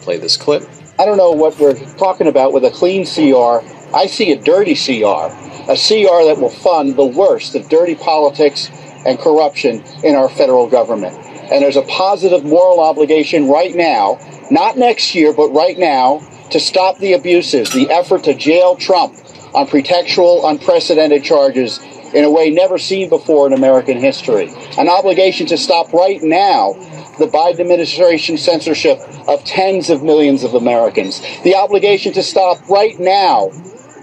Play 0.01 0.19
this 0.19 0.37
clip. 0.37 0.65
I 0.99 1.05
don't 1.05 1.17
know 1.17 1.31
what 1.31 1.61
we're 1.61 1.79
talking 1.95 2.27
about 2.27 2.53
with 2.53 2.65
a 2.65 2.73
clean 2.73 3.07
CR. 3.07 3.65
I 3.95 4.07
see 4.09 4.33
a 4.33 4.43
dirty 4.43 4.75
CR, 4.75 5.31
a 5.71 5.77
CR 5.77 6.27
that 6.27 6.39
will 6.41 6.51
fund 6.51 6.97
the 6.97 7.07
worst 7.07 7.55
of 7.55 7.69
dirty 7.69 7.95
politics 7.95 8.69
and 9.07 9.17
corruption 9.17 9.85
in 10.03 10.17
our 10.17 10.29
federal 10.29 10.69
government. 10.69 11.17
And 11.53 11.63
there's 11.63 11.77
a 11.77 11.83
positive 11.83 12.43
moral 12.43 12.81
obligation 12.81 13.47
right 13.47 13.77
now, 13.77 14.19
not 14.51 14.77
next 14.77 15.15
year, 15.15 15.33
but 15.33 15.51
right 15.51 15.79
now, 15.79 16.19
to 16.51 16.59
stop 16.59 16.99
the 16.99 17.13
abuses, 17.13 17.71
the 17.71 17.89
effort 17.91 18.25
to 18.25 18.35
jail 18.35 18.75
Trump 18.75 19.15
on 19.57 19.67
pretextual, 19.67 20.49
unprecedented 20.49 21.25
charges 21.25 21.81
in 22.15 22.25
a 22.25 22.31
way 22.31 22.51
never 22.51 22.79
seen 22.79 23.09
before 23.09 23.47
in 23.47 23.55
American 23.55 23.99
history. 23.99 24.49
An 24.79 24.89
obligation 24.89 25.47
to 25.47 25.57
stop 25.57 25.93
right 25.93 26.23
now 26.23 26.75
the 27.19 27.27
Biden 27.27 27.61
administration 27.61 28.37
censorship 28.37 29.01
of 29.27 29.43
tens 29.45 29.89
of 29.89 30.03
millions 30.03 30.45
of 30.45 30.53
Americans. 30.53 31.23
The 31.43 31.55
obligation 31.55 32.13
to 32.13 32.23
stop 32.23 32.69
right 32.69 32.99
now 33.01 33.51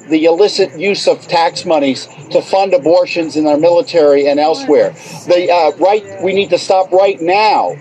the 0.10 0.26
illicit 0.26 0.78
use 0.78 1.08
of 1.08 1.26
tax 1.28 1.64
monies 1.64 2.08
to 2.32 2.42
fund 2.42 2.74
abortions 2.74 3.38
in 3.38 3.48
our 3.48 3.58
military 3.58 4.28
and 4.28 4.40
elsewhere. 4.40 4.90
The 5.28 5.50
uh, 5.50 5.78
right 5.78 6.22
we 6.22 6.34
need 6.34 6.50
to 6.50 6.58
stop 6.58 6.92
right 6.92 7.22
now 7.22 7.76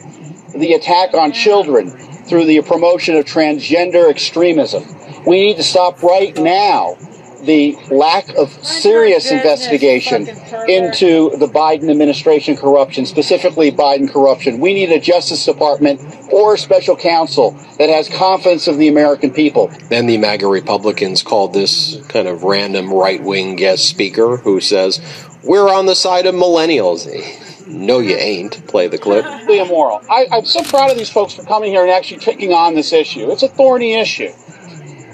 the 0.54 0.74
attack 0.74 1.14
on 1.14 1.32
children 1.32 1.90
through 1.90 2.44
the 2.44 2.60
promotion 2.62 3.16
of 3.16 3.24
transgender 3.24 4.08
extremism. 4.08 4.84
We 5.26 5.40
need 5.40 5.56
to 5.56 5.62
stop 5.62 6.02
right 6.02 6.36
now 6.36 6.96
the 7.42 7.76
lack 7.90 8.28
of 8.36 8.50
serious 8.64 9.30
investigation 9.30 10.28
into 10.68 11.36
the 11.36 11.48
Biden 11.52 11.90
administration 11.90 12.56
corruption, 12.56 13.04
specifically 13.06 13.72
Biden 13.72 14.10
corruption. 14.10 14.60
We 14.60 14.74
need 14.74 14.90
a 14.92 15.00
Justice 15.00 15.44
Department 15.44 16.00
or 16.32 16.54
a 16.54 16.58
special 16.58 16.96
counsel 16.96 17.52
that 17.78 17.88
has 17.88 18.08
confidence 18.08 18.68
of 18.68 18.78
the 18.78 18.88
American 18.88 19.32
people. 19.32 19.68
Then 19.88 20.06
the 20.06 20.18
MAGA 20.18 20.46
Republicans 20.46 21.22
called 21.22 21.52
this 21.52 21.96
kind 22.08 22.28
of 22.28 22.44
random 22.44 22.92
right 22.92 23.22
wing 23.22 23.56
guest 23.56 23.88
speaker 23.88 24.36
who 24.36 24.60
says, 24.60 25.00
We're 25.42 25.72
on 25.72 25.86
the 25.86 25.96
side 25.96 26.26
of 26.26 26.34
millennials. 26.34 27.08
No, 27.64 28.00
you 28.00 28.16
ain't. 28.16 28.66
Play 28.66 28.88
the 28.88 28.98
clip. 28.98 29.24
Completely 29.24 29.60
immoral. 29.60 30.02
I, 30.10 30.26
I'm 30.30 30.44
so 30.44 30.62
proud 30.62 30.90
of 30.90 30.98
these 30.98 31.08
folks 31.08 31.32
for 31.32 31.42
coming 31.44 31.70
here 31.70 31.80
and 31.80 31.90
actually 31.90 32.18
taking 32.18 32.52
on 32.52 32.74
this 32.74 32.92
issue. 32.92 33.30
It's 33.30 33.42
a 33.42 33.48
thorny 33.48 33.94
issue. 33.94 34.30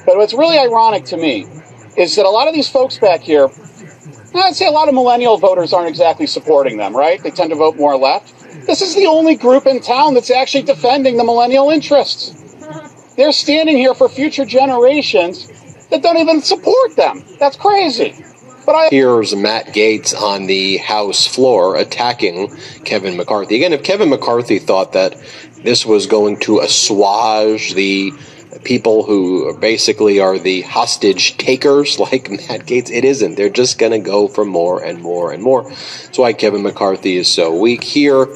But 0.04 0.16
what's 0.16 0.34
really 0.34 0.58
ironic 0.58 1.04
to 1.04 1.16
me 1.16 1.46
is 1.98 2.14
that 2.14 2.24
a 2.24 2.30
lot 2.30 2.48
of 2.48 2.54
these 2.54 2.68
folks 2.68 2.96
back 2.98 3.20
here, 3.20 3.50
I'd 4.34 4.54
say 4.54 4.66
a 4.66 4.70
lot 4.70 4.88
of 4.88 4.94
millennial 4.94 5.36
voters 5.36 5.72
aren't 5.72 5.88
exactly 5.88 6.26
supporting 6.26 6.76
them, 6.76 6.96
right? 6.96 7.20
They 7.22 7.30
tend 7.30 7.50
to 7.50 7.56
vote 7.56 7.76
more 7.76 7.96
left. 7.96 8.34
This 8.66 8.80
is 8.80 8.94
the 8.94 9.06
only 9.06 9.34
group 9.34 9.66
in 9.66 9.80
town 9.80 10.14
that's 10.14 10.30
actually 10.30 10.62
defending 10.62 11.16
the 11.16 11.24
millennial 11.24 11.70
interests. 11.70 12.34
They're 13.16 13.32
standing 13.32 13.76
here 13.76 13.94
for 13.94 14.08
future 14.08 14.44
generations 14.44 15.48
that 15.90 16.02
don't 16.02 16.18
even 16.18 16.40
support 16.40 16.94
them. 16.94 17.24
That's 17.40 17.56
crazy. 17.56 18.14
But 18.64 18.74
I 18.74 18.88
Here's 18.90 19.34
Matt 19.34 19.68
Gaetz 19.68 20.14
on 20.14 20.46
the 20.46 20.76
House 20.76 21.26
floor 21.26 21.76
attacking 21.76 22.54
Kevin 22.84 23.16
McCarthy. 23.16 23.56
Again, 23.56 23.72
if 23.72 23.82
Kevin 23.82 24.10
McCarthy 24.10 24.58
thought 24.58 24.92
that 24.92 25.16
this 25.64 25.84
was 25.84 26.06
going 26.06 26.38
to 26.40 26.60
assuage 26.60 27.74
the 27.74 28.12
people 28.64 29.04
who 29.04 29.56
basically 29.58 30.20
are 30.20 30.38
the 30.38 30.62
hostage 30.62 31.36
takers 31.36 31.98
like 32.12 32.30
Matt 32.30 32.66
Gaetz, 32.66 32.90
it 32.90 33.04
isn't. 33.04 33.36
They're 33.36 33.48
just 33.48 33.78
going 33.78 33.92
to 33.92 33.98
go 33.98 34.28
for 34.28 34.44
more 34.44 34.82
and 34.82 35.00
more 35.00 35.32
and 35.32 35.42
more. 35.42 35.64
That's 35.64 36.18
why 36.18 36.32
Kevin 36.32 36.62
McCarthy 36.62 37.16
is 37.16 37.32
so 37.32 37.54
weak. 37.54 37.82
Here, 37.82 38.26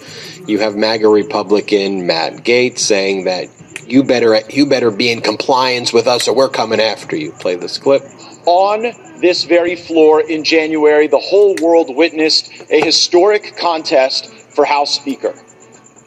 you 0.46 0.58
have 0.58 0.76
MAGA 0.76 1.08
Republican 1.08 2.06
Matt 2.06 2.44
Gaetz 2.44 2.78
saying 2.78 3.24
that 3.24 3.48
you 3.86 4.02
better 4.04 4.40
you 4.48 4.66
better 4.66 4.90
be 4.90 5.10
in 5.10 5.20
compliance 5.20 5.92
with 5.92 6.06
us 6.06 6.28
or 6.28 6.34
we're 6.34 6.48
coming 6.48 6.80
after 6.80 7.16
you. 7.16 7.32
Play 7.32 7.56
this 7.56 7.78
clip. 7.78 8.02
On 8.46 8.82
this 9.20 9.44
very 9.44 9.76
floor 9.76 10.20
in 10.20 10.44
January, 10.44 11.06
the 11.06 11.18
whole 11.18 11.54
world 11.62 11.94
witnessed 11.94 12.50
a 12.70 12.84
historic 12.84 13.56
contest 13.56 14.32
for 14.32 14.64
House 14.64 14.94
Speaker. 14.94 15.34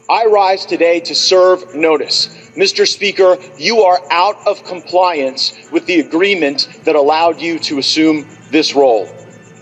I 0.08 0.26
rise 0.26 0.64
today 0.64 1.00
to 1.00 1.16
serve 1.16 1.74
notice. 1.74 2.28
Mr. 2.54 2.86
Speaker, 2.86 3.38
you 3.58 3.80
are 3.80 4.00
out 4.12 4.46
of 4.46 4.62
compliance 4.62 5.68
with 5.72 5.86
the 5.86 5.98
agreement 5.98 6.68
that 6.84 6.94
allowed 6.94 7.40
you 7.40 7.58
to 7.60 7.78
assume 7.78 8.28
this 8.52 8.76
role. 8.76 9.06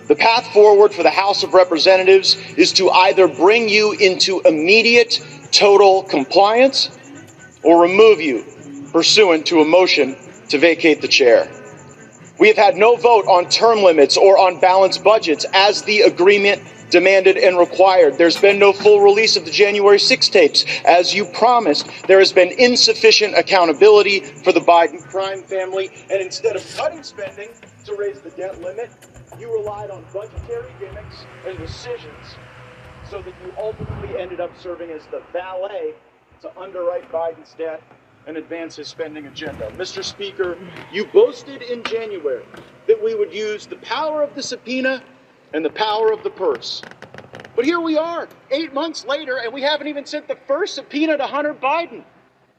The 0.06 0.14
path 0.14 0.46
forward 0.52 0.92
for 0.92 1.02
the 1.02 1.10
House 1.10 1.44
of 1.44 1.54
Representatives 1.54 2.36
is 2.58 2.74
to 2.74 2.90
either 2.90 3.26
bring 3.26 3.70
you 3.70 3.92
into 3.92 4.42
immediate 4.42 5.18
total 5.50 6.02
compliance 6.02 6.90
or 7.62 7.80
remove 7.80 8.20
you 8.20 8.44
pursuant 8.92 9.46
to 9.46 9.62
a 9.62 9.64
motion 9.64 10.14
to 10.50 10.58
vacate 10.58 11.00
the 11.00 11.08
chair. 11.08 11.50
We 12.38 12.48
have 12.48 12.58
had 12.58 12.76
no 12.76 12.96
vote 12.96 13.24
on 13.26 13.48
term 13.48 13.82
limits 13.82 14.18
or 14.18 14.36
on 14.36 14.60
balanced 14.60 15.02
budgets 15.02 15.46
as 15.54 15.82
the 15.84 16.02
agreement 16.02 16.62
demanded 16.90 17.36
and 17.36 17.58
required. 17.58 18.18
There's 18.18 18.40
been 18.40 18.58
no 18.58 18.72
full 18.72 19.00
release 19.00 19.36
of 19.36 19.44
the 19.44 19.50
January 19.50 19.98
6 19.98 20.28
tapes 20.28 20.64
as 20.84 21.14
you 21.14 21.26
promised. 21.26 21.88
There 22.06 22.18
has 22.18 22.32
been 22.32 22.52
insufficient 22.58 23.36
accountability 23.36 24.20
for 24.20 24.52
the 24.52 24.60
Biden 24.60 25.02
crime 25.08 25.42
family. 25.42 25.90
And 26.10 26.20
instead 26.20 26.56
of 26.56 26.74
cutting 26.76 27.02
spending 27.02 27.50
to 27.84 27.94
raise 27.96 28.20
the 28.20 28.30
debt 28.30 28.60
limit, 28.60 28.90
you 29.38 29.52
relied 29.52 29.90
on 29.90 30.04
budgetary 30.12 30.72
gimmicks 30.78 31.24
and 31.46 31.58
rescissions 31.58 32.36
so 33.10 33.20
that 33.22 33.34
you 33.44 33.52
ultimately 33.58 34.18
ended 34.20 34.40
up 34.40 34.50
serving 34.58 34.90
as 34.90 35.02
the 35.10 35.22
valet 35.32 35.94
to 36.40 36.58
underwrite 36.58 37.10
Biden's 37.10 37.54
debt 37.54 37.82
and 38.26 38.36
advance 38.36 38.76
his 38.76 38.88
spending 38.88 39.26
agenda. 39.26 39.70
Mr. 39.72 40.02
Speaker, 40.02 40.56
you 40.92 41.06
boasted 41.06 41.62
in 41.62 41.82
January 41.82 42.44
that 42.86 43.02
we 43.02 43.14
would 43.14 43.32
use 43.32 43.66
the 43.66 43.76
power 43.76 44.22
of 44.22 44.34
the 44.34 44.42
subpoena 44.42 45.02
and 45.52 45.64
the 45.64 45.70
power 45.70 46.12
of 46.12 46.22
the 46.22 46.30
purse. 46.30 46.82
But 47.56 47.64
here 47.64 47.80
we 47.80 47.96
are, 47.96 48.28
eight 48.50 48.74
months 48.74 49.04
later, 49.04 49.38
and 49.38 49.52
we 49.52 49.62
haven't 49.62 49.86
even 49.86 50.04
sent 50.04 50.26
the 50.26 50.36
first 50.46 50.74
subpoena 50.74 51.16
to 51.16 51.26
Hunter 51.26 51.54
Biden. 51.54 52.04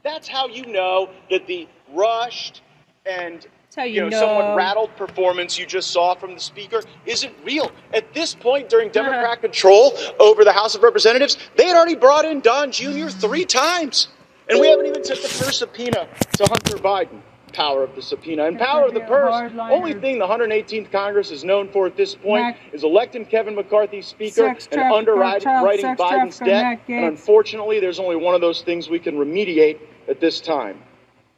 That's 0.02 0.28
how 0.28 0.46
you 0.46 0.64
know 0.66 1.10
that 1.30 1.46
the 1.46 1.68
rushed 1.92 2.62
and 3.04 3.46
you 3.76 3.84
you 3.84 4.00
know, 4.02 4.08
know. 4.08 4.20
somewhat 4.20 4.56
rattled 4.56 4.96
performance 4.96 5.58
you 5.58 5.66
just 5.66 5.90
saw 5.90 6.14
from 6.14 6.34
the 6.34 6.40
speaker 6.40 6.82
isn't 7.04 7.34
real. 7.44 7.70
At 7.92 8.14
this 8.14 8.34
point, 8.34 8.70
during 8.70 8.88
uh-huh. 8.88 9.02
Democrat 9.02 9.42
control 9.42 9.92
over 10.18 10.44
the 10.44 10.52
House 10.52 10.74
of 10.74 10.82
Representatives, 10.82 11.36
they 11.56 11.66
had 11.66 11.76
already 11.76 11.94
brought 11.94 12.24
in 12.24 12.40
Don 12.40 12.72
Jr. 12.72 13.08
three 13.08 13.44
times. 13.44 14.08
And 14.48 14.60
we 14.60 14.68
haven't 14.68 14.86
even 14.86 15.04
sent 15.04 15.20
the 15.22 15.28
first 15.28 15.58
subpoena 15.58 16.08
to 16.38 16.44
Hunter 16.44 16.76
Biden. 16.78 17.20
Power 17.56 17.82
of 17.82 17.94
the 17.94 18.02
subpoena 18.02 18.44
and 18.44 18.58
power 18.58 18.84
of 18.84 18.92
the 18.92 19.00
purse. 19.00 19.50
Only 19.58 19.94
thing 19.94 20.18
the 20.18 20.26
118th 20.26 20.92
Congress 20.92 21.30
is 21.30 21.42
known 21.42 21.70
for 21.70 21.86
at 21.86 21.96
this 21.96 22.14
point 22.14 22.42
Mac- 22.42 22.58
is 22.74 22.84
electing 22.84 23.24
Kevin 23.24 23.54
McCarthy 23.54 24.02
Speaker 24.02 24.34
Sex 24.34 24.68
and 24.72 24.82
underwriting 24.82 25.40
child 25.40 25.64
writing 25.64 25.80
sex 25.86 25.98
Biden's 25.98 26.38
debt. 26.38 26.80
And 26.86 27.06
unfortunately, 27.06 27.80
there's 27.80 27.98
only 27.98 28.16
one 28.16 28.34
of 28.34 28.42
those 28.42 28.60
things 28.60 28.90
we 28.90 28.98
can 28.98 29.14
remediate, 29.16 29.78
at 30.06 30.20
this 30.20 30.40
time 30.40 30.82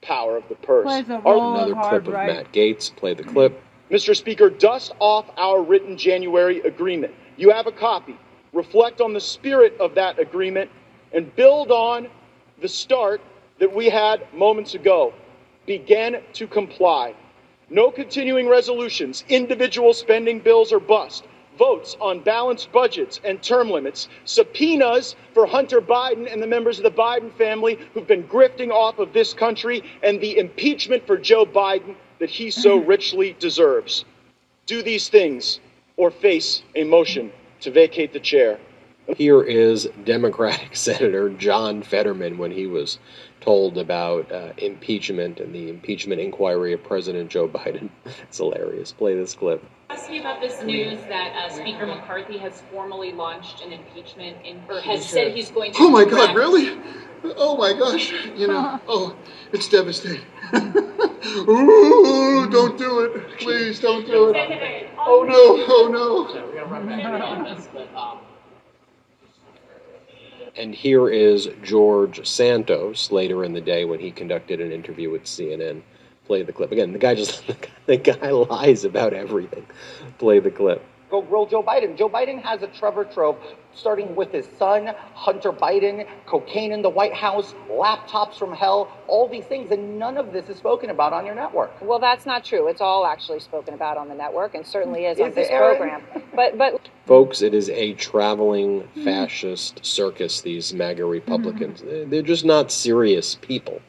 power 0.03 0.37
of 0.37 0.49
the 0.49 0.55
purse. 0.57 0.85
Plays 0.85 1.09
Our- 1.25 1.37
Another 1.37 1.75
clip 1.75 2.07
of 2.09 2.13
right. 2.15 2.27
Matt 2.27 2.53
Gaetz. 2.53 2.95
Play 2.97 3.15
the 3.15 3.23
clip. 3.25 3.63
Mr. 3.91 4.15
Speaker, 4.17 4.51
dust 4.51 4.93
off 4.99 5.27
our 5.37 5.63
written 5.63 5.97
January 5.97 6.61
agreement. 6.61 7.15
You 7.37 7.51
have 7.51 7.67
a 7.67 7.73
copy. 7.73 8.17
Reflect 8.53 9.01
on 9.01 9.13
the 9.13 9.21
spirit 9.21 9.77
of 9.79 9.95
that 9.95 10.19
agreement 10.19 10.71
and 11.13 11.35
build 11.37 11.71
on 11.71 12.09
the 12.61 12.69
start 12.69 13.21
that 13.61 13.73
we 13.73 13.89
had 13.89 14.23
moments 14.35 14.75
ago. 14.75 15.13
Begin 15.69 16.23
to 16.33 16.47
comply. 16.47 17.15
No 17.69 17.91
continuing 17.91 18.49
resolutions, 18.49 19.23
individual 19.29 19.93
spending 19.93 20.41
bills 20.41 20.73
or 20.73 20.81
bust, 20.81 21.25
votes 21.59 21.95
on 22.01 22.21
balanced 22.21 22.73
budgets 22.73 23.21
and 23.23 23.43
term 23.43 23.69
limits, 23.69 24.09
subpoenas 24.25 25.15
for 25.35 25.45
Hunter 25.45 25.83
Biden 25.83 26.33
and 26.33 26.43
the 26.43 26.47
members 26.47 26.79
of 26.79 26.85
the 26.85 26.91
Biden 26.91 27.31
family 27.37 27.79
who've 27.93 28.07
been 28.07 28.23
grifting 28.23 28.71
off 28.71 28.99
of 28.99 29.13
this 29.13 29.35
country, 29.35 29.83
and 30.03 30.19
the 30.23 30.39
impeachment 30.39 31.07
for 31.07 31.19
Joe 31.19 31.45
Biden 31.45 31.97
that 32.19 32.31
he 32.31 32.51
so 32.51 32.77
richly 32.95 33.37
deserves. 33.39 34.07
Do 34.65 34.83
these 34.83 35.11
things 35.11 35.61
or 35.99 36.11
face 36.11 36.63
a 36.77 36.85
motion 36.85 37.31
to 37.61 37.71
vacate 37.71 38.15
the 38.15 38.21
chair. 38.21 38.59
Here 39.17 39.43
is 39.43 39.87
Democratic 40.05 40.77
Senator 40.77 41.29
John 41.29 41.83
Fetterman 41.83 42.39
when 42.39 42.53
he 42.53 42.67
was 42.67 42.99
told 43.41 43.79
about 43.79 44.31
uh, 44.33 44.53
impeachment 44.59 45.41
and 45.41 45.55
the 45.55 45.69
impeachment 45.69 46.21
inquiry 46.21 46.73
of 46.73 46.83
President 46.83 47.31
Joe 47.31 47.49
Biden. 47.49 47.89
It's 48.23 48.39
hilarious. 48.39 48.93
Play 48.93 49.15
this 49.15 49.35
clip. 49.35 49.65
Ask 49.91 50.11
you 50.11 50.21
about 50.21 50.41
this 50.41 50.63
news 50.63 50.99
that 51.09 51.35
uh, 51.35 51.51
Speaker 51.51 51.87
McCarthy 51.87 52.37
has 52.39 52.63
formally 52.73 53.13
launched 53.13 53.65
an 53.65 53.73
impeachment 53.73 54.37
in, 54.45 54.61
or 54.69 54.81
has 54.81 55.09
said 55.09 55.35
he's 55.35 55.51
going 55.51 55.73
to. 55.73 55.79
Oh 55.81 55.91
my 55.91 56.05
God, 56.05 56.35
really? 56.35 56.79
Oh 57.25 57.57
my 57.57 57.73
gosh, 57.73 58.13
you 58.37 58.47
know, 58.49 58.81
oh, 58.89 59.17
it's 59.53 59.69
devastating. 59.69 60.25
Ooh, 61.49 62.49
don't 62.51 62.77
do 62.79 63.01
it. 63.01 63.39
Please 63.39 63.81
don't 63.81 64.07
do 64.07 64.31
it. 64.35 64.91
Oh 64.99 65.25
no, 65.27 65.65
oh 65.69 65.89
no. 65.91 66.29
And 70.57 70.75
here 70.75 71.09
is 71.09 71.49
George 71.63 72.27
Santos 72.27 73.11
later 73.11 73.45
in 73.45 73.53
the 73.53 73.61
day 73.61 73.85
when 73.85 74.01
he 74.01 74.11
conducted 74.11 74.61
an 74.61 74.73
interview 74.73 75.11
with 75.11 75.25
CNN. 75.25 75.83
Play 76.27 76.43
the 76.43 76.53
clip 76.53 76.73
again. 76.73 76.93
The 76.93 76.99
guy 76.99 77.15
just 77.15 77.43
the 77.87 77.97
guy 77.97 78.31
lies 78.31 78.85
about 78.85 79.13
everything. 79.13 79.67
Play 80.19 80.41
the 80.41 80.51
clip. 80.51 80.85
Go 81.11 81.23
grill 81.23 81.47
Joe 81.47 81.63
Biden. 81.63 81.97
Joe 81.97 82.09
Biden 82.09 82.43
has 82.43 82.63
a 82.63 82.67
Trevor 82.67 83.05
trove, 83.05 83.39
starting 83.75 84.15
with 84.15 84.31
his 84.31 84.47
son, 84.59 84.95
Hunter 85.15 85.53
Biden, 85.53 86.07
cocaine 86.27 86.71
in 86.71 86.83
the 86.83 86.91
White 86.91 87.15
House, 87.15 87.55
laptops 87.71 88.35
from 88.35 88.53
hell, 88.53 88.93
all 89.07 89.27
these 89.27 89.45
things, 89.45 89.71
and 89.71 89.99
none 89.99 90.19
of 90.19 90.33
this 90.33 90.49
is 90.51 90.59
spoken 90.59 90.91
about 90.91 91.15
on 91.15 91.25
your 91.25 91.35
network. 91.35 91.73
Well, 91.81 91.99
that's 91.99 92.27
not 92.27 92.45
true. 92.45 92.69
It's 92.69 92.83
all 92.83 93.07
actually 93.07 93.41
spoken 93.41 93.73
about 93.73 93.97
on 93.97 94.09
the 94.09 94.15
network 94.15 94.55
and 94.55 94.67
certainly 94.67 95.07
is, 95.07 95.19
on 95.19 95.33
this 95.33 95.49
it, 95.49 95.53
Erin? 95.53 95.79
program. 95.79 96.03
But 96.35 96.59
but 96.59 96.89
Folks, 97.07 97.41
it 97.41 97.55
is 97.55 97.71
a 97.71 97.95
traveling 97.95 98.87
fascist 99.03 99.85
circus, 99.85 100.43
these 100.43 100.75
MAGA 100.75 101.07
Republicans. 101.07 101.81
Mm-hmm. 101.81 102.11
They're 102.11 102.21
just 102.21 102.45
not 102.45 102.71
serious 102.71 103.35
people. 103.37 103.81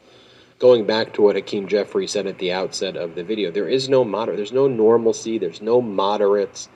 Going 0.58 0.86
back 0.86 1.12
to 1.14 1.22
what 1.22 1.36
Hakeem 1.36 1.68
Jeffries 1.68 2.12
said 2.12 2.26
at 2.26 2.38
the 2.38 2.52
outset 2.52 2.96
of 2.96 3.14
the 3.14 3.22
video, 3.24 3.50
there 3.50 3.68
is 3.68 3.90
no 3.90 4.04
moderate, 4.04 4.38
there's 4.38 4.52
no 4.52 4.68
normalcy, 4.68 5.36
there's 5.36 5.60
no 5.60 5.82
moderates. 5.82 6.68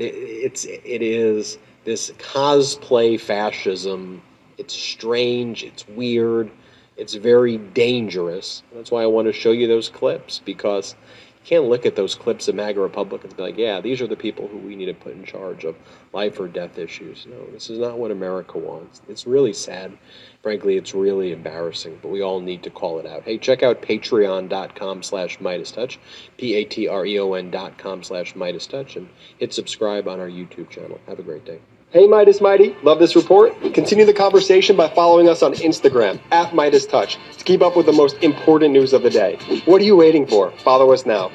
It's, 0.00 0.64
it 0.64 1.02
is 1.02 1.58
this 1.84 2.10
cosplay 2.12 3.20
fascism. 3.20 4.22
It's 4.58 4.74
strange, 4.74 5.62
it's 5.62 5.86
weird, 5.88 6.50
it's 6.96 7.14
very 7.14 7.58
dangerous. 7.58 8.62
That's 8.74 8.90
why 8.90 9.02
I 9.02 9.06
want 9.06 9.26
to 9.26 9.32
show 9.32 9.52
you 9.52 9.66
those 9.66 9.88
clips 9.88 10.40
because 10.44 10.94
you 11.42 11.46
can't 11.46 11.64
look 11.64 11.86
at 11.86 11.96
those 11.96 12.14
clips 12.14 12.48
of 12.48 12.54
MAGA 12.54 12.80
Republicans 12.80 13.32
and 13.32 13.36
be 13.38 13.42
like, 13.42 13.56
yeah, 13.56 13.80
these 13.80 14.02
are 14.02 14.06
the 14.06 14.16
people 14.16 14.48
who 14.48 14.58
we 14.58 14.76
need 14.76 14.86
to 14.86 14.94
put 14.94 15.14
in 15.14 15.24
charge 15.24 15.64
of 15.64 15.76
life 16.12 16.38
or 16.38 16.48
death 16.48 16.78
issues. 16.78 17.26
No, 17.26 17.46
this 17.52 17.70
is 17.70 17.78
not 17.78 17.98
what 17.98 18.10
America 18.10 18.58
wants. 18.58 19.00
It's 19.08 19.26
really 19.26 19.54
sad. 19.54 19.96
Frankly, 20.42 20.76
it's 20.78 20.94
really 20.94 21.32
embarrassing, 21.32 21.98
but 22.00 22.08
we 22.08 22.22
all 22.22 22.40
need 22.40 22.62
to 22.62 22.70
call 22.70 22.98
it 22.98 23.04
out. 23.04 23.24
Hey, 23.24 23.36
check 23.36 23.62
out 23.62 23.82
patreon.com 23.82 25.02
slash 25.02 25.38
Midas 25.38 25.70
Touch, 25.70 25.98
P-A-T-R-E-O-N 26.38 27.50
dot 27.50 27.76
com 27.76 28.02
slash 28.02 28.34
Midas 28.34 28.66
Touch, 28.66 28.96
and 28.96 29.08
hit 29.38 29.52
subscribe 29.52 30.08
on 30.08 30.18
our 30.18 30.28
YouTube 30.28 30.70
channel. 30.70 30.98
Have 31.06 31.18
a 31.18 31.22
great 31.22 31.44
day. 31.44 31.60
Hey 31.90 32.06
Midas 32.06 32.40
Mighty, 32.40 32.76
love 32.84 33.00
this 33.00 33.16
report? 33.16 33.52
Continue 33.74 34.04
the 34.04 34.12
conversation 34.12 34.76
by 34.76 34.88
following 34.90 35.28
us 35.28 35.42
on 35.42 35.54
Instagram 35.54 36.20
at 36.30 36.54
Midas 36.54 36.86
Touch 36.86 37.18
to 37.36 37.44
keep 37.44 37.62
up 37.62 37.76
with 37.76 37.86
the 37.86 37.92
most 37.92 38.16
important 38.22 38.72
news 38.72 38.92
of 38.92 39.02
the 39.02 39.10
day. 39.10 39.36
What 39.64 39.82
are 39.82 39.84
you 39.84 39.96
waiting 39.96 40.24
for? 40.24 40.52
Follow 40.58 40.92
us 40.92 41.04
now. 41.04 41.32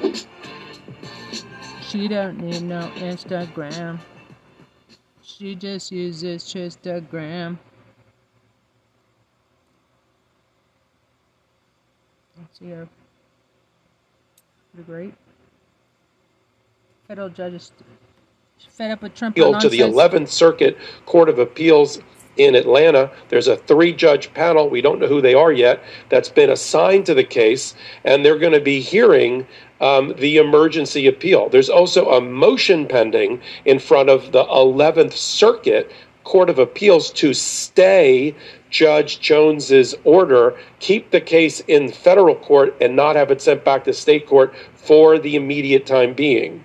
She 1.82 2.08
don't 2.08 2.38
need 2.38 2.62
no 2.62 2.90
Instagram. 2.96 4.00
She 5.22 5.54
just 5.54 5.92
uses 5.92 6.42
Instagram. 6.42 7.58
See 12.52 12.70
her. 12.70 12.88
Pretty 14.74 14.86
great. 14.86 15.14
Federal 17.08 17.28
judges 17.28 17.72
fed 18.68 18.90
up 18.90 19.02
with 19.02 19.14
Trump 19.14 19.36
appeal 19.36 19.58
to 19.58 19.68
the 19.68 19.80
11th 19.80 20.28
Circuit 20.28 20.76
Court 21.06 21.28
of 21.28 21.38
Appeals 21.38 22.00
in 22.36 22.54
Atlanta. 22.54 23.10
There's 23.28 23.48
a 23.48 23.56
three 23.56 23.92
judge 23.92 24.32
panel, 24.34 24.68
we 24.68 24.82
don't 24.82 24.98
know 24.98 25.06
who 25.06 25.22
they 25.22 25.34
are 25.34 25.52
yet, 25.52 25.82
that's 26.08 26.28
been 26.28 26.50
assigned 26.50 27.06
to 27.06 27.14
the 27.14 27.24
case, 27.24 27.74
and 28.04 28.24
they're 28.24 28.38
going 28.38 28.52
to 28.52 28.60
be 28.60 28.80
hearing 28.80 29.46
um, 29.80 30.14
the 30.18 30.36
emergency 30.36 31.06
appeal. 31.06 31.48
There's 31.48 31.70
also 31.70 32.10
a 32.10 32.20
motion 32.20 32.86
pending 32.86 33.40
in 33.64 33.78
front 33.78 34.10
of 34.10 34.32
the 34.32 34.44
11th 34.44 35.12
Circuit 35.12 35.90
Court 36.26 36.50
of 36.50 36.58
Appeals 36.58 37.12
to 37.12 37.32
stay 37.32 38.34
Judge 38.68 39.20
Jones's 39.20 39.94
order, 40.02 40.58
keep 40.80 41.12
the 41.12 41.20
case 41.20 41.60
in 41.68 41.88
federal 41.88 42.34
court, 42.34 42.76
and 42.80 42.96
not 42.96 43.14
have 43.14 43.30
it 43.30 43.40
sent 43.40 43.64
back 43.64 43.84
to 43.84 43.92
state 43.92 44.26
court 44.26 44.52
for 44.74 45.20
the 45.20 45.36
immediate 45.36 45.86
time 45.86 46.14
being. 46.14 46.64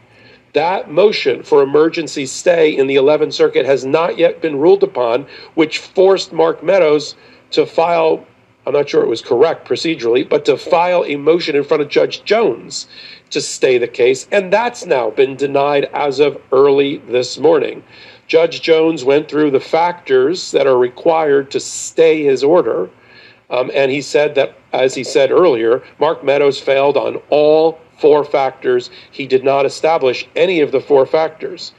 That 0.53 0.89
motion 0.89 1.43
for 1.43 1.62
emergency 1.62 2.26
stay 2.26 2.76
in 2.76 2.88
the 2.88 2.95
11th 2.95 3.34
Circuit 3.34 3.68
has 3.68 3.86
not 3.86 4.18
yet 4.18 4.41
been 4.41 4.57
ruled 4.57 4.82
upon, 4.82 5.28
which 5.53 5.78
forced 5.78 6.34
Mark 6.34 6.64
Meadows 6.64 7.16
to 7.51 7.68
file, 7.68 8.26
I'm 8.66 8.74
not 8.74 8.89
sure 8.89 9.03
it 9.03 9.09
was 9.09 9.22
correct 9.22 9.68
procedurally, 9.68 10.28
but 10.28 10.43
to 10.45 10.57
file 10.57 11.05
a 11.05 11.18
motion 11.18 11.55
in 11.55 11.64
front 11.64 11.84
of 11.84 11.89
Judge 11.89 12.24
Jones 12.24 12.88
to 13.30 13.39
stay 13.39 13.78
the 13.78 13.88
case. 13.88 14.28
And 14.32 14.51
that's 14.51 14.88
now 14.88 15.12
been 15.12 15.36
denied 15.36 15.86
as 15.93 16.20
of 16.20 16.41
early 16.51 16.97
this 16.97 17.38
morning. 17.38 17.84
Judge 18.28 18.62
Jones 18.62 19.04
went 19.04 19.30
through 19.30 19.52
the 19.52 19.60
factors 19.60 20.52
that 20.52 20.68
are 20.68 20.78
required 20.78 21.52
to 21.52 21.60
stay 21.60 22.24
his 22.24 22.44
order. 22.44 22.90
Um, 23.50 23.70
and 23.74 23.92
he 23.92 24.02
said 24.02 24.36
that, 24.36 24.56
as 24.72 24.96
he 24.96 25.04
said 25.04 25.32
earlier, 25.32 25.84
Mark 26.00 26.24
Meadows 26.24 26.60
failed 26.60 26.96
on 26.96 27.22
all 27.30 27.80
four 28.00 28.24
factors. 28.24 28.90
He 29.12 29.28
did 29.28 29.44
not 29.44 29.66
establish 29.66 30.28
any 30.36 30.62
of 30.62 30.72
the 30.72 30.80
four 30.80 31.06
factors. 31.06 31.74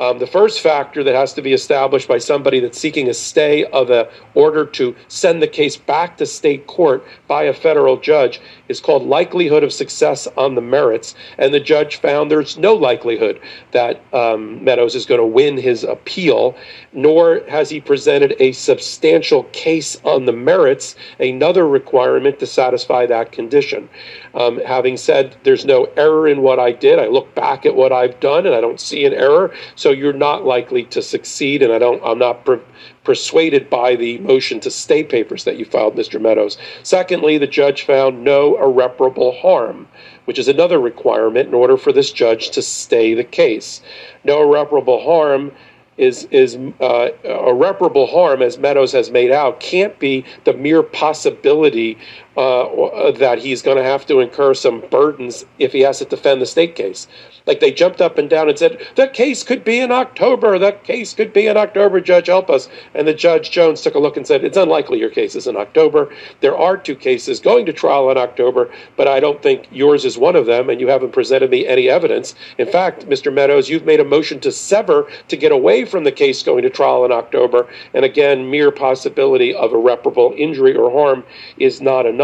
Um, 0.00 0.18
the 0.18 0.26
first 0.26 0.60
factor 0.60 1.04
that 1.04 1.14
has 1.14 1.34
to 1.34 1.42
be 1.42 1.52
established 1.52 2.08
by 2.08 2.18
somebody 2.18 2.58
that's 2.58 2.78
seeking 2.78 3.08
a 3.08 3.14
stay 3.14 3.64
of 3.66 3.90
an 3.90 4.06
order 4.34 4.66
to 4.66 4.96
send 5.06 5.40
the 5.40 5.46
case 5.46 5.76
back 5.76 6.16
to 6.16 6.26
state 6.26 6.66
court 6.66 7.04
by 7.28 7.44
a 7.44 7.54
federal 7.54 7.96
judge 7.96 8.40
is 8.68 8.80
called 8.80 9.06
likelihood 9.06 9.62
of 9.62 9.72
success 9.72 10.26
on 10.36 10.56
the 10.56 10.60
merits. 10.60 11.14
And 11.38 11.54
the 11.54 11.60
judge 11.60 11.96
found 11.96 12.28
there's 12.28 12.58
no 12.58 12.74
likelihood 12.74 13.40
that 13.70 14.02
um, 14.12 14.64
Meadows 14.64 14.96
is 14.96 15.06
going 15.06 15.20
to 15.20 15.26
win 15.26 15.56
his 15.56 15.84
appeal, 15.84 16.56
nor 16.92 17.42
has 17.48 17.70
he 17.70 17.80
presented 17.80 18.34
a 18.40 18.50
substantial 18.50 19.44
case 19.52 19.96
on 20.02 20.24
the 20.24 20.32
merits, 20.32 20.96
another 21.20 21.68
requirement 21.68 22.40
to 22.40 22.46
satisfy 22.46 23.06
that 23.06 23.30
condition. 23.30 23.88
Um, 24.34 24.58
having 24.66 24.96
said 24.96 25.36
there's 25.44 25.64
no 25.64 25.84
error 25.96 26.26
in 26.26 26.42
what 26.42 26.58
I 26.58 26.72
did, 26.72 26.98
I 26.98 27.06
look 27.06 27.32
back 27.36 27.64
at 27.64 27.76
what 27.76 27.92
I've 27.92 28.18
done 28.18 28.44
and 28.44 28.56
I 28.56 28.60
don't 28.60 28.80
see 28.80 29.04
an 29.04 29.12
error. 29.12 29.54
So 29.76 29.83
you're 29.90 30.12
not 30.12 30.44
likely 30.44 30.84
to 30.84 31.02
succeed, 31.02 31.62
and 31.62 31.72
I 31.72 31.78
don't. 31.78 32.02
I'm 32.04 32.18
not 32.18 32.44
per- 32.44 32.60
persuaded 33.04 33.68
by 33.68 33.96
the 33.96 34.18
motion 34.18 34.60
to 34.60 34.70
stay 34.70 35.04
papers 35.04 35.44
that 35.44 35.56
you 35.56 35.64
filed, 35.64 35.94
Mr. 35.94 36.20
Meadows. 36.20 36.56
Secondly, 36.82 37.38
the 37.38 37.46
judge 37.46 37.82
found 37.82 38.24
no 38.24 38.56
irreparable 38.62 39.32
harm, 39.32 39.88
which 40.24 40.38
is 40.38 40.48
another 40.48 40.80
requirement 40.80 41.48
in 41.48 41.54
order 41.54 41.76
for 41.76 41.92
this 41.92 42.12
judge 42.12 42.50
to 42.50 42.62
stay 42.62 43.14
the 43.14 43.24
case. 43.24 43.82
No 44.24 44.42
irreparable 44.42 45.02
harm 45.02 45.52
is 45.96 46.26
is 46.30 46.58
uh, 46.80 47.08
irreparable 47.24 48.06
harm, 48.06 48.42
as 48.42 48.58
Meadows 48.58 48.92
has 48.92 49.10
made 49.10 49.30
out, 49.30 49.60
can't 49.60 49.98
be 49.98 50.24
the 50.44 50.52
mere 50.52 50.82
possibility 50.82 51.98
uh, 52.36 53.12
that 53.12 53.38
he's 53.38 53.62
going 53.62 53.76
to 53.76 53.82
have 53.82 54.06
to 54.06 54.20
incur 54.20 54.54
some 54.54 54.82
burdens 54.90 55.44
if 55.58 55.72
he 55.72 55.80
has 55.80 55.98
to 55.98 56.04
defend 56.04 56.40
the 56.40 56.46
state 56.46 56.74
case. 56.74 57.06
Like 57.46 57.60
they 57.60 57.70
jumped 57.70 58.00
up 58.00 58.16
and 58.16 58.28
down 58.30 58.48
and 58.48 58.58
said, 58.58 58.86
the 58.96 59.06
case 59.06 59.42
could 59.42 59.64
be 59.64 59.78
in 59.78 59.92
October. 59.92 60.58
The 60.58 60.72
case 60.72 61.12
could 61.12 61.32
be 61.32 61.46
in 61.46 61.56
October. 61.56 62.00
Judge, 62.00 62.26
help 62.26 62.48
us. 62.48 62.68
And 62.94 63.06
the 63.06 63.12
Judge 63.12 63.50
Jones 63.50 63.82
took 63.82 63.94
a 63.94 63.98
look 63.98 64.16
and 64.16 64.26
said, 64.26 64.44
it's 64.44 64.56
unlikely 64.56 64.98
your 64.98 65.10
case 65.10 65.34
is 65.34 65.46
in 65.46 65.56
October. 65.56 66.12
There 66.40 66.56
are 66.56 66.76
two 66.76 66.96
cases 66.96 67.40
going 67.40 67.66
to 67.66 67.72
trial 67.72 68.10
in 68.10 68.16
October, 68.16 68.72
but 68.96 69.08
I 69.08 69.20
don't 69.20 69.42
think 69.42 69.68
yours 69.70 70.04
is 70.04 70.16
one 70.16 70.36
of 70.36 70.46
them, 70.46 70.70
and 70.70 70.80
you 70.80 70.88
haven't 70.88 71.12
presented 71.12 71.50
me 71.50 71.66
any 71.66 71.88
evidence. 71.88 72.34
In 72.56 72.66
fact, 72.66 73.06
Mr. 73.06 73.32
Meadows, 73.32 73.68
you've 73.68 73.84
made 73.84 74.00
a 74.00 74.04
motion 74.04 74.40
to 74.40 74.50
sever 74.50 75.06
to 75.28 75.36
get 75.36 75.52
away 75.52 75.84
from 75.84 76.04
the 76.04 76.12
case 76.12 76.42
going 76.42 76.62
to 76.62 76.70
trial 76.70 77.04
in 77.04 77.12
October. 77.12 77.68
And 77.92 78.04
again, 78.04 78.50
mere 78.50 78.70
possibility 78.70 79.54
of 79.54 79.72
irreparable 79.72 80.34
injury 80.36 80.74
or 80.74 80.90
harm 80.90 81.24
is 81.58 81.80
not 81.82 82.06
enough. 82.06 82.23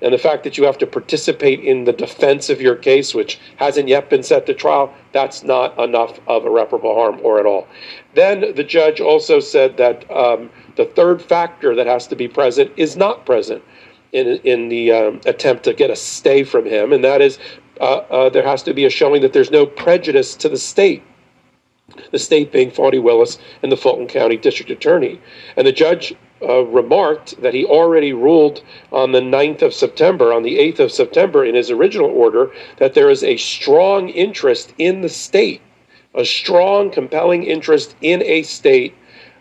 And 0.00 0.12
the 0.12 0.18
fact 0.18 0.44
that 0.44 0.58
you 0.58 0.64
have 0.64 0.78
to 0.78 0.86
participate 0.86 1.60
in 1.60 1.84
the 1.84 1.92
defense 1.92 2.50
of 2.50 2.60
your 2.60 2.76
case, 2.76 3.14
which 3.14 3.38
hasn't 3.56 3.88
yet 3.88 4.10
been 4.10 4.22
set 4.22 4.46
to 4.46 4.54
trial, 4.54 4.94
that's 5.12 5.42
not 5.42 5.78
enough 5.78 6.20
of 6.26 6.44
irreparable 6.44 6.94
harm 6.94 7.20
or 7.22 7.38
at 7.40 7.46
all. 7.46 7.66
Then 8.14 8.54
the 8.54 8.64
judge 8.64 9.00
also 9.00 9.40
said 9.40 9.76
that 9.76 10.10
um, 10.10 10.50
the 10.76 10.84
third 10.84 11.22
factor 11.22 11.74
that 11.74 11.86
has 11.86 12.06
to 12.08 12.16
be 12.16 12.28
present 12.28 12.72
is 12.76 12.96
not 12.96 13.26
present 13.26 13.62
in, 14.12 14.38
in 14.44 14.68
the 14.68 14.92
um, 14.92 15.20
attempt 15.26 15.64
to 15.64 15.72
get 15.72 15.90
a 15.90 15.96
stay 15.96 16.44
from 16.44 16.66
him, 16.66 16.92
and 16.92 17.02
that 17.04 17.20
is 17.20 17.38
uh, 17.80 18.04
uh, 18.10 18.28
there 18.28 18.46
has 18.46 18.62
to 18.62 18.74
be 18.74 18.84
a 18.84 18.90
showing 18.90 19.22
that 19.22 19.32
there's 19.32 19.50
no 19.50 19.66
prejudice 19.66 20.36
to 20.36 20.48
the 20.48 20.58
state 20.58 21.02
the 22.10 22.18
state 22.18 22.52
being 22.52 22.70
Fani 22.70 22.98
Willis 22.98 23.38
and 23.62 23.70
the 23.70 23.76
Fulton 23.76 24.06
County 24.06 24.36
District 24.36 24.70
Attorney. 24.70 25.20
And 25.56 25.66
the 25.66 25.72
judge 25.72 26.14
uh, 26.42 26.64
remarked 26.64 27.40
that 27.40 27.54
he 27.54 27.64
already 27.64 28.12
ruled 28.12 28.62
on 28.90 29.12
the 29.12 29.20
9th 29.20 29.62
of 29.62 29.74
September, 29.74 30.32
on 30.32 30.42
the 30.42 30.58
8th 30.58 30.80
of 30.80 30.92
September, 30.92 31.44
in 31.44 31.54
his 31.54 31.70
original 31.70 32.10
order, 32.10 32.50
that 32.78 32.94
there 32.94 33.10
is 33.10 33.22
a 33.22 33.36
strong 33.36 34.08
interest 34.08 34.74
in 34.78 35.00
the 35.00 35.08
state, 35.08 35.60
a 36.14 36.24
strong, 36.24 36.90
compelling 36.90 37.44
interest 37.44 37.94
in 38.00 38.22
a 38.22 38.42
state 38.42 38.94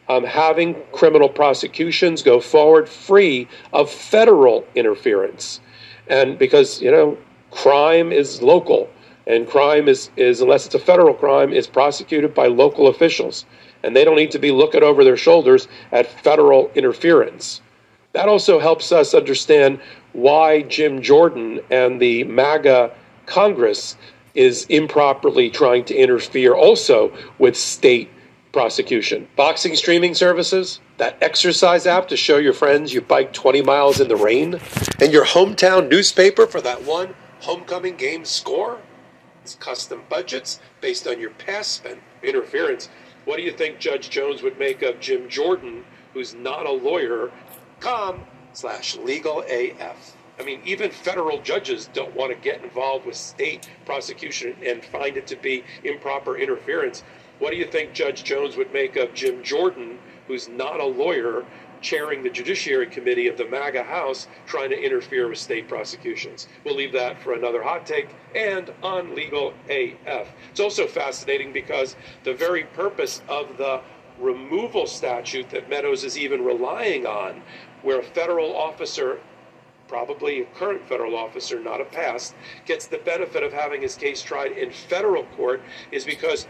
um, 0.09 0.25
having 0.25 0.75
criminal 0.91 1.29
prosecutions 1.29 2.21
go 2.21 2.41
forward 2.41 2.89
free 2.89 3.47
of 3.71 3.89
federal 3.89 4.65
interference. 4.75 5.61
And 6.07 6.37
because, 6.37 6.81
you 6.81 6.91
know, 6.91 7.17
crime 7.51 8.11
is 8.11 8.41
local 8.41 8.89
and 9.27 9.47
crime 9.47 9.87
is, 9.87 10.09
is 10.17 10.41
unless 10.41 10.65
it's 10.65 10.75
a 10.75 10.79
federal 10.79 11.13
crime 11.13 11.53
is 11.53 11.67
prosecuted 11.67 12.33
by 12.33 12.47
local 12.47 12.87
officials 12.87 13.45
and 13.83 13.95
they 13.95 14.05
don't 14.05 14.15
need 14.15 14.31
to 14.31 14.39
be 14.39 14.51
looking 14.51 14.83
over 14.83 15.03
their 15.03 15.17
shoulders 15.17 15.67
at 15.91 16.07
federal 16.07 16.71
interference. 16.75 17.61
That 18.13 18.27
also 18.27 18.59
helps 18.59 18.91
us 18.91 19.13
understand 19.13 19.79
why 20.13 20.61
jim 20.63 21.01
jordan 21.01 21.61
and 21.69 22.01
the 22.01 22.23
maga 22.25 22.91
congress 23.25 23.95
is 24.35 24.65
improperly 24.65 25.49
trying 25.49 25.85
to 25.85 25.95
interfere 25.95 26.53
also 26.53 27.13
with 27.37 27.55
state 27.57 28.09
prosecution. 28.51 29.27
Boxing 29.35 29.75
streaming 29.75 30.13
services 30.13 30.79
that 30.97 31.17
exercise 31.21 31.87
app 31.87 32.07
to 32.09 32.17
show 32.17 32.37
your 32.37 32.53
friends 32.53 32.93
you 32.93 33.01
bike 33.01 33.33
20 33.33 33.61
miles 33.61 33.99
in 33.99 34.07
the 34.07 34.15
rain 34.15 34.59
and 34.99 35.11
your 35.11 35.25
hometown 35.25 35.89
newspaper 35.89 36.45
for 36.45 36.61
that 36.61 36.83
one 36.83 37.13
homecoming 37.39 37.95
game 37.95 38.25
score. 38.25 38.79
It's 39.43 39.55
custom 39.55 40.03
budgets 40.09 40.59
based 40.81 41.07
on 41.07 41.19
your 41.19 41.31
past 41.31 41.71
spent 41.71 41.99
interference. 42.21 42.89
What 43.25 43.37
do 43.37 43.43
you 43.43 43.51
think 43.51 43.79
Judge 43.79 44.09
Jones 44.09 44.41
would 44.41 44.57
make 44.57 44.81
of 44.81 44.99
Jim 44.99 45.29
Jordan, 45.29 45.83
who's 46.13 46.33
not 46.33 46.65
a 46.65 46.71
lawyer, 46.71 47.31
com 47.79 48.25
slash 48.53 48.97
legal 48.97 49.43
AF? 49.47 50.15
I 50.39 50.43
mean, 50.43 50.61
even 50.65 50.89
federal 50.89 51.39
judges 51.41 51.87
don't 51.93 52.15
want 52.15 52.31
to 52.31 52.37
get 52.37 52.63
involved 52.63 53.05
with 53.05 53.15
state 53.15 53.69
prosecution 53.85 54.55
and 54.65 54.83
find 54.83 55.17
it 55.17 55.27
to 55.27 55.35
be 55.35 55.63
improper 55.83 56.35
interference. 56.35 57.03
What 57.37 57.51
do 57.51 57.57
you 57.57 57.65
think 57.65 57.93
Judge 57.93 58.23
Jones 58.23 58.55
would 58.55 58.73
make 58.73 58.95
of 58.95 59.13
Jim 59.13 59.43
Jordan, 59.43 59.99
who's 60.27 60.49
not 60.49 60.79
a 60.79 60.85
lawyer, 60.85 61.45
chairing 61.81 62.23
the 62.23 62.29
Judiciary 62.29 62.87
Committee 62.87 63.27
of 63.27 63.37
the 63.37 63.45
MAGA 63.45 63.83
House 63.83 64.27
trying 64.45 64.69
to 64.69 64.79
interfere 64.79 65.27
with 65.27 65.37
state 65.37 65.67
prosecutions. 65.67 66.47
We'll 66.63 66.75
leave 66.75 66.93
that 66.93 67.21
for 67.21 67.33
another 67.33 67.61
hot 67.61 67.85
take 67.85 68.09
and 68.35 68.71
on 68.81 69.15
legal 69.15 69.53
AF. 69.69 70.27
It's 70.51 70.59
also 70.59 70.87
fascinating 70.87 71.51
because 71.51 71.95
the 72.23 72.33
very 72.33 72.63
purpose 72.63 73.21
of 73.27 73.57
the 73.57 73.81
removal 74.19 74.85
statute 74.87 75.49
that 75.49 75.69
Meadows 75.69 76.03
is 76.03 76.17
even 76.17 76.43
relying 76.43 77.05
on, 77.05 77.41
where 77.81 77.99
a 77.99 78.03
federal 78.03 78.55
officer 78.55 79.19
probably 79.91 80.41
a 80.41 80.45
current 80.55 80.87
federal 80.87 81.17
officer, 81.17 81.59
not 81.59 81.81
a 81.81 81.83
past, 81.83 82.33
gets 82.65 82.87
the 82.87 82.99
benefit 82.99 83.43
of 83.43 83.51
having 83.51 83.81
his 83.81 83.95
case 83.95 84.21
tried 84.21 84.53
in 84.53 84.71
federal 84.71 85.25
court 85.35 85.61
is 85.91 86.05
because 86.05 86.47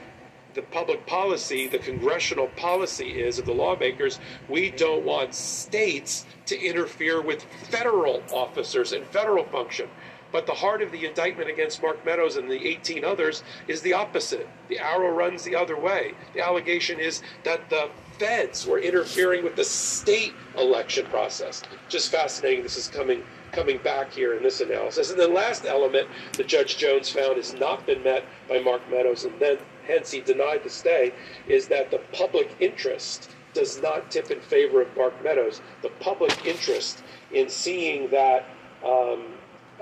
the 0.54 0.62
public 0.64 1.06
policy, 1.06 1.68
the 1.68 1.80
congressional 1.80 2.48
policy 2.48 3.22
is 3.22 3.40
of 3.40 3.46
the 3.46 3.54
lawmakers, 3.54 4.20
we 4.50 4.72
don't 4.72 5.06
want 5.06 5.34
states 5.34 6.26
to 6.46 6.60
interfere 6.60 7.22
with 7.22 7.44
federal 7.70 8.22
officers 8.32 8.92
and 8.92 9.06
federal 9.08 9.46
function. 9.46 9.88
But 10.32 10.46
the 10.46 10.54
heart 10.54 10.82
of 10.82 10.92
the 10.92 11.06
indictment 11.06 11.50
against 11.50 11.82
Mark 11.82 12.06
Meadows 12.06 12.38
and 12.38 12.50
the 12.50 12.66
18 12.66 13.04
others 13.04 13.44
is 13.68 13.82
the 13.82 13.94
opposite. 13.94 14.48
The 14.70 14.80
arrow 14.80 15.12
runs 15.12 15.44
the 15.44 15.56
other 15.56 15.78
way. 15.78 16.14
The 16.34 16.46
allegation 16.46 17.00
is 17.00 17.22
that 17.44 17.70
the 17.70 17.90
feds 18.18 18.66
were 18.66 18.80
interfering 18.80 19.44
with 19.44 19.56
the 19.56 19.64
state 19.64 20.34
election 20.58 21.06
process. 21.08 21.64
Just 21.90 22.12
fascinating. 22.12 22.64
This 22.64 22.78
is 22.78 22.88
coming 22.88 23.24
coming 23.52 23.78
back 23.80 24.14
here 24.14 24.36
in 24.36 24.44
this 24.44 24.62
analysis. 24.62 25.12
And 25.12 25.20
the 25.20 25.28
last 25.28 25.66
element 25.66 26.08
that 26.38 26.48
Judge 26.48 26.78
Jones 26.78 27.10
found 27.10 27.36
has 27.36 27.54
not 27.54 27.86
been 27.86 28.02
met 28.02 28.24
by 28.48 28.60
Mark 28.60 28.82
Meadows, 28.90 29.26
and 29.26 29.38
then 29.40 29.58
hence 29.92 30.12
he 30.12 30.22
denied 30.22 30.64
the 30.64 30.70
stay, 30.70 31.14
is 31.48 31.68
that 31.68 31.92
the 31.92 32.00
public 32.14 32.56
interest 32.60 33.30
does 33.54 33.82
not 33.82 34.10
tip 34.10 34.32
in 34.32 34.40
favor 34.40 34.82
of 34.82 34.96
Mark 34.96 35.22
Meadows. 35.24 35.62
The 35.82 35.90
public 36.00 36.46
interest 36.46 37.04
in 37.32 37.50
seeing 37.50 38.10
that 38.10 38.46
um, 38.86 39.26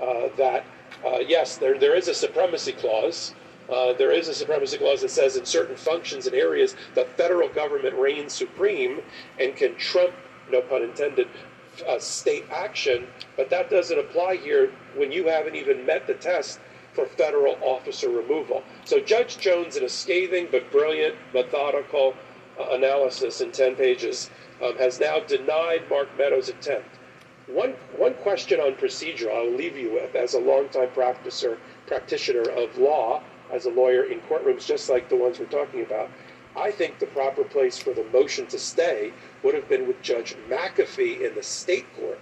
uh, 0.00 0.28
that 0.36 0.64
uh, 1.06 1.18
yes, 1.18 1.56
there 1.56 1.78
there 1.78 1.94
is 1.94 2.08
a 2.08 2.14
supremacy 2.14 2.72
clause. 2.72 3.34
Uh, 3.70 3.92
there 3.92 4.10
is 4.10 4.26
a 4.26 4.34
supremacy 4.34 4.78
clause 4.78 5.00
that 5.00 5.10
says 5.10 5.36
in 5.36 5.44
certain 5.44 5.76
functions 5.76 6.26
and 6.26 6.34
areas 6.34 6.74
the 6.96 7.04
federal 7.16 7.48
government 7.48 7.94
reigns 7.96 8.32
supreme 8.32 9.00
and 9.38 9.54
can 9.54 9.76
trump, 9.76 10.12
no 10.50 10.60
pun 10.60 10.82
intended, 10.82 11.28
state 11.98 12.44
action. 12.50 13.06
But 13.36 13.48
that 13.50 13.70
doesn't 13.70 13.98
apply 13.98 14.36
here 14.36 14.72
when 14.96 15.12
you 15.12 15.28
haven't 15.28 15.54
even 15.54 15.86
met 15.86 16.08
the 16.08 16.14
test 16.14 16.58
for 16.94 17.06
federal 17.06 17.56
officer 17.62 18.08
removal. 18.08 18.62
So 18.84 19.00
Judge 19.00 19.38
Jones, 19.38 19.76
in 19.76 19.84
a 19.84 19.88
scathing 19.88 20.48
but 20.50 20.70
brilliant, 20.72 21.14
methodical 21.32 22.14
uh, 22.58 22.70
analysis 22.70 23.40
in 23.40 23.52
10 23.52 23.76
pages, 23.76 24.30
um, 24.62 24.76
has 24.76 25.00
now 25.00 25.20
denied 25.20 25.88
Mark 25.88 26.08
Meadows' 26.18 26.48
attempt. 26.48 26.88
One, 27.46 27.74
one 27.96 28.14
question 28.14 28.60
on 28.60 28.74
procedure 28.76 29.30
I'll 29.30 29.50
leave 29.50 29.76
you 29.76 29.92
with 29.92 30.14
as 30.14 30.34
a 30.34 30.38
longtime 30.38 30.90
practicer, 30.90 31.58
practitioner 31.86 32.48
of 32.50 32.76
law, 32.78 33.22
as 33.52 33.66
a 33.66 33.70
lawyer 33.70 34.04
in 34.04 34.20
courtrooms 34.20 34.66
just 34.66 34.88
like 34.88 35.08
the 35.08 35.16
ones 35.16 35.38
we're 35.38 35.46
talking 35.46 35.82
about. 35.82 36.10
I 36.56 36.70
think 36.70 36.98
the 36.98 37.06
proper 37.06 37.44
place 37.44 37.78
for 37.78 37.92
the 37.92 38.04
motion 38.12 38.46
to 38.48 38.58
stay 38.58 39.12
would 39.42 39.54
have 39.54 39.68
been 39.68 39.86
with 39.86 40.02
Judge 40.02 40.36
McAfee 40.48 41.20
in 41.20 41.34
the 41.34 41.42
state 41.42 41.86
court, 41.96 42.18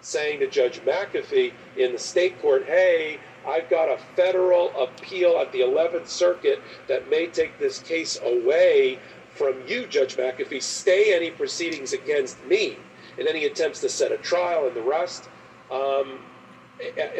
saying 0.00 0.40
to 0.40 0.48
Judge 0.48 0.80
McAfee 0.80 1.52
in 1.76 1.92
the 1.92 1.98
state 1.98 2.40
court, 2.40 2.64
hey, 2.66 3.18
I've 3.46 3.68
got 3.68 3.88
a 3.88 3.98
federal 4.16 4.70
appeal 4.80 5.38
at 5.38 5.52
the 5.52 5.60
11th 5.60 6.08
Circuit 6.08 6.62
that 6.88 7.10
may 7.10 7.26
take 7.26 7.58
this 7.58 7.78
case 7.80 8.18
away 8.24 8.98
from 9.34 9.62
you, 9.66 9.86
Judge 9.86 10.16
McAfee. 10.16 10.62
Stay 10.62 11.14
any 11.14 11.30
proceedings 11.30 11.92
against 11.92 12.42
me 12.46 12.76
and 13.18 13.28
any 13.28 13.44
attempts 13.44 13.80
to 13.80 13.88
set 13.88 14.12
a 14.12 14.16
trial 14.18 14.66
and 14.66 14.76
the 14.76 14.82
rest. 14.82 15.28
Um, 15.70 16.20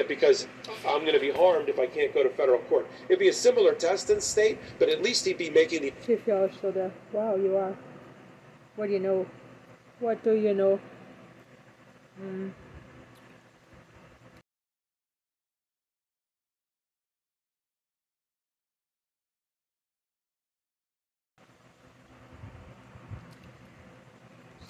because 0.09 0.49
I'm 0.87 1.03
going 1.03 1.15
to 1.15 1.21
be 1.21 1.31
harmed 1.31 1.69
if 1.69 1.79
I 1.79 1.87
can't 1.87 2.13
go 2.13 2.23
to 2.23 2.31
federal 2.31 2.59
court. 2.61 2.89
It'd 3.09 3.21
be 3.21 3.29
a 3.29 3.33
similar 3.33 3.73
test 3.73 4.11
in 4.11 4.21
state, 4.21 4.59
but 4.79 4.89
at 4.89 5.03
least 5.03 5.25
he'd 5.25 5.39
be 5.39 5.51
making 5.51 5.83
the. 5.83 5.93
Y'all 6.27 6.51
still 6.57 6.73
there. 6.73 6.93
Wow, 7.13 7.37
you 7.37 7.57
are. 7.57 7.77
What 8.77 8.87
do 8.87 8.93
you 8.93 9.01
know? 9.01 9.27
What 10.01 10.25
do 10.25 10.35
you 10.35 10.55
know? 10.55 10.81
Mm. 12.21 12.51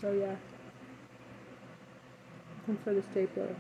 So 0.05 0.13
yeah. 0.13 0.35
And 2.67 2.79
for 2.85 2.93
the 2.93 3.03
stapler. 3.11 3.57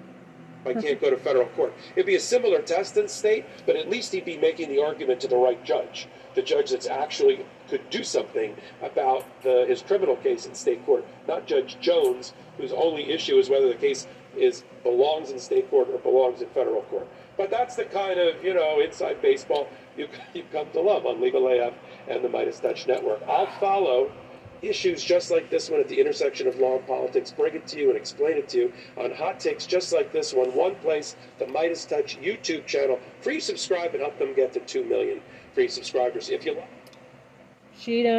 I 0.66 0.74
can't 0.74 1.00
go 1.00 1.08
to 1.08 1.16
federal 1.16 1.46
court. 1.48 1.72
It'd 1.96 2.04
be 2.04 2.16
a 2.16 2.20
similar 2.20 2.60
test 2.60 2.98
in 2.98 3.08
state, 3.08 3.46
but 3.64 3.76
at 3.76 3.88
least 3.88 4.12
he'd 4.12 4.26
be 4.26 4.36
making 4.36 4.68
the 4.68 4.82
argument 4.82 5.20
to 5.22 5.28
the 5.28 5.36
right 5.36 5.62
judge, 5.64 6.06
the 6.34 6.42
judge 6.42 6.70
that's 6.70 6.86
actually 6.86 7.46
could 7.68 7.88
do 7.88 8.04
something 8.04 8.54
about 8.82 9.24
the, 9.42 9.64
his 9.66 9.80
criminal 9.80 10.16
case 10.16 10.44
in 10.44 10.54
state 10.54 10.84
court, 10.84 11.06
not 11.26 11.46
Judge 11.46 11.78
Jones, 11.80 12.34
whose 12.58 12.72
only 12.72 13.10
issue 13.10 13.38
is 13.38 13.48
whether 13.48 13.68
the 13.68 13.74
case 13.74 14.06
is 14.36 14.64
belongs 14.82 15.30
in 15.30 15.38
state 15.38 15.70
court 15.70 15.88
or 15.90 15.98
belongs 15.98 16.42
in 16.42 16.48
federal 16.48 16.82
court. 16.82 17.08
But 17.38 17.50
that's 17.50 17.74
the 17.76 17.84
kind 17.84 18.20
of 18.20 18.44
you 18.44 18.52
know 18.52 18.80
inside 18.80 19.22
baseball 19.22 19.68
you 19.96 20.08
you 20.34 20.44
come 20.52 20.70
to 20.72 20.80
love 20.80 21.06
on 21.06 21.20
Legal 21.20 21.48
AF 21.48 21.72
and 22.08 22.22
the 22.22 22.28
Midas 22.28 22.60
Touch 22.60 22.86
Network. 22.86 23.22
I'll 23.28 23.50
follow 23.58 24.12
issues 24.68 25.02
just 25.02 25.30
like 25.30 25.50
this 25.50 25.70
one 25.70 25.80
at 25.80 25.88
the 25.88 25.98
intersection 26.00 26.46
of 26.46 26.58
law 26.58 26.76
and 26.76 26.86
politics, 26.86 27.32
bring 27.32 27.54
it 27.54 27.66
to 27.68 27.78
you 27.78 27.88
and 27.88 27.96
explain 27.96 28.36
it 28.36 28.48
to 28.50 28.58
you 28.58 28.72
on 28.96 29.10
hot 29.12 29.40
takes 29.40 29.66
just 29.66 29.92
like 29.92 30.12
this 30.12 30.32
one. 30.32 30.54
One 30.54 30.74
place, 30.76 31.16
the 31.38 31.46
Midas 31.46 31.84
Touch 31.84 32.18
YouTube 32.20 32.66
channel. 32.66 32.98
Free 33.20 33.40
subscribe 33.40 33.92
and 33.94 34.00
help 34.00 34.18
them 34.18 34.34
get 34.34 34.52
to 34.54 34.60
2 34.60 34.84
million 34.84 35.20
free 35.54 35.68
subscribers. 35.68 36.30
If 36.30 36.44
you 36.44 36.54
like. 36.54 36.68
She 37.76 38.02
don't 38.02 38.12